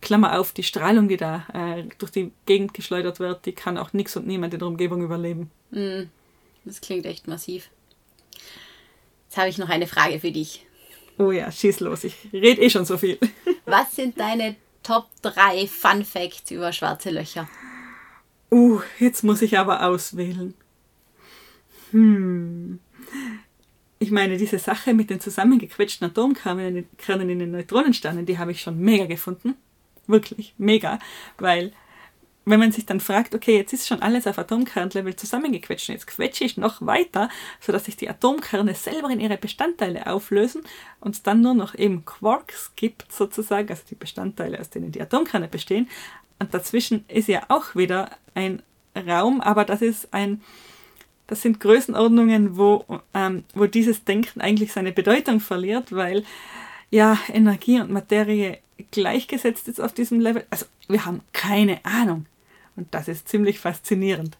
Klammer 0.00 0.38
auf, 0.38 0.52
die 0.52 0.62
Strahlung, 0.62 1.08
die 1.08 1.16
da 1.16 1.44
äh, 1.52 1.82
durch 1.98 2.12
die 2.12 2.30
Gegend 2.46 2.74
geschleudert 2.74 3.18
wird, 3.18 3.44
die 3.44 3.52
kann 3.52 3.76
auch 3.76 3.92
nichts 3.92 4.16
und 4.16 4.24
niemand 4.24 4.54
in 4.54 4.60
der 4.60 4.68
Umgebung 4.68 5.02
überleben. 5.02 5.50
Das 6.64 6.80
klingt 6.80 7.04
echt 7.04 7.26
massiv. 7.26 7.70
Jetzt 9.26 9.36
habe 9.36 9.48
ich 9.48 9.58
noch 9.58 9.68
eine 9.68 9.88
Frage 9.88 10.20
für 10.20 10.30
dich. 10.30 10.64
Oh 11.18 11.32
ja, 11.32 11.50
schieß 11.50 11.80
los, 11.80 12.04
ich 12.04 12.14
rede 12.32 12.62
eh 12.62 12.70
schon 12.70 12.84
so 12.84 12.96
viel. 12.96 13.18
Was 13.64 13.96
sind 13.96 14.20
deine 14.20 14.54
Top 14.84 15.08
3 15.22 15.66
Fun 15.66 16.04
Facts 16.04 16.52
über 16.52 16.72
schwarze 16.72 17.10
Löcher? 17.10 17.48
Uh, 18.50 18.80
jetzt 18.98 19.24
muss 19.24 19.42
ich 19.42 19.58
aber 19.58 19.84
auswählen. 19.86 20.54
Hm. 21.90 22.80
Ich 23.98 24.10
meine, 24.10 24.36
diese 24.38 24.58
Sache 24.58 24.94
mit 24.94 25.10
den 25.10 25.20
zusammengequetschten 25.20 26.08
Atomkernen 26.08 26.86
Kernen 26.98 27.30
in 27.30 27.40
den 27.40 27.50
Neutronensternen, 27.50 28.26
die 28.26 28.38
habe 28.38 28.52
ich 28.52 28.60
schon 28.60 28.78
mega 28.78 29.06
gefunden. 29.06 29.56
Wirklich, 30.06 30.54
mega. 30.56 30.98
Weil, 31.36 31.72
wenn 32.44 32.60
man 32.60 32.72
sich 32.72 32.86
dann 32.86 33.00
fragt, 33.00 33.34
okay, 33.34 33.56
jetzt 33.56 33.72
ist 33.72 33.88
schon 33.88 34.00
alles 34.00 34.26
auf 34.26 34.38
Atomkernlevel 34.38 35.16
zusammengequetscht 35.16 35.88
jetzt 35.88 36.06
quetsche 36.06 36.44
ich 36.44 36.56
noch 36.56 36.80
weiter, 36.80 37.28
sodass 37.60 37.84
sich 37.84 37.96
die 37.96 38.08
Atomkerne 38.08 38.74
selber 38.74 39.10
in 39.10 39.20
ihre 39.20 39.36
Bestandteile 39.36 40.06
auflösen 40.06 40.62
und 41.00 41.16
es 41.16 41.22
dann 41.22 41.42
nur 41.42 41.54
noch 41.54 41.74
eben 41.74 42.04
Quarks 42.04 42.72
gibt, 42.76 43.10
sozusagen, 43.12 43.68
also 43.68 43.82
die 43.90 43.96
Bestandteile, 43.96 44.60
aus 44.60 44.70
denen 44.70 44.92
die 44.92 45.02
Atomkerne 45.02 45.48
bestehen. 45.48 45.88
Und 46.38 46.54
dazwischen 46.54 47.04
ist 47.08 47.28
ja 47.28 47.42
auch 47.48 47.74
wieder 47.74 48.10
ein 48.34 48.62
Raum, 48.96 49.40
aber 49.40 49.64
das 49.64 49.82
ist 49.82 50.12
ein, 50.12 50.40
das 51.26 51.42
sind 51.42 51.60
Größenordnungen, 51.60 52.56
wo, 52.56 52.84
ähm, 53.14 53.44
wo 53.54 53.66
dieses 53.66 54.04
Denken 54.04 54.40
eigentlich 54.40 54.72
seine 54.72 54.92
Bedeutung 54.92 55.40
verliert, 55.40 55.92
weil 55.92 56.24
ja 56.90 57.18
Energie 57.32 57.80
und 57.80 57.90
Materie 57.90 58.58
gleichgesetzt 58.90 59.68
ist 59.68 59.80
auf 59.80 59.92
diesem 59.92 60.20
Level. 60.20 60.46
Also 60.50 60.66
wir 60.88 61.04
haben 61.04 61.20
keine 61.32 61.84
Ahnung. 61.84 62.26
Und 62.76 62.94
das 62.94 63.08
ist 63.08 63.28
ziemlich 63.28 63.58
faszinierend. 63.58 64.36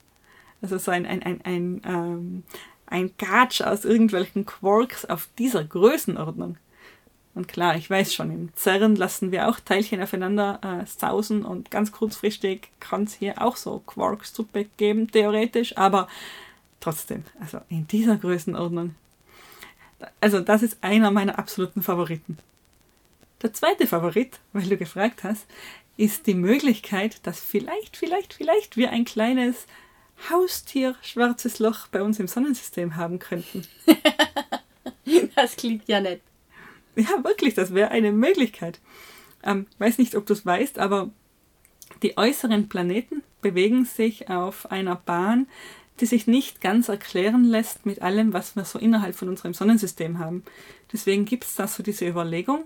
Also 0.63 0.79
so 0.79 0.91
ein, 0.91 1.07
ein, 1.07 1.23
ein, 1.23 1.41
ein, 1.45 1.83
ähm, 1.85 2.43
ein 2.87 3.11
Gatsch 3.19 3.61
aus 3.61 3.85
irgendwelchen 3.85 4.47
Quarks 4.47 5.05
auf 5.05 5.29
dieser 5.39 5.65
Größenordnung. 5.65 6.57
Und 7.39 7.47
klar, 7.47 7.76
ich 7.76 7.89
weiß 7.89 8.14
schon, 8.14 8.32
im 8.32 8.49
CERN 8.57 8.97
lassen 8.97 9.30
wir 9.30 9.49
auch 9.49 9.61
Teilchen 9.61 10.03
aufeinander 10.03 10.59
äh, 10.61 10.84
sausen 10.86 11.45
und 11.45 11.70
ganz 11.70 11.93
kurzfristig 11.93 12.68
kann 12.80 13.05
es 13.05 13.14
hier 13.14 13.41
auch 13.41 13.55
so 13.55 13.78
Quarks-Suppe 13.86 14.66
geben, 14.76 15.09
theoretisch, 15.09 15.78
aber 15.78 16.09
trotzdem, 16.80 17.22
also 17.39 17.61
in 17.68 17.86
dieser 17.86 18.16
Größenordnung. 18.16 18.97
Also 20.20 20.41
das 20.41 20.64
ist 20.64 20.78
einer 20.80 21.12
meiner 21.12 21.39
absoluten 21.39 21.80
Favoriten. 21.80 22.39
Der 23.41 23.53
zweite 23.53 23.86
Favorit, 23.86 24.41
weil 24.53 24.68
du 24.68 24.76
gefragt 24.76 25.22
hast, 25.22 25.47
ist 25.97 26.26
die 26.26 26.34
Möglichkeit, 26.34 27.24
dass 27.24 27.39
vielleicht, 27.39 27.97
vielleicht, 27.97 28.34
vielleicht 28.34 28.76
wir 28.76 28.91
ein 28.91 29.05
kleines 29.05 29.68
Haustier 30.28 30.97
schwarzes 31.03 31.61
Loch 31.61 31.86
bei 31.86 32.03
uns 32.03 32.18
im 32.18 32.26
Sonnensystem 32.26 32.97
haben 32.97 33.20
könnten. 33.20 33.64
Das 35.34 35.57
klingt 35.57 35.89
ja 35.89 36.01
nett. 36.01 36.20
Ja, 37.09 37.23
wirklich, 37.23 37.55
das 37.55 37.75
wäre 37.75 37.91
eine 37.91 38.11
Möglichkeit. 38.11 38.81
Ähm, 39.45 39.67
weiß 39.79 39.99
nicht, 39.99 40.17
ob 40.17 40.27
du 40.27 40.33
es 40.33 40.45
weißt, 40.45 40.81
aber 40.81 41.11
die 42.03 42.17
äußeren 42.19 42.69
Planeten 42.69 43.23
bewegen 43.41 43.85
sich 43.85 44.29
auf 44.29 44.71
einer 44.73 44.97
Bahn, 44.97 45.47
die 46.01 46.07
sich 46.07 46.27
nicht 46.27 46.61
ganz 46.61 46.89
erklären 46.89 47.45
lässt 47.45 47.87
mit 47.87 48.03
allem, 48.03 48.33
was 48.33 48.57
wir 48.57 48.65
so 48.65 48.79
innerhalb 48.79 49.15
von 49.15 49.29
unserem 49.29 49.55
Sonnensystem 49.55 50.19
haben. 50.19 50.43
Deswegen 50.93 51.25
gibt 51.25 51.45
es 51.45 51.55
da 51.55 51.69
so 51.69 51.83
diese 51.83 52.07
Überlegung, 52.07 52.65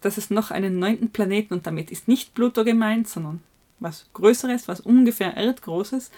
dass 0.00 0.16
es 0.16 0.30
noch 0.30 0.50
einen 0.50 0.78
neunten 0.78 1.10
Planeten, 1.10 1.54
und 1.54 1.66
damit 1.66 1.90
ist 1.90 2.08
nicht 2.08 2.34
Pluto 2.34 2.64
gemeint, 2.64 3.08
sondern 3.08 3.42
was 3.80 4.06
Größeres, 4.14 4.68
was 4.68 4.80
ungefähr 4.80 5.36
Erdgroßes, 5.36 6.10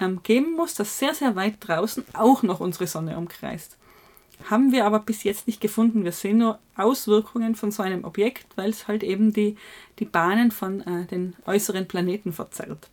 ähm, 0.00 0.22
geben 0.22 0.54
muss, 0.54 0.74
das 0.74 0.98
sehr, 0.98 1.14
sehr 1.14 1.34
weit 1.34 1.56
draußen 1.60 2.04
auch 2.12 2.42
noch 2.42 2.60
unsere 2.60 2.86
Sonne 2.86 3.16
umkreist. 3.16 3.76
Haben 4.48 4.72
wir 4.72 4.86
aber 4.86 5.00
bis 5.00 5.22
jetzt 5.22 5.46
nicht 5.46 5.60
gefunden. 5.60 6.04
Wir 6.04 6.12
sehen 6.12 6.38
nur 6.38 6.58
Auswirkungen 6.76 7.54
von 7.54 7.70
so 7.70 7.82
einem 7.82 8.04
Objekt, 8.04 8.46
weil 8.56 8.70
es 8.70 8.88
halt 8.88 9.02
eben 9.02 9.32
die, 9.32 9.56
die 9.98 10.04
Bahnen 10.04 10.50
von 10.50 10.80
äh, 10.80 11.06
den 11.06 11.36
äußeren 11.46 11.86
Planeten 11.86 12.32
verzerrt. 12.32 12.88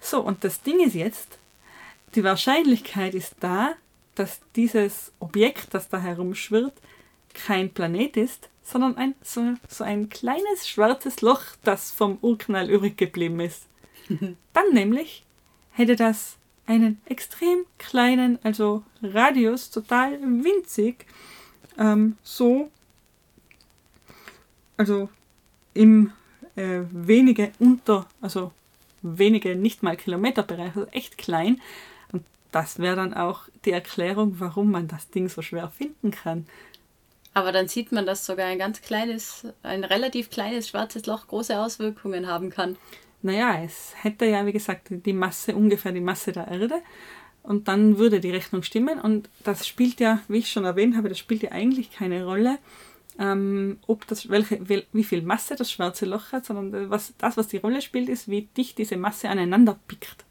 So, 0.00 0.20
und 0.20 0.44
das 0.44 0.62
Ding 0.62 0.80
ist 0.84 0.94
jetzt, 0.94 1.38
die 2.14 2.24
Wahrscheinlichkeit 2.24 3.14
ist 3.14 3.36
da, 3.40 3.72
dass 4.14 4.40
dieses 4.56 5.12
Objekt, 5.20 5.68
das 5.72 5.88
da 5.88 5.98
herumschwirrt, 5.98 6.74
kein 7.34 7.72
Planet 7.72 8.16
ist, 8.16 8.48
sondern 8.62 8.96
ein, 8.96 9.14
so, 9.22 9.54
so 9.68 9.84
ein 9.84 10.08
kleines 10.08 10.68
schwarzes 10.68 11.20
Loch, 11.20 11.42
das 11.64 11.90
vom 11.90 12.18
Urknall 12.20 12.70
übrig 12.70 12.96
geblieben 12.96 13.40
ist. 13.40 13.62
Dann 14.08 14.72
nämlich 14.72 15.24
hätte 15.72 15.96
das 15.96 16.36
einen 16.66 17.00
extrem 17.06 17.64
kleinen, 17.78 18.38
also 18.42 18.82
Radius, 19.02 19.70
total 19.70 20.20
winzig, 20.22 21.06
ähm, 21.78 22.16
so, 22.22 22.70
also 24.76 25.08
im 25.74 26.12
äh, 26.56 26.80
wenige 26.90 27.52
unter, 27.58 28.06
also 28.20 28.52
wenige 29.02 29.56
nicht 29.56 29.82
mal 29.82 29.96
Kilometerbereich, 29.96 30.76
also 30.76 30.86
echt 30.92 31.18
klein. 31.18 31.60
Und 32.12 32.24
das 32.52 32.78
wäre 32.78 32.96
dann 32.96 33.14
auch 33.14 33.48
die 33.64 33.72
Erklärung, 33.72 34.36
warum 34.38 34.70
man 34.70 34.88
das 34.88 35.10
Ding 35.10 35.28
so 35.28 35.42
schwer 35.42 35.70
finden 35.70 36.10
kann. 36.10 36.46
Aber 37.34 37.50
dann 37.50 37.68
sieht 37.68 37.92
man, 37.92 38.04
dass 38.04 38.26
sogar 38.26 38.46
ein 38.46 38.58
ganz 38.58 38.82
kleines, 38.82 39.46
ein 39.62 39.84
relativ 39.84 40.30
kleines 40.30 40.68
schwarzes 40.68 41.06
Loch 41.06 41.28
große 41.28 41.58
Auswirkungen 41.58 42.26
haben 42.26 42.50
kann. 42.50 42.76
Naja, 43.22 43.62
es 43.62 43.92
hätte 44.02 44.26
ja, 44.26 44.44
wie 44.46 44.52
gesagt, 44.52 44.88
die 44.90 45.12
Masse, 45.12 45.54
ungefähr 45.54 45.92
die 45.92 46.00
Masse 46.00 46.32
der 46.32 46.48
Erde. 46.48 46.82
Und 47.42 47.68
dann 47.68 47.98
würde 47.98 48.20
die 48.20 48.30
Rechnung 48.30 48.62
stimmen. 48.62 49.00
Und 49.00 49.28
das 49.44 49.66
spielt 49.66 50.00
ja, 50.00 50.20
wie 50.28 50.38
ich 50.38 50.50
schon 50.50 50.64
erwähnt 50.64 50.96
habe, 50.96 51.08
das 51.08 51.18
spielt 51.18 51.42
ja 51.42 51.52
eigentlich 51.52 51.92
keine 51.92 52.24
Rolle, 52.24 52.58
ähm, 53.18 53.78
ob 53.86 54.06
das, 54.06 54.28
welche, 54.28 54.60
wie 54.92 55.04
viel 55.04 55.22
Masse 55.22 55.56
das 55.56 55.70
schwarze 55.70 56.06
Loch 56.06 56.32
hat, 56.32 56.46
sondern 56.46 56.90
was, 56.90 57.12
das, 57.18 57.36
was 57.36 57.48
die 57.48 57.58
Rolle 57.58 57.82
spielt, 57.82 58.08
ist, 58.08 58.28
wie 58.28 58.48
dicht 58.56 58.78
diese 58.78 58.96
Masse 58.96 59.28
aneinander 59.28 59.78
pickt. 59.86 60.24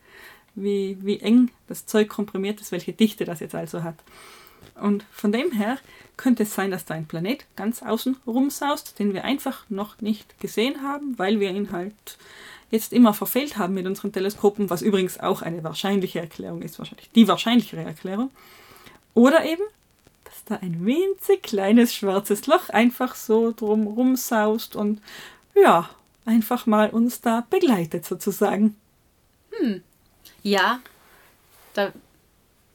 Wie, 0.55 0.97
wie 1.01 1.19
eng 1.19 1.49
das 1.67 1.85
Zeug 1.85 2.09
komprimiert 2.09 2.59
ist, 2.59 2.71
welche 2.71 2.91
Dichte 2.91 3.23
das 3.23 3.39
jetzt 3.39 3.55
also 3.55 3.83
hat. 3.83 4.03
Und 4.75 5.05
von 5.11 5.31
dem 5.31 5.51
her 5.51 5.77
könnte 6.17 6.43
es 6.43 6.53
sein, 6.53 6.71
dass 6.71 6.85
da 6.85 6.93
ein 6.93 7.05
Planet 7.05 7.45
ganz 7.55 7.81
außen 7.83 8.17
rumsaust, 8.27 8.99
den 8.99 9.13
wir 9.13 9.23
einfach 9.23 9.69
noch 9.69 10.01
nicht 10.01 10.39
gesehen 10.39 10.81
haben, 10.81 11.17
weil 11.17 11.39
wir 11.39 11.51
ihn 11.51 11.71
halt 11.71 12.17
jetzt 12.71 12.93
immer 12.93 13.13
verfehlt 13.13 13.57
haben 13.57 13.73
mit 13.73 13.85
unseren 13.85 14.11
Teleskopen, 14.11 14.69
was 14.69 14.81
übrigens 14.81 15.19
auch 15.19 15.41
eine 15.41 15.63
wahrscheinliche 15.63 16.19
Erklärung 16.19 16.61
ist, 16.61 16.79
wahrscheinlich 16.79 17.09
die 17.11 17.27
wahrscheinlichere 17.27 17.83
Erklärung. 17.83 18.31
Oder 19.13 19.45
eben, 19.45 19.63
dass 20.23 20.43
da 20.45 20.55
ein 20.55 20.85
winzig 20.85 21.43
kleines 21.43 21.93
schwarzes 21.93 22.47
Loch 22.47 22.69
einfach 22.69 23.15
so 23.15 23.51
drum 23.51 24.15
saust 24.15 24.75
und 24.75 25.01
ja, 25.53 25.89
einfach 26.25 26.65
mal 26.65 26.89
uns 26.89 27.21
da 27.21 27.45
begleitet 27.49 28.05
sozusagen. 28.05 28.75
Hm. 29.51 29.83
Ja, 30.43 30.79
da, 31.73 31.91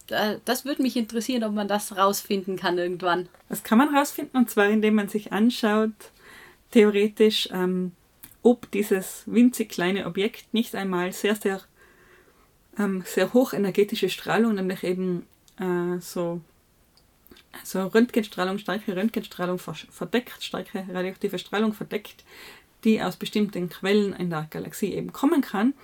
da, 0.08 0.36
das 0.44 0.64
würde 0.64 0.82
mich 0.82 0.96
interessieren, 0.96 1.44
ob 1.44 1.52
man 1.52 1.68
das 1.68 1.96
rausfinden 1.96 2.56
kann 2.56 2.76
irgendwann. 2.78 3.28
Das 3.48 3.62
kann 3.62 3.78
man 3.78 3.94
rausfinden 3.94 4.38
und 4.38 4.50
zwar 4.50 4.66
indem 4.68 4.94
man 4.94 5.08
sich 5.08 5.32
anschaut, 5.32 5.92
theoretisch, 6.70 7.48
ähm, 7.52 7.92
ob 8.46 8.70
dieses 8.70 9.24
winzig 9.26 9.70
kleine 9.70 10.06
Objekt 10.06 10.54
nicht 10.54 10.76
einmal 10.76 11.12
sehr, 11.12 11.34
sehr, 11.34 11.60
ähm, 12.78 13.02
sehr 13.04 13.32
hochenergetische 13.32 14.08
Strahlung, 14.08 14.54
nämlich 14.54 14.84
eben 14.84 15.26
äh, 15.58 15.98
so, 15.98 16.40
so 17.64 17.84
Röntgenstrahlung, 17.88 18.58
starke 18.58 18.94
Röntgenstrahlung 18.94 19.58
verdeckt, 19.58 20.44
starke 20.44 20.86
radioaktive 20.88 21.40
Strahlung 21.40 21.72
verdeckt, 21.72 22.24
die 22.84 23.02
aus 23.02 23.16
bestimmten 23.16 23.68
Quellen 23.68 24.12
in 24.12 24.30
der 24.30 24.46
Galaxie 24.48 24.94
eben 24.94 25.12
kommen 25.12 25.40
kann. 25.40 25.74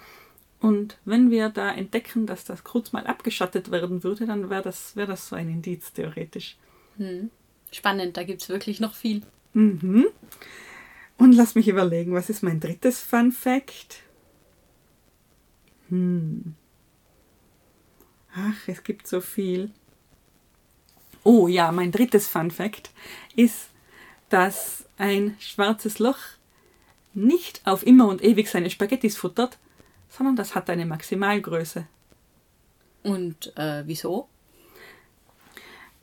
Und 0.61 0.99
wenn 1.05 1.33
wir 1.33 1.49
da 1.49 1.73
entdecken, 1.73 2.27
dass 2.27 2.45
das 2.45 2.63
kurz 2.63 2.93
mal 2.93 3.09
abgeschattet 3.09 3.73
werden 3.73 4.05
würde, 4.05 4.25
dann 4.25 4.51
wäre 4.51 4.63
das, 4.63 4.95
wär 4.95 5.07
das 5.07 5.29
so 5.29 5.35
ein 5.35 5.49
Indiz 5.49 5.93
theoretisch. 5.93 6.57
Hm. 6.97 7.31
Spannend, 7.73 8.17
da 8.17 8.23
gibt 8.23 8.43
es 8.43 8.49
wirklich 8.49 8.79
noch 8.79 8.95
viel. 8.95 9.23
Mhm. 9.53 10.07
Und 11.19 11.33
lass 11.33 11.55
mich 11.55 11.69
überlegen, 11.69 12.15
was 12.15 12.31
ist 12.31 12.43
mein 12.43 12.61
drittes 12.61 13.01
Fun 13.01 13.33
Fact? 13.33 14.03
Hm. 15.89 16.55
Ach, 18.35 18.67
es 18.67 18.83
gibt 18.83 19.07
so 19.07 19.21
viel. 19.21 19.71
Oh 21.25 21.49
ja, 21.49 21.71
mein 21.71 21.93
drittes 21.93 22.27
Fun 22.27 22.51
Fact 22.51 22.91
ist, 23.37 23.69
dass 24.31 24.85
ein 24.97 25.37
schwarzes 25.39 25.99
Loch 25.99 26.19
nicht 27.15 27.61
auf 27.65 27.87
immer 27.87 28.09
und 28.09 28.25
ewig 28.25 28.49
seine 28.49 28.71
Spaghettis 28.71 29.17
futtert, 29.17 29.59
sondern 30.09 30.37
das 30.37 30.55
hat 30.55 30.71
eine 30.71 30.87
Maximalgröße. 30.87 31.87
Und 33.03 33.57
äh, 33.57 33.83
wieso? 33.87 34.29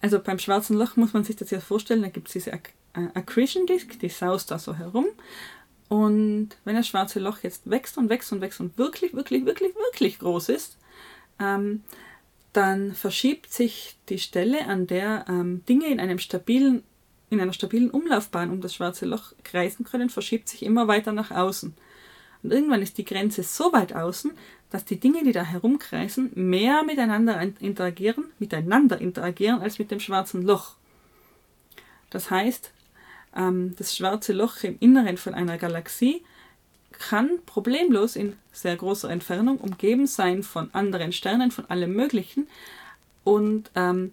Also 0.02 0.20
beim 0.20 0.40
schwarzen 0.40 0.78
Loch 0.78 0.96
muss 0.96 1.14
man 1.14 1.24
sich 1.24 1.36
das 1.36 1.50
ja 1.50 1.60
vorstellen, 1.60 2.02
da 2.02 2.10
gibt 2.10 2.28
es 2.28 2.34
diese 2.34 2.54
Accretion 2.94 3.66
Disk, 3.66 4.00
die 4.00 4.10
saust 4.10 4.52
da 4.52 4.60
so 4.60 4.76
herum. 4.76 5.08
Und 5.88 6.50
wenn 6.66 6.76
das 6.76 6.88
schwarze 6.88 7.20
Loch 7.20 7.40
jetzt 7.42 7.70
wächst 7.70 7.98
und 7.98 8.10
wächst 8.10 8.32
und 8.32 8.42
wächst 8.42 8.60
und 8.60 8.78
wirklich, 8.78 9.14
wirklich, 9.14 9.46
wirklich, 9.46 9.74
wirklich 9.76 10.20
groß 10.20 10.50
ist, 10.50 10.78
ähm, 11.40 11.84
dann 12.54 12.94
verschiebt 12.94 13.52
sich 13.52 13.98
die 14.10 14.20
Stelle, 14.20 14.68
an 14.68 14.88
der 14.88 15.26
ähm, 15.28 15.64
Dinge 15.68 15.88
in 15.88 16.00
einem 16.00 16.20
stabilen, 16.20 16.84
in 17.30 17.40
einer 17.40 17.54
stabilen 17.54 17.90
Umlaufbahn 17.90 18.52
um 18.52 18.62
das 18.62 18.76
schwarze 18.76 19.06
Loch 19.06 19.34
kreisen 19.44 19.84
können, 19.84 20.10
verschiebt 20.10 20.50
sich 20.50 20.64
immer 20.64 20.88
weiter 20.88 21.12
nach 21.12 21.32
außen. 21.32 21.74
Und 22.42 22.52
irgendwann 22.52 22.82
ist 22.82 22.98
die 22.98 23.06
Grenze 23.06 23.44
so 23.44 23.74
weit 23.74 23.94
außen, 23.94 24.32
dass 24.70 24.86
die 24.86 25.00
Dinge, 25.00 25.24
die 25.24 25.32
da 25.32 25.44
herumkreisen, 25.44 26.32
mehr 26.36 26.84
miteinander 26.84 27.42
interagieren, 27.60 28.26
miteinander 28.40 29.00
interagieren 29.02 29.62
als 29.62 29.80
mit 29.80 29.92
dem 29.92 30.00
schwarzen 30.00 30.44
Loch. 30.44 30.76
Das 32.10 32.32
heißt, 32.32 32.72
das 33.32 33.96
schwarze 33.96 34.34
Loch 34.34 34.64
im 34.64 34.78
Inneren 34.80 35.18
von 35.18 35.34
einer 35.34 35.58
Galaxie 35.58 36.24
kann 36.92 37.40
problemlos 37.46 38.16
in 38.16 38.36
sehr 38.52 38.76
großer 38.76 39.10
Entfernung 39.10 39.58
umgeben 39.58 40.08
sein 40.08 40.44
von 40.44 40.70
anderen 40.74 41.14
Sternen, 41.14 41.52
von 41.52 41.70
allem 41.70 41.94
Möglichen. 41.94 42.48
Und 43.24 43.72
ähm, 43.76 44.12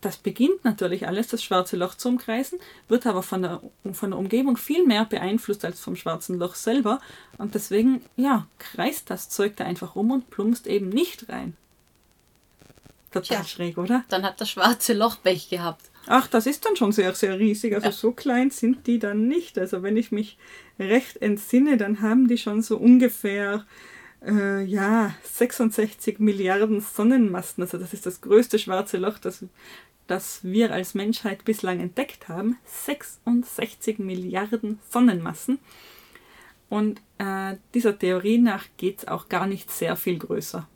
das 0.00 0.16
beginnt 0.16 0.64
natürlich 0.64 1.06
alles, 1.06 1.28
das 1.28 1.42
schwarze 1.42 1.76
Loch 1.76 1.94
zu 1.94 2.08
umkreisen, 2.08 2.58
wird 2.88 3.06
aber 3.06 3.22
von 3.22 3.42
der, 3.42 3.60
von 3.92 4.10
der 4.10 4.18
Umgebung 4.18 4.56
viel 4.56 4.86
mehr 4.86 5.04
beeinflusst 5.04 5.64
als 5.64 5.80
vom 5.80 5.96
schwarzen 5.96 6.38
Loch 6.38 6.54
selber. 6.54 7.00
Und 7.38 7.54
deswegen, 7.54 8.02
ja, 8.16 8.46
kreist 8.58 9.10
das 9.10 9.28
Zeug 9.28 9.56
da 9.56 9.64
einfach 9.64 9.96
rum 9.96 10.10
und 10.10 10.30
plumpst 10.30 10.66
eben 10.66 10.88
nicht 10.88 11.28
rein. 11.28 11.56
Total 13.10 13.38
Tja, 13.38 13.44
schräg, 13.44 13.78
oder? 13.78 14.04
Dann 14.08 14.24
hat 14.24 14.40
das 14.40 14.50
schwarze 14.50 14.92
Loch 14.92 15.16
Pech 15.22 15.48
gehabt. 15.48 15.90
Ach, 16.06 16.26
das 16.28 16.46
ist 16.46 16.64
dann 16.64 16.76
schon 16.76 16.92
sehr, 16.92 17.14
sehr 17.14 17.38
riesig. 17.38 17.74
Also 17.74 17.86
ja. 17.86 17.92
so 17.92 18.12
klein 18.12 18.50
sind 18.50 18.86
die 18.86 18.98
dann 18.98 19.26
nicht. 19.26 19.58
Also 19.58 19.82
wenn 19.82 19.96
ich 19.96 20.12
mich 20.12 20.36
recht 20.78 21.20
entsinne, 21.22 21.76
dann 21.76 22.00
haben 22.00 22.28
die 22.28 22.38
schon 22.38 22.62
so 22.62 22.76
ungefähr 22.76 23.64
äh, 24.26 24.62
ja, 24.64 25.14
66 25.22 26.18
Milliarden 26.18 26.80
Sonnenmassen. 26.80 27.62
Also 27.62 27.78
das 27.78 27.92
ist 27.94 28.06
das 28.06 28.20
größte 28.20 28.58
schwarze 28.58 28.98
Loch, 28.98 29.18
das, 29.18 29.44
das 30.06 30.40
wir 30.42 30.72
als 30.72 30.94
Menschheit 30.94 31.44
bislang 31.44 31.80
entdeckt 31.80 32.28
haben. 32.28 32.58
66 32.64 33.98
Milliarden 33.98 34.78
Sonnenmassen. 34.90 35.58
Und 36.68 37.00
äh, 37.18 37.56
dieser 37.72 37.98
Theorie 37.98 38.38
nach 38.38 38.66
geht 38.76 38.98
es 38.98 39.08
auch 39.08 39.28
gar 39.28 39.46
nicht 39.46 39.70
sehr 39.70 39.96
viel 39.96 40.18
größer. 40.18 40.68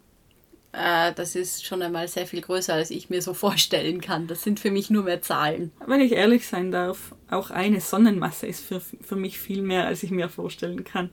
Äh, 0.73 1.13
das 1.15 1.35
ist 1.35 1.65
schon 1.65 1.83
einmal 1.83 2.09
sehr 2.09 2.27
viel 2.27 2.41
größer, 2.41 2.75
als 2.75 2.91
ich 2.91 3.11
mir 3.11 3.23
so 3.23 3.35
vorstellen 3.35 4.01
kann. 4.01 4.27
Das 4.27 4.43
sind 4.43 4.61
für 4.61 4.71
mich 4.71 4.91
nur 4.91 5.05
mehr 5.05 5.23
Zahlen. 5.23 5.73
Wenn 5.87 6.01
ich 6.01 6.13
ehrlich 6.13 6.47
sein 6.47 6.71
darf, 6.71 7.15
auch 7.31 7.51
eine 7.51 7.81
Sonnenmasse 7.81 8.47
ist 8.47 8.65
für, 8.65 8.81
für 8.81 9.17
mich 9.17 9.39
viel 9.39 9.63
mehr, 9.63 9.87
als 9.87 10.03
ich 10.03 10.11
mir 10.11 10.29
vorstellen 10.29 10.85
kann. 10.85 11.11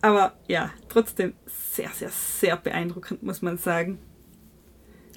Aber 0.00 0.34
ja, 0.46 0.70
trotzdem 0.88 1.34
sehr, 1.46 1.90
sehr, 1.90 2.10
sehr 2.10 2.56
beeindruckend, 2.56 3.22
muss 3.22 3.42
man 3.42 3.58
sagen. 3.58 3.98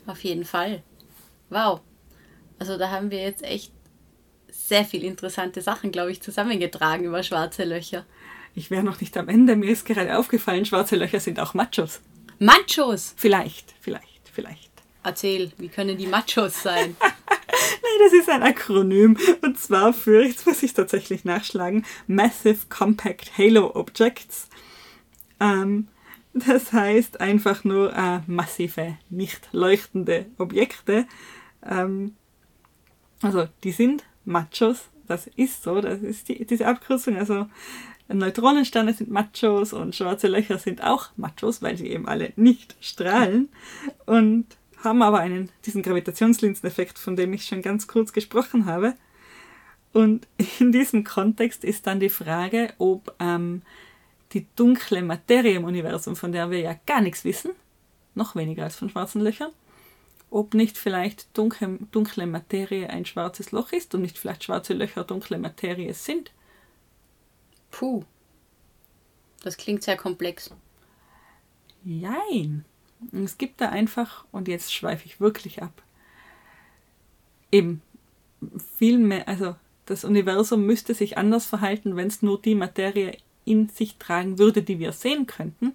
Auf 0.08 0.24
jeden 0.24 0.46
Fall. 0.46 0.82
Wow. 1.50 1.82
Also 2.58 2.78
da 2.78 2.90
haben 2.90 3.12
wir 3.12 3.22
jetzt 3.22 3.44
echt 3.44 3.72
sehr 4.50 4.84
viel 4.84 5.04
interessante 5.04 5.62
Sachen, 5.62 5.92
glaube 5.92 6.12
ich, 6.12 6.22
zusammengetragen 6.22 7.06
über 7.06 7.24
schwarze 7.24 7.64
Löcher. 7.64 8.06
Ich 8.54 8.70
wäre 8.70 8.84
noch 8.84 9.00
nicht 9.00 9.16
am 9.18 9.30
Ende. 9.30 9.56
Mir 9.56 9.72
ist 9.72 9.86
gerade 9.86 10.18
aufgefallen, 10.18 10.66
schwarze 10.66 10.96
Löcher 10.96 11.20
sind 11.20 11.40
auch 11.40 11.54
Machos. 11.54 12.02
Machos? 12.42 13.14
Vielleicht, 13.18 13.76
vielleicht, 13.82 14.28
vielleicht. 14.34 14.72
Erzähl, 15.04 15.52
wie 15.60 15.70
können 15.70 15.96
die 15.96 16.08
Machos 16.08 16.64
sein? 16.64 16.96
Nein, 17.00 18.00
das 18.00 18.14
ist 18.14 18.30
ein 18.30 18.42
Akronym. 18.42 19.16
Und 19.44 19.60
zwar 19.60 19.94
für, 19.94 20.26
jetzt 20.26 20.48
muss 20.48 20.64
ich 20.64 20.74
tatsächlich 20.74 21.24
nachschlagen, 21.24 21.86
Massive 22.08 22.66
Compact 22.68 23.38
Halo 23.38 23.76
Objects. 23.76 24.50
Ähm, 25.40 25.88
das 26.34 26.74
heißt 26.74 27.22
einfach 27.22 27.64
nur 27.64 27.96
äh, 27.96 28.22
massive, 28.26 28.98
nicht 29.12 29.50
leuchtende 29.52 30.26
Objekte. 30.40 31.06
Ähm, 31.64 32.16
also 33.22 33.48
die 33.64 33.72
sind 33.72 34.04
Machos, 34.26 34.86
das 35.08 35.28
ist 35.28 35.62
so, 35.62 35.80
das 35.80 36.02
ist 36.02 36.28
die, 36.28 36.44
diese 36.44 36.66
Abkürzung. 36.66 37.18
Also 37.18 37.46
Neutronensterne 38.14 38.94
sind 38.94 39.10
Machos 39.10 39.74
und 39.74 39.96
schwarze 39.96 40.28
Löcher 40.28 40.58
sind 40.58 40.84
auch 40.84 41.10
Machos, 41.16 41.62
weil 41.62 41.78
sie 41.78 41.88
eben 41.88 42.08
alle 42.08 42.34
nicht 42.36 42.76
strahlen 42.80 43.50
und 44.06 44.46
haben 44.84 45.02
aber 45.02 45.20
einen, 45.20 45.50
diesen 45.66 45.84
Gravitationslinseneffekt, 45.84 46.98
von 46.98 47.16
dem 47.16 47.34
ich 47.34 47.46
schon 47.46 47.62
ganz 47.62 47.88
kurz 47.88 48.14
gesprochen 48.14 48.66
habe. 48.66 48.96
Und 49.94 50.28
in 50.60 50.72
diesem 50.72 51.04
Kontext 51.04 51.64
ist 51.64 51.88
dann 51.88 52.00
die 52.00 52.10
Frage, 52.10 52.74
ob 52.78 53.14
ähm, 53.20 53.62
die 54.34 54.48
dunkle 54.56 55.02
Materie 55.02 55.56
im 55.56 55.66
Universum, 55.66 56.16
von 56.16 56.32
der 56.32 56.50
wir 56.50 56.60
ja 56.60 56.76
gar 56.86 57.02
nichts 57.02 57.26
wissen, 57.26 57.52
noch 58.16 58.36
weniger 58.36 58.64
als 58.64 58.76
von 58.76 58.90
schwarzen 58.90 59.22
Löchern, 59.22 59.52
ob 60.30 60.54
nicht 60.54 60.78
vielleicht 60.78 61.38
dunkle, 61.38 61.78
dunkle 61.92 62.26
Materie 62.26 62.90
ein 62.90 63.06
schwarzes 63.06 63.52
Loch 63.52 63.74
ist 63.74 63.94
und 63.94 64.02
nicht 64.02 64.18
vielleicht 64.18 64.46
schwarze 64.46 64.74
Löcher 64.74 65.04
dunkle 65.04 65.38
Materie 65.38 65.94
sind. 65.94 66.32
Puh. 67.72 68.04
Das 69.44 69.58
klingt 69.58 69.84
sehr 69.84 69.98
komplex. 69.98 70.52
Jein. 71.84 72.66
Es 73.12 73.38
gibt 73.38 73.60
da 73.62 73.70
einfach, 73.70 74.26
und 74.32 74.48
jetzt 74.48 74.72
schweife 74.74 75.06
ich 75.06 75.20
wirklich 75.20 75.64
ab, 75.64 75.82
eben 77.52 77.82
viel 78.78 79.00
mehr, 79.00 79.28
also 79.28 79.56
das 79.86 80.04
Universum 80.04 80.66
müsste 80.66 80.94
sich 80.94 81.18
anders 81.18 81.46
verhalten, 81.46 81.96
wenn 81.96 82.08
es 82.08 82.22
nur 82.22 82.40
die 82.40 82.56
Materie 82.56 83.18
in 83.46 83.70
sich 83.70 83.98
tragen 83.98 84.38
würde, 84.38 84.62
die 84.62 84.80
wir 84.80 84.92
sehen 84.92 85.26
könnten. 85.26 85.74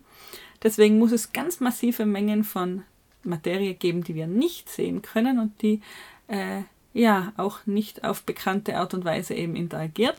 Deswegen 0.62 0.98
muss 0.98 1.12
es 1.12 1.32
ganz 1.32 1.60
massive 1.60 2.06
Mengen 2.06 2.44
von 2.44 2.84
Materie 3.24 3.74
geben, 3.74 4.04
die 4.04 4.14
wir 4.14 4.26
nicht 4.26 4.68
sehen 4.68 5.02
können 5.02 5.38
und 5.38 5.60
die 5.60 5.80
äh, 6.28 6.62
ja 6.94 7.32
auch 7.36 7.66
nicht 7.66 8.04
auf 8.04 8.22
bekannte 8.22 8.78
Art 8.78 8.94
und 8.94 9.04
Weise 9.04 9.34
eben 9.34 9.56
interagiert. 9.56 10.16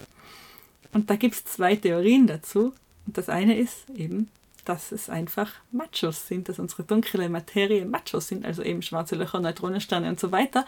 Und 0.97 1.11
da 1.11 1.15
gibt 1.15 1.35
es 1.35 1.45
zwei 1.45 1.75
Theorien 1.75 2.25
dazu. 2.25 2.73
Und 3.05 3.19
das 3.19 3.29
eine 3.29 3.55
ist 3.55 3.87
eben, 3.95 4.29
dass 4.65 4.91
es 4.91 5.11
einfach 5.11 5.51
Machos 5.71 6.27
sind, 6.27 6.49
dass 6.49 6.57
unsere 6.57 6.81
dunkle 6.81 7.29
Materie 7.29 7.85
Machos 7.85 8.29
sind, 8.29 8.43
also 8.43 8.63
eben 8.63 8.81
schwarze 8.81 9.15
Löcher, 9.15 9.39
Neutronensterne 9.39 10.09
und 10.09 10.19
so 10.19 10.31
weiter. 10.31 10.65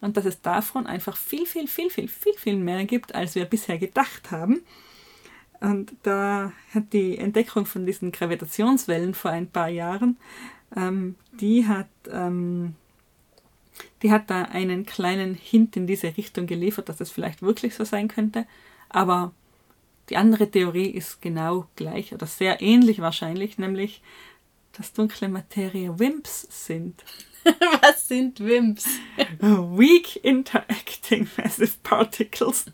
Und 0.00 0.16
dass 0.16 0.24
es 0.24 0.40
davon 0.40 0.86
einfach 0.86 1.16
viel, 1.16 1.46
viel, 1.46 1.66
viel, 1.66 1.90
viel, 1.90 2.06
viel, 2.06 2.34
viel 2.34 2.56
mehr 2.58 2.84
gibt, 2.84 3.16
als 3.16 3.34
wir 3.34 3.44
bisher 3.44 3.76
gedacht 3.76 4.30
haben. 4.30 4.62
Und 5.58 5.90
da 6.04 6.52
hat 6.72 6.92
die 6.92 7.18
Entdeckung 7.18 7.66
von 7.66 7.84
diesen 7.84 8.12
Gravitationswellen 8.12 9.14
vor 9.14 9.32
ein 9.32 9.48
paar 9.48 9.68
Jahren, 9.68 10.16
ähm, 10.76 11.16
die 11.32 11.66
hat, 11.66 11.88
ähm, 12.08 12.76
die 14.04 14.12
hat 14.12 14.30
da 14.30 14.42
einen 14.42 14.86
kleinen 14.86 15.34
Hint 15.34 15.76
in 15.76 15.88
diese 15.88 16.16
Richtung 16.16 16.46
geliefert, 16.46 16.88
dass 16.88 17.00
es 17.00 17.10
vielleicht 17.10 17.42
wirklich 17.42 17.74
so 17.74 17.82
sein 17.82 18.06
könnte. 18.06 18.46
Aber 18.88 19.32
die 20.12 20.18
andere 20.18 20.50
Theorie 20.50 20.90
ist 20.90 21.22
genau 21.22 21.68
gleich 21.74 22.12
oder 22.12 22.26
sehr 22.26 22.60
ähnlich 22.60 23.00
wahrscheinlich, 23.00 23.56
nämlich, 23.56 24.02
dass 24.76 24.92
dunkle 24.92 25.30
Materie 25.30 25.98
Wimps 25.98 26.46
sind. 26.50 27.02
Was 27.80 28.08
sind 28.08 28.38
Wimps? 28.40 28.84
Weak 29.40 30.22
Interacting 30.22 31.26
Massive 31.38 31.72
Particles. 31.82 32.66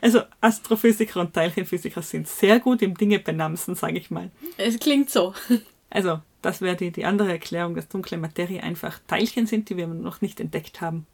Also 0.00 0.20
Astrophysiker 0.40 1.20
und 1.20 1.34
Teilchenphysiker 1.34 2.00
sind 2.00 2.28
sehr 2.28 2.60
gut 2.60 2.80
im 2.80 2.96
Dinge 2.96 3.18
benamsen, 3.18 3.74
sage 3.74 3.98
ich 3.98 4.12
mal. 4.12 4.30
Es 4.56 4.78
klingt 4.78 5.10
so. 5.10 5.34
Also, 5.94 6.22
das 6.40 6.62
wäre 6.62 6.74
die, 6.74 6.90
die 6.90 7.04
andere 7.04 7.32
Erklärung, 7.32 7.74
dass 7.74 7.86
dunkle 7.86 8.16
Materie 8.16 8.62
einfach 8.62 8.98
Teilchen 9.08 9.46
sind, 9.46 9.68
die 9.68 9.76
wir 9.76 9.86
noch 9.86 10.22
nicht 10.22 10.40
entdeckt 10.40 10.80
haben 10.80 11.06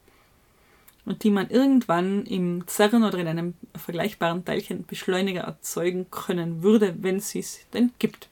und 1.08 1.24
die 1.24 1.30
man 1.30 1.48
irgendwann 1.48 2.26
im 2.26 2.68
CERN 2.68 3.02
oder 3.02 3.16
in 3.18 3.26
einem 3.26 3.54
vergleichbaren 3.74 4.44
Teilchenbeschleuniger 4.44 5.40
erzeugen 5.40 6.10
können 6.10 6.62
würde, 6.62 6.96
wenn 7.00 7.16
es 7.16 7.34
es 7.34 7.60
denn 7.72 7.92
gibt. 7.98 8.28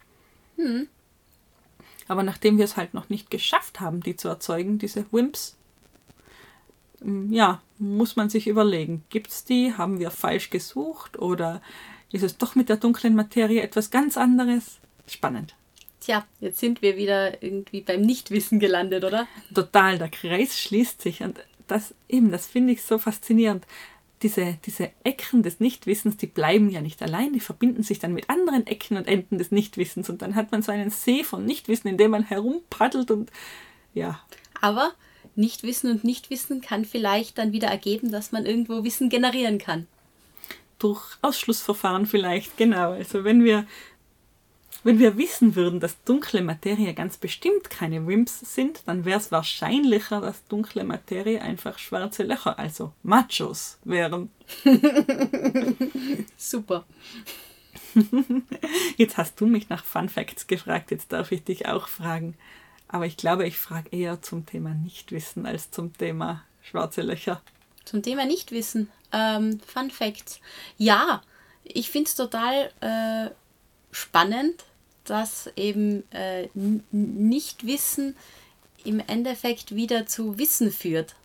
Hm. 0.57 0.87
Aber 2.07 2.23
nachdem 2.23 2.59
wir 2.59 2.67
es 2.67 2.77
halt 2.77 2.93
noch 2.93 3.09
nicht 3.09 3.31
geschafft 3.31 3.81
haben, 3.81 4.03
die 4.03 4.15
zu 4.15 4.29
erzeugen, 4.29 4.79
diese 4.79 5.07
WIMPs, 5.11 5.57
hm, 7.01 7.33
ja, 7.33 7.63
muss 7.79 8.15
man 8.15 8.29
sich 8.29 8.47
überlegen, 8.47 9.05
gibt 9.09 9.31
es 9.31 9.45
die, 9.45 9.73
haben 9.73 9.99
wir 9.99 10.11
falsch 10.11 10.51
gesucht 10.51 11.19
oder 11.19 11.63
ist 12.13 12.23
es 12.23 12.37
doch 12.37 12.57
mit 12.57 12.69
der 12.69 12.77
dunklen 12.77 13.15
Materie 13.15 13.63
etwas 13.63 13.91
ganz 13.91 14.19
anderes? 14.19 14.81
Spannend. 15.07 15.55
Tja, 16.01 16.27
jetzt 16.41 16.61
sind 16.61 16.83
wir 16.83 16.99
wieder 16.99 17.43
irgendwie 17.43 17.81
beim 17.81 18.03
Nichtwissen 18.03 18.61
gelandet, 18.61 19.03
oder? 19.03 19.27
Total, 19.55 19.97
der 19.97 20.11
Kreis 20.11 20.59
schließt 20.59 21.01
sich 21.01 21.23
und 21.23 21.41
das 21.67 21.95
eben, 22.09 22.31
das 22.31 22.47
finde 22.47 22.73
ich 22.73 22.83
so 22.83 22.99
faszinierend. 22.99 23.67
Diese, 24.23 24.59
diese 24.65 24.91
Ecken 25.05 25.43
des 25.43 25.61
Nichtwissens, 25.61 26.17
die 26.17 26.27
bleiben 26.27 26.71
ja 26.71 26.81
nicht 26.81 27.03
allein, 27.03 27.35
die 27.35 27.41
verbinden 27.41 27.83
sich 27.83 27.99
dann 27.99 28.15
mit 28.15 28.31
anderen 28.31 28.67
Ecken 28.67 28.97
und 28.97 29.07
Enden 29.07 29.37
des 29.37 29.51
Nichtwissens 29.51 30.09
und 30.09 30.23
dann 30.23 30.35
hat 30.35 30.53
man 30.53 30.63
so 30.63 30.73
einen 30.73 30.91
See 30.91 31.23
von 31.23 31.45
Nichtwissen, 31.45 31.89
in 31.89 31.99
dem 31.99 32.13
man 32.13 32.25
herumpaddelt 32.25 33.11
und 33.11 33.31
ja. 33.93 34.21
Aber 34.63 34.93
Nichtwissen 35.35 35.91
und 35.91 36.03
Nichtwissen 36.03 36.63
kann 36.63 36.87
vielleicht 36.87 37.37
dann 37.37 37.53
wieder 37.53 37.69
ergeben, 37.69 38.11
dass 38.11 38.33
man 38.33 38.47
irgendwo 38.47 38.85
Wissen 38.85 39.11
generieren 39.11 39.59
kann. 39.59 39.87
durch 40.79 41.03
Ausschlussverfahren 41.23 42.07
vielleicht, 42.07 42.57
genau. 42.57 42.93
Also 42.93 43.25
wenn 43.25 43.45
wir, 43.45 43.67
wenn 44.87 45.01
wir 45.01 45.19
wissen 45.19 45.57
würden, 45.57 45.81
dass 45.81 46.01
dunkle 46.05 46.43
Materie 46.43 46.95
ganz 46.95 47.17
bestimmt 47.17 47.71
keine 47.71 48.07
Wimps 48.07 48.55
sind, 48.55 48.83
dann 48.87 49.05
wäre 49.05 49.19
es 49.19 49.33
wahrscheinlicher, 49.33 50.21
dass 50.21 50.47
dunkle 50.47 50.85
Materie 50.85 51.43
einfach 51.43 51.81
schwarze 51.81 52.23
Löcher, 52.23 52.57
also 52.57 52.93
Machos, 53.03 53.79
wären. 53.83 54.31
Super. 56.37 56.85
Jetzt 58.97 59.17
hast 59.17 59.41
du 59.41 59.47
mich 59.47 59.69
nach 59.69 59.85
Fun 59.85 60.09
Facts 60.09 60.47
gefragt, 60.47 60.93
jetzt 60.93 61.13
darf 61.13 61.33
ich 61.33 61.43
dich 61.43 61.67
auch 61.67 61.89
fragen. 61.89 62.37
Aber 62.87 63.07
ich 63.07 63.17
glaube, 63.17 63.47
ich 63.47 63.59
frage 63.59 63.89
eher 63.91 64.23
zum 64.23 64.47
Thema 64.47 64.71
Nichtwissen 64.71 65.47
als 65.47 65.73
zum 65.73 65.97
Thema 65.97 66.45
schwarze 66.63 67.03
Löcher. 67.03 67.43
Zum 67.85 68.03
Thema 68.03 68.25
Nichtwissen. 68.25 68.89
Ähm, 69.13 69.59
Fun 69.67 69.91
Facts. 69.91 70.41
Ja, 70.79 71.23
ich 71.65 71.91
finde 71.91 72.09
es 72.09 72.15
total 72.15 72.71
äh, 72.81 73.31
spannend, 73.91 74.65
dass 75.11 75.51
eben 75.57 76.05
äh, 76.13 76.49
Nichtwissen 76.91 78.17
im 78.85 79.01
Endeffekt 79.01 79.75
wieder 79.75 80.07
zu 80.07 80.39
Wissen 80.39 80.71
führt. 80.71 81.17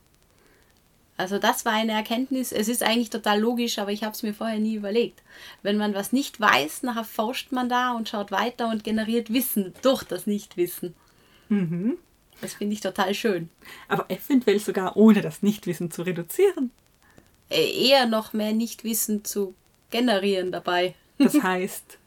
Also 1.18 1.38
das 1.38 1.66
war 1.66 1.74
eine 1.74 1.92
Erkenntnis. 1.92 2.52
Es 2.52 2.68
ist 2.68 2.82
eigentlich 2.82 3.12
total 3.12 3.40
logisch, 3.40 3.78
aber 3.78 3.92
ich 3.92 4.04
habe 4.04 4.16
es 4.16 4.24
mir 4.24 4.34
vorher 4.34 4.60
nie 4.60 4.74
überlegt. 4.76 5.22
Wenn 5.62 5.78
man 5.78 5.94
was 5.94 6.12
nicht 6.12 6.40
weiß, 6.40 6.82
nachher 6.82 7.04
forscht 7.04 7.52
man 7.52 7.70
da 7.70 7.92
und 7.92 8.10
schaut 8.10 8.32
weiter 8.32 8.70
und 8.70 8.84
generiert 8.84 9.32
Wissen 9.32 9.74
durch 9.84 10.04
das 10.04 10.26
Nichtwissen. 10.26 10.96
Mhm. 11.50 11.98
Das 12.42 12.56
finde 12.56 12.74
ich 12.74 12.82
total 12.82 13.14
schön. 13.14 13.50
Aber 13.88 14.06
eventuell 14.10 14.60
sogar 14.60 14.98
ohne 14.98 15.22
das 15.22 15.44
Nichtwissen 15.44 15.92
zu 15.92 16.02
reduzieren. 16.02 16.72
Äh, 17.50 17.88
Eher 17.88 18.08
noch 18.08 18.34
mehr 18.34 18.54
Nichtwissen 18.54 19.24
zu 19.24 19.54
generieren 19.92 20.52
dabei. 20.52 20.96
Das 21.20 21.36
heißt, 21.44 22.00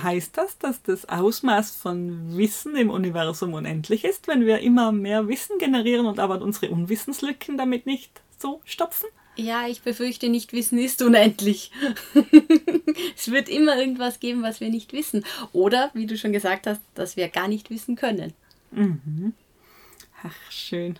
heißt 0.00 0.36
das, 0.36 0.58
dass 0.58 0.82
das 0.82 1.08
Ausmaß 1.08 1.76
von 1.76 2.36
Wissen 2.36 2.76
im 2.76 2.90
Universum 2.90 3.54
unendlich 3.54 4.04
ist, 4.04 4.28
wenn 4.28 4.46
wir 4.46 4.60
immer 4.60 4.92
mehr 4.92 5.28
Wissen 5.28 5.58
generieren 5.58 6.06
und 6.06 6.18
aber 6.18 6.40
unsere 6.40 6.70
Unwissenslücken 6.70 7.58
damit 7.58 7.86
nicht 7.86 8.22
so 8.38 8.60
stopfen? 8.64 9.08
Ja, 9.36 9.66
ich 9.66 9.80
befürchte, 9.82 10.28
Nichtwissen 10.28 10.78
ist 10.78 11.00
unendlich. 11.00 11.70
es 13.16 13.30
wird 13.30 13.48
immer 13.48 13.76
irgendwas 13.76 14.20
geben, 14.20 14.42
was 14.42 14.60
wir 14.60 14.68
nicht 14.68 14.92
wissen. 14.92 15.24
Oder, 15.52 15.90
wie 15.94 16.06
du 16.06 16.18
schon 16.18 16.32
gesagt 16.32 16.66
hast, 16.66 16.82
dass 16.94 17.16
wir 17.16 17.28
gar 17.28 17.48
nicht 17.48 17.70
wissen 17.70 17.96
können. 17.96 18.34
Ach, 20.22 20.50
schön. 20.50 20.98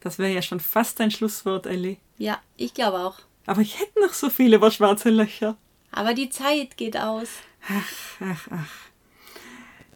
Das 0.00 0.18
wäre 0.18 0.32
ja 0.32 0.42
schon 0.42 0.60
fast 0.60 1.00
ein 1.00 1.10
Schlusswort, 1.10 1.66
Ellie. 1.66 1.96
Ja, 2.18 2.40
ich 2.56 2.74
glaube 2.74 2.98
auch. 2.98 3.20
Aber 3.46 3.62
ich 3.62 3.80
hätte 3.80 4.00
noch 4.00 4.12
so 4.12 4.28
viele 4.28 4.56
über 4.56 4.70
schwarze 4.70 5.10
Löcher. 5.10 5.56
Aber 5.90 6.12
die 6.14 6.28
Zeit 6.28 6.76
geht 6.76 6.96
aus. 6.96 7.28
Ach, 7.68 8.20
ach. 8.50 8.68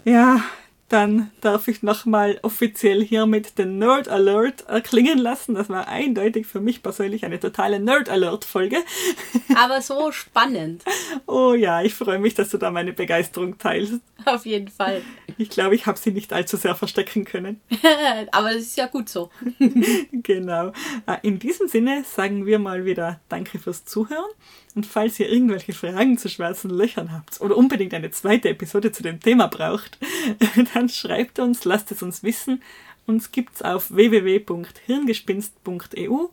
Ja, 0.05 0.41
dann 0.89 1.33
darf 1.41 1.67
ich 1.67 1.83
nochmal 1.83 2.39
offiziell 2.43 3.05
hiermit 3.05 3.59
den 3.59 3.79
Nerd 3.79 4.09
Alert 4.09 4.69
erklingen 4.69 5.19
lassen. 5.19 5.57
Das 5.57 5.69
war 5.69 5.89
eindeutig 5.89 6.47
für 6.47 6.61
mich 6.61 6.81
persönlich 6.81 7.25
eine 7.25 7.41
totale 7.41 7.81
Nerd 7.81 8.09
Alert 8.09 8.45
Folge. 8.45 8.77
Aber 9.57 9.83
so 9.83 10.13
spannend. 10.13 10.85
Oh 11.27 11.55
ja, 11.55 11.83
ich 11.83 11.93
freue 11.95 12.21
mich, 12.21 12.35
dass 12.35 12.51
du 12.51 12.59
da 12.59 12.71
meine 12.71 12.93
Begeisterung 12.93 13.59
teilst. 13.59 13.95
Auf 14.27 14.47
jeden 14.47 14.69
Fall. 14.69 15.03
Ich 15.39 15.51
glaube, 15.51 15.75
ich 15.75 15.87
habe 15.87 15.99
sie 15.99 16.13
nicht 16.13 16.33
allzu 16.33 16.57
sehr 16.57 16.77
verstecken 16.77 17.25
können. 17.25 17.61
Aber 18.31 18.51
das 18.53 18.63
ist 18.63 18.77
ja 18.77 18.87
gut 18.87 19.09
so. 19.09 19.31
Genau. 20.13 20.69
Äh, 21.07 21.17
In 21.23 21.41
diesem 21.41 21.67
Sinne 21.67 22.05
sagen 22.05 22.47
wir 22.47 22.61
mal 22.61 22.85
wieder 22.85 23.19
Danke 23.29 23.59
fürs 23.59 23.85
Zuhören. 23.85 24.31
Und 24.77 24.87
falls 24.87 25.19
ihr 25.19 25.29
irgendwelche 25.31 25.73
Fragen 25.73 26.19
zu 26.19 26.29
schwarzen 26.29 26.69
Löchern 26.69 27.11
habt 27.11 27.41
oder 27.41 27.57
unbedingt 27.57 27.95
eine 27.95 28.11
zweite 28.11 28.51
Episode 28.51 28.93
zu 28.93 29.03
dem 29.03 29.21
Thema 29.21 29.47
braucht, 29.47 29.97
dann 30.75 30.91
schreibt 30.91 31.39
uns, 31.39 31.65
lasst 31.65 31.91
es 31.93 32.03
uns 32.03 32.23
wissen. 32.23 32.63
Uns 33.07 33.33
gibt's 33.33 33.63
auf 33.63 33.91
www.hirngespinst.eu 33.91 36.27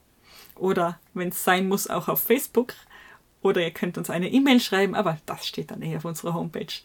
oder, 0.56 1.00
wenn 1.14 1.30
es 1.30 1.42
sein 1.42 1.70
muss, 1.70 1.90
auch 1.90 2.10
auf 2.10 2.22
Facebook. 2.22 2.74
Oder 3.42 3.62
ihr 3.62 3.72
könnt 3.72 3.98
uns 3.98 4.10
eine 4.10 4.30
E-Mail 4.30 4.60
schreiben, 4.60 4.94
aber 4.94 5.20
das 5.26 5.48
steht 5.48 5.72
dann 5.72 5.82
eher 5.82 6.00
auf 6.00 6.06
unserer 6.06 6.34
Homepage. 6.34 6.82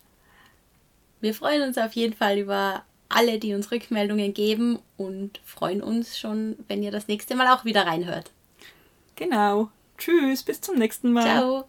Wir 1.21 1.35
freuen 1.35 1.63
uns 1.63 1.77
auf 1.77 1.95
jeden 1.95 2.15
Fall 2.15 2.39
über 2.39 2.85
alle, 3.09 3.41
die 3.41 3.55
uns 3.55 3.73
Rückmeldungen 3.73 4.33
geben 4.33 4.79
und 4.97 5.41
freuen 5.45 5.83
uns 5.83 6.21
schon, 6.21 6.55
wenn 6.69 6.85
ihr 6.85 6.93
das 6.93 7.09
nächste 7.09 7.35
Mal 7.35 7.53
auch 7.53 7.65
wieder 7.65 7.85
reinhört. 7.85 8.31
Genau. 9.17 9.71
Tschüss, 9.99 10.43
bis 10.43 10.61
zum 10.61 10.77
nächsten 10.77 11.13
Mal. 11.13 11.23
Ciao. 11.23 11.67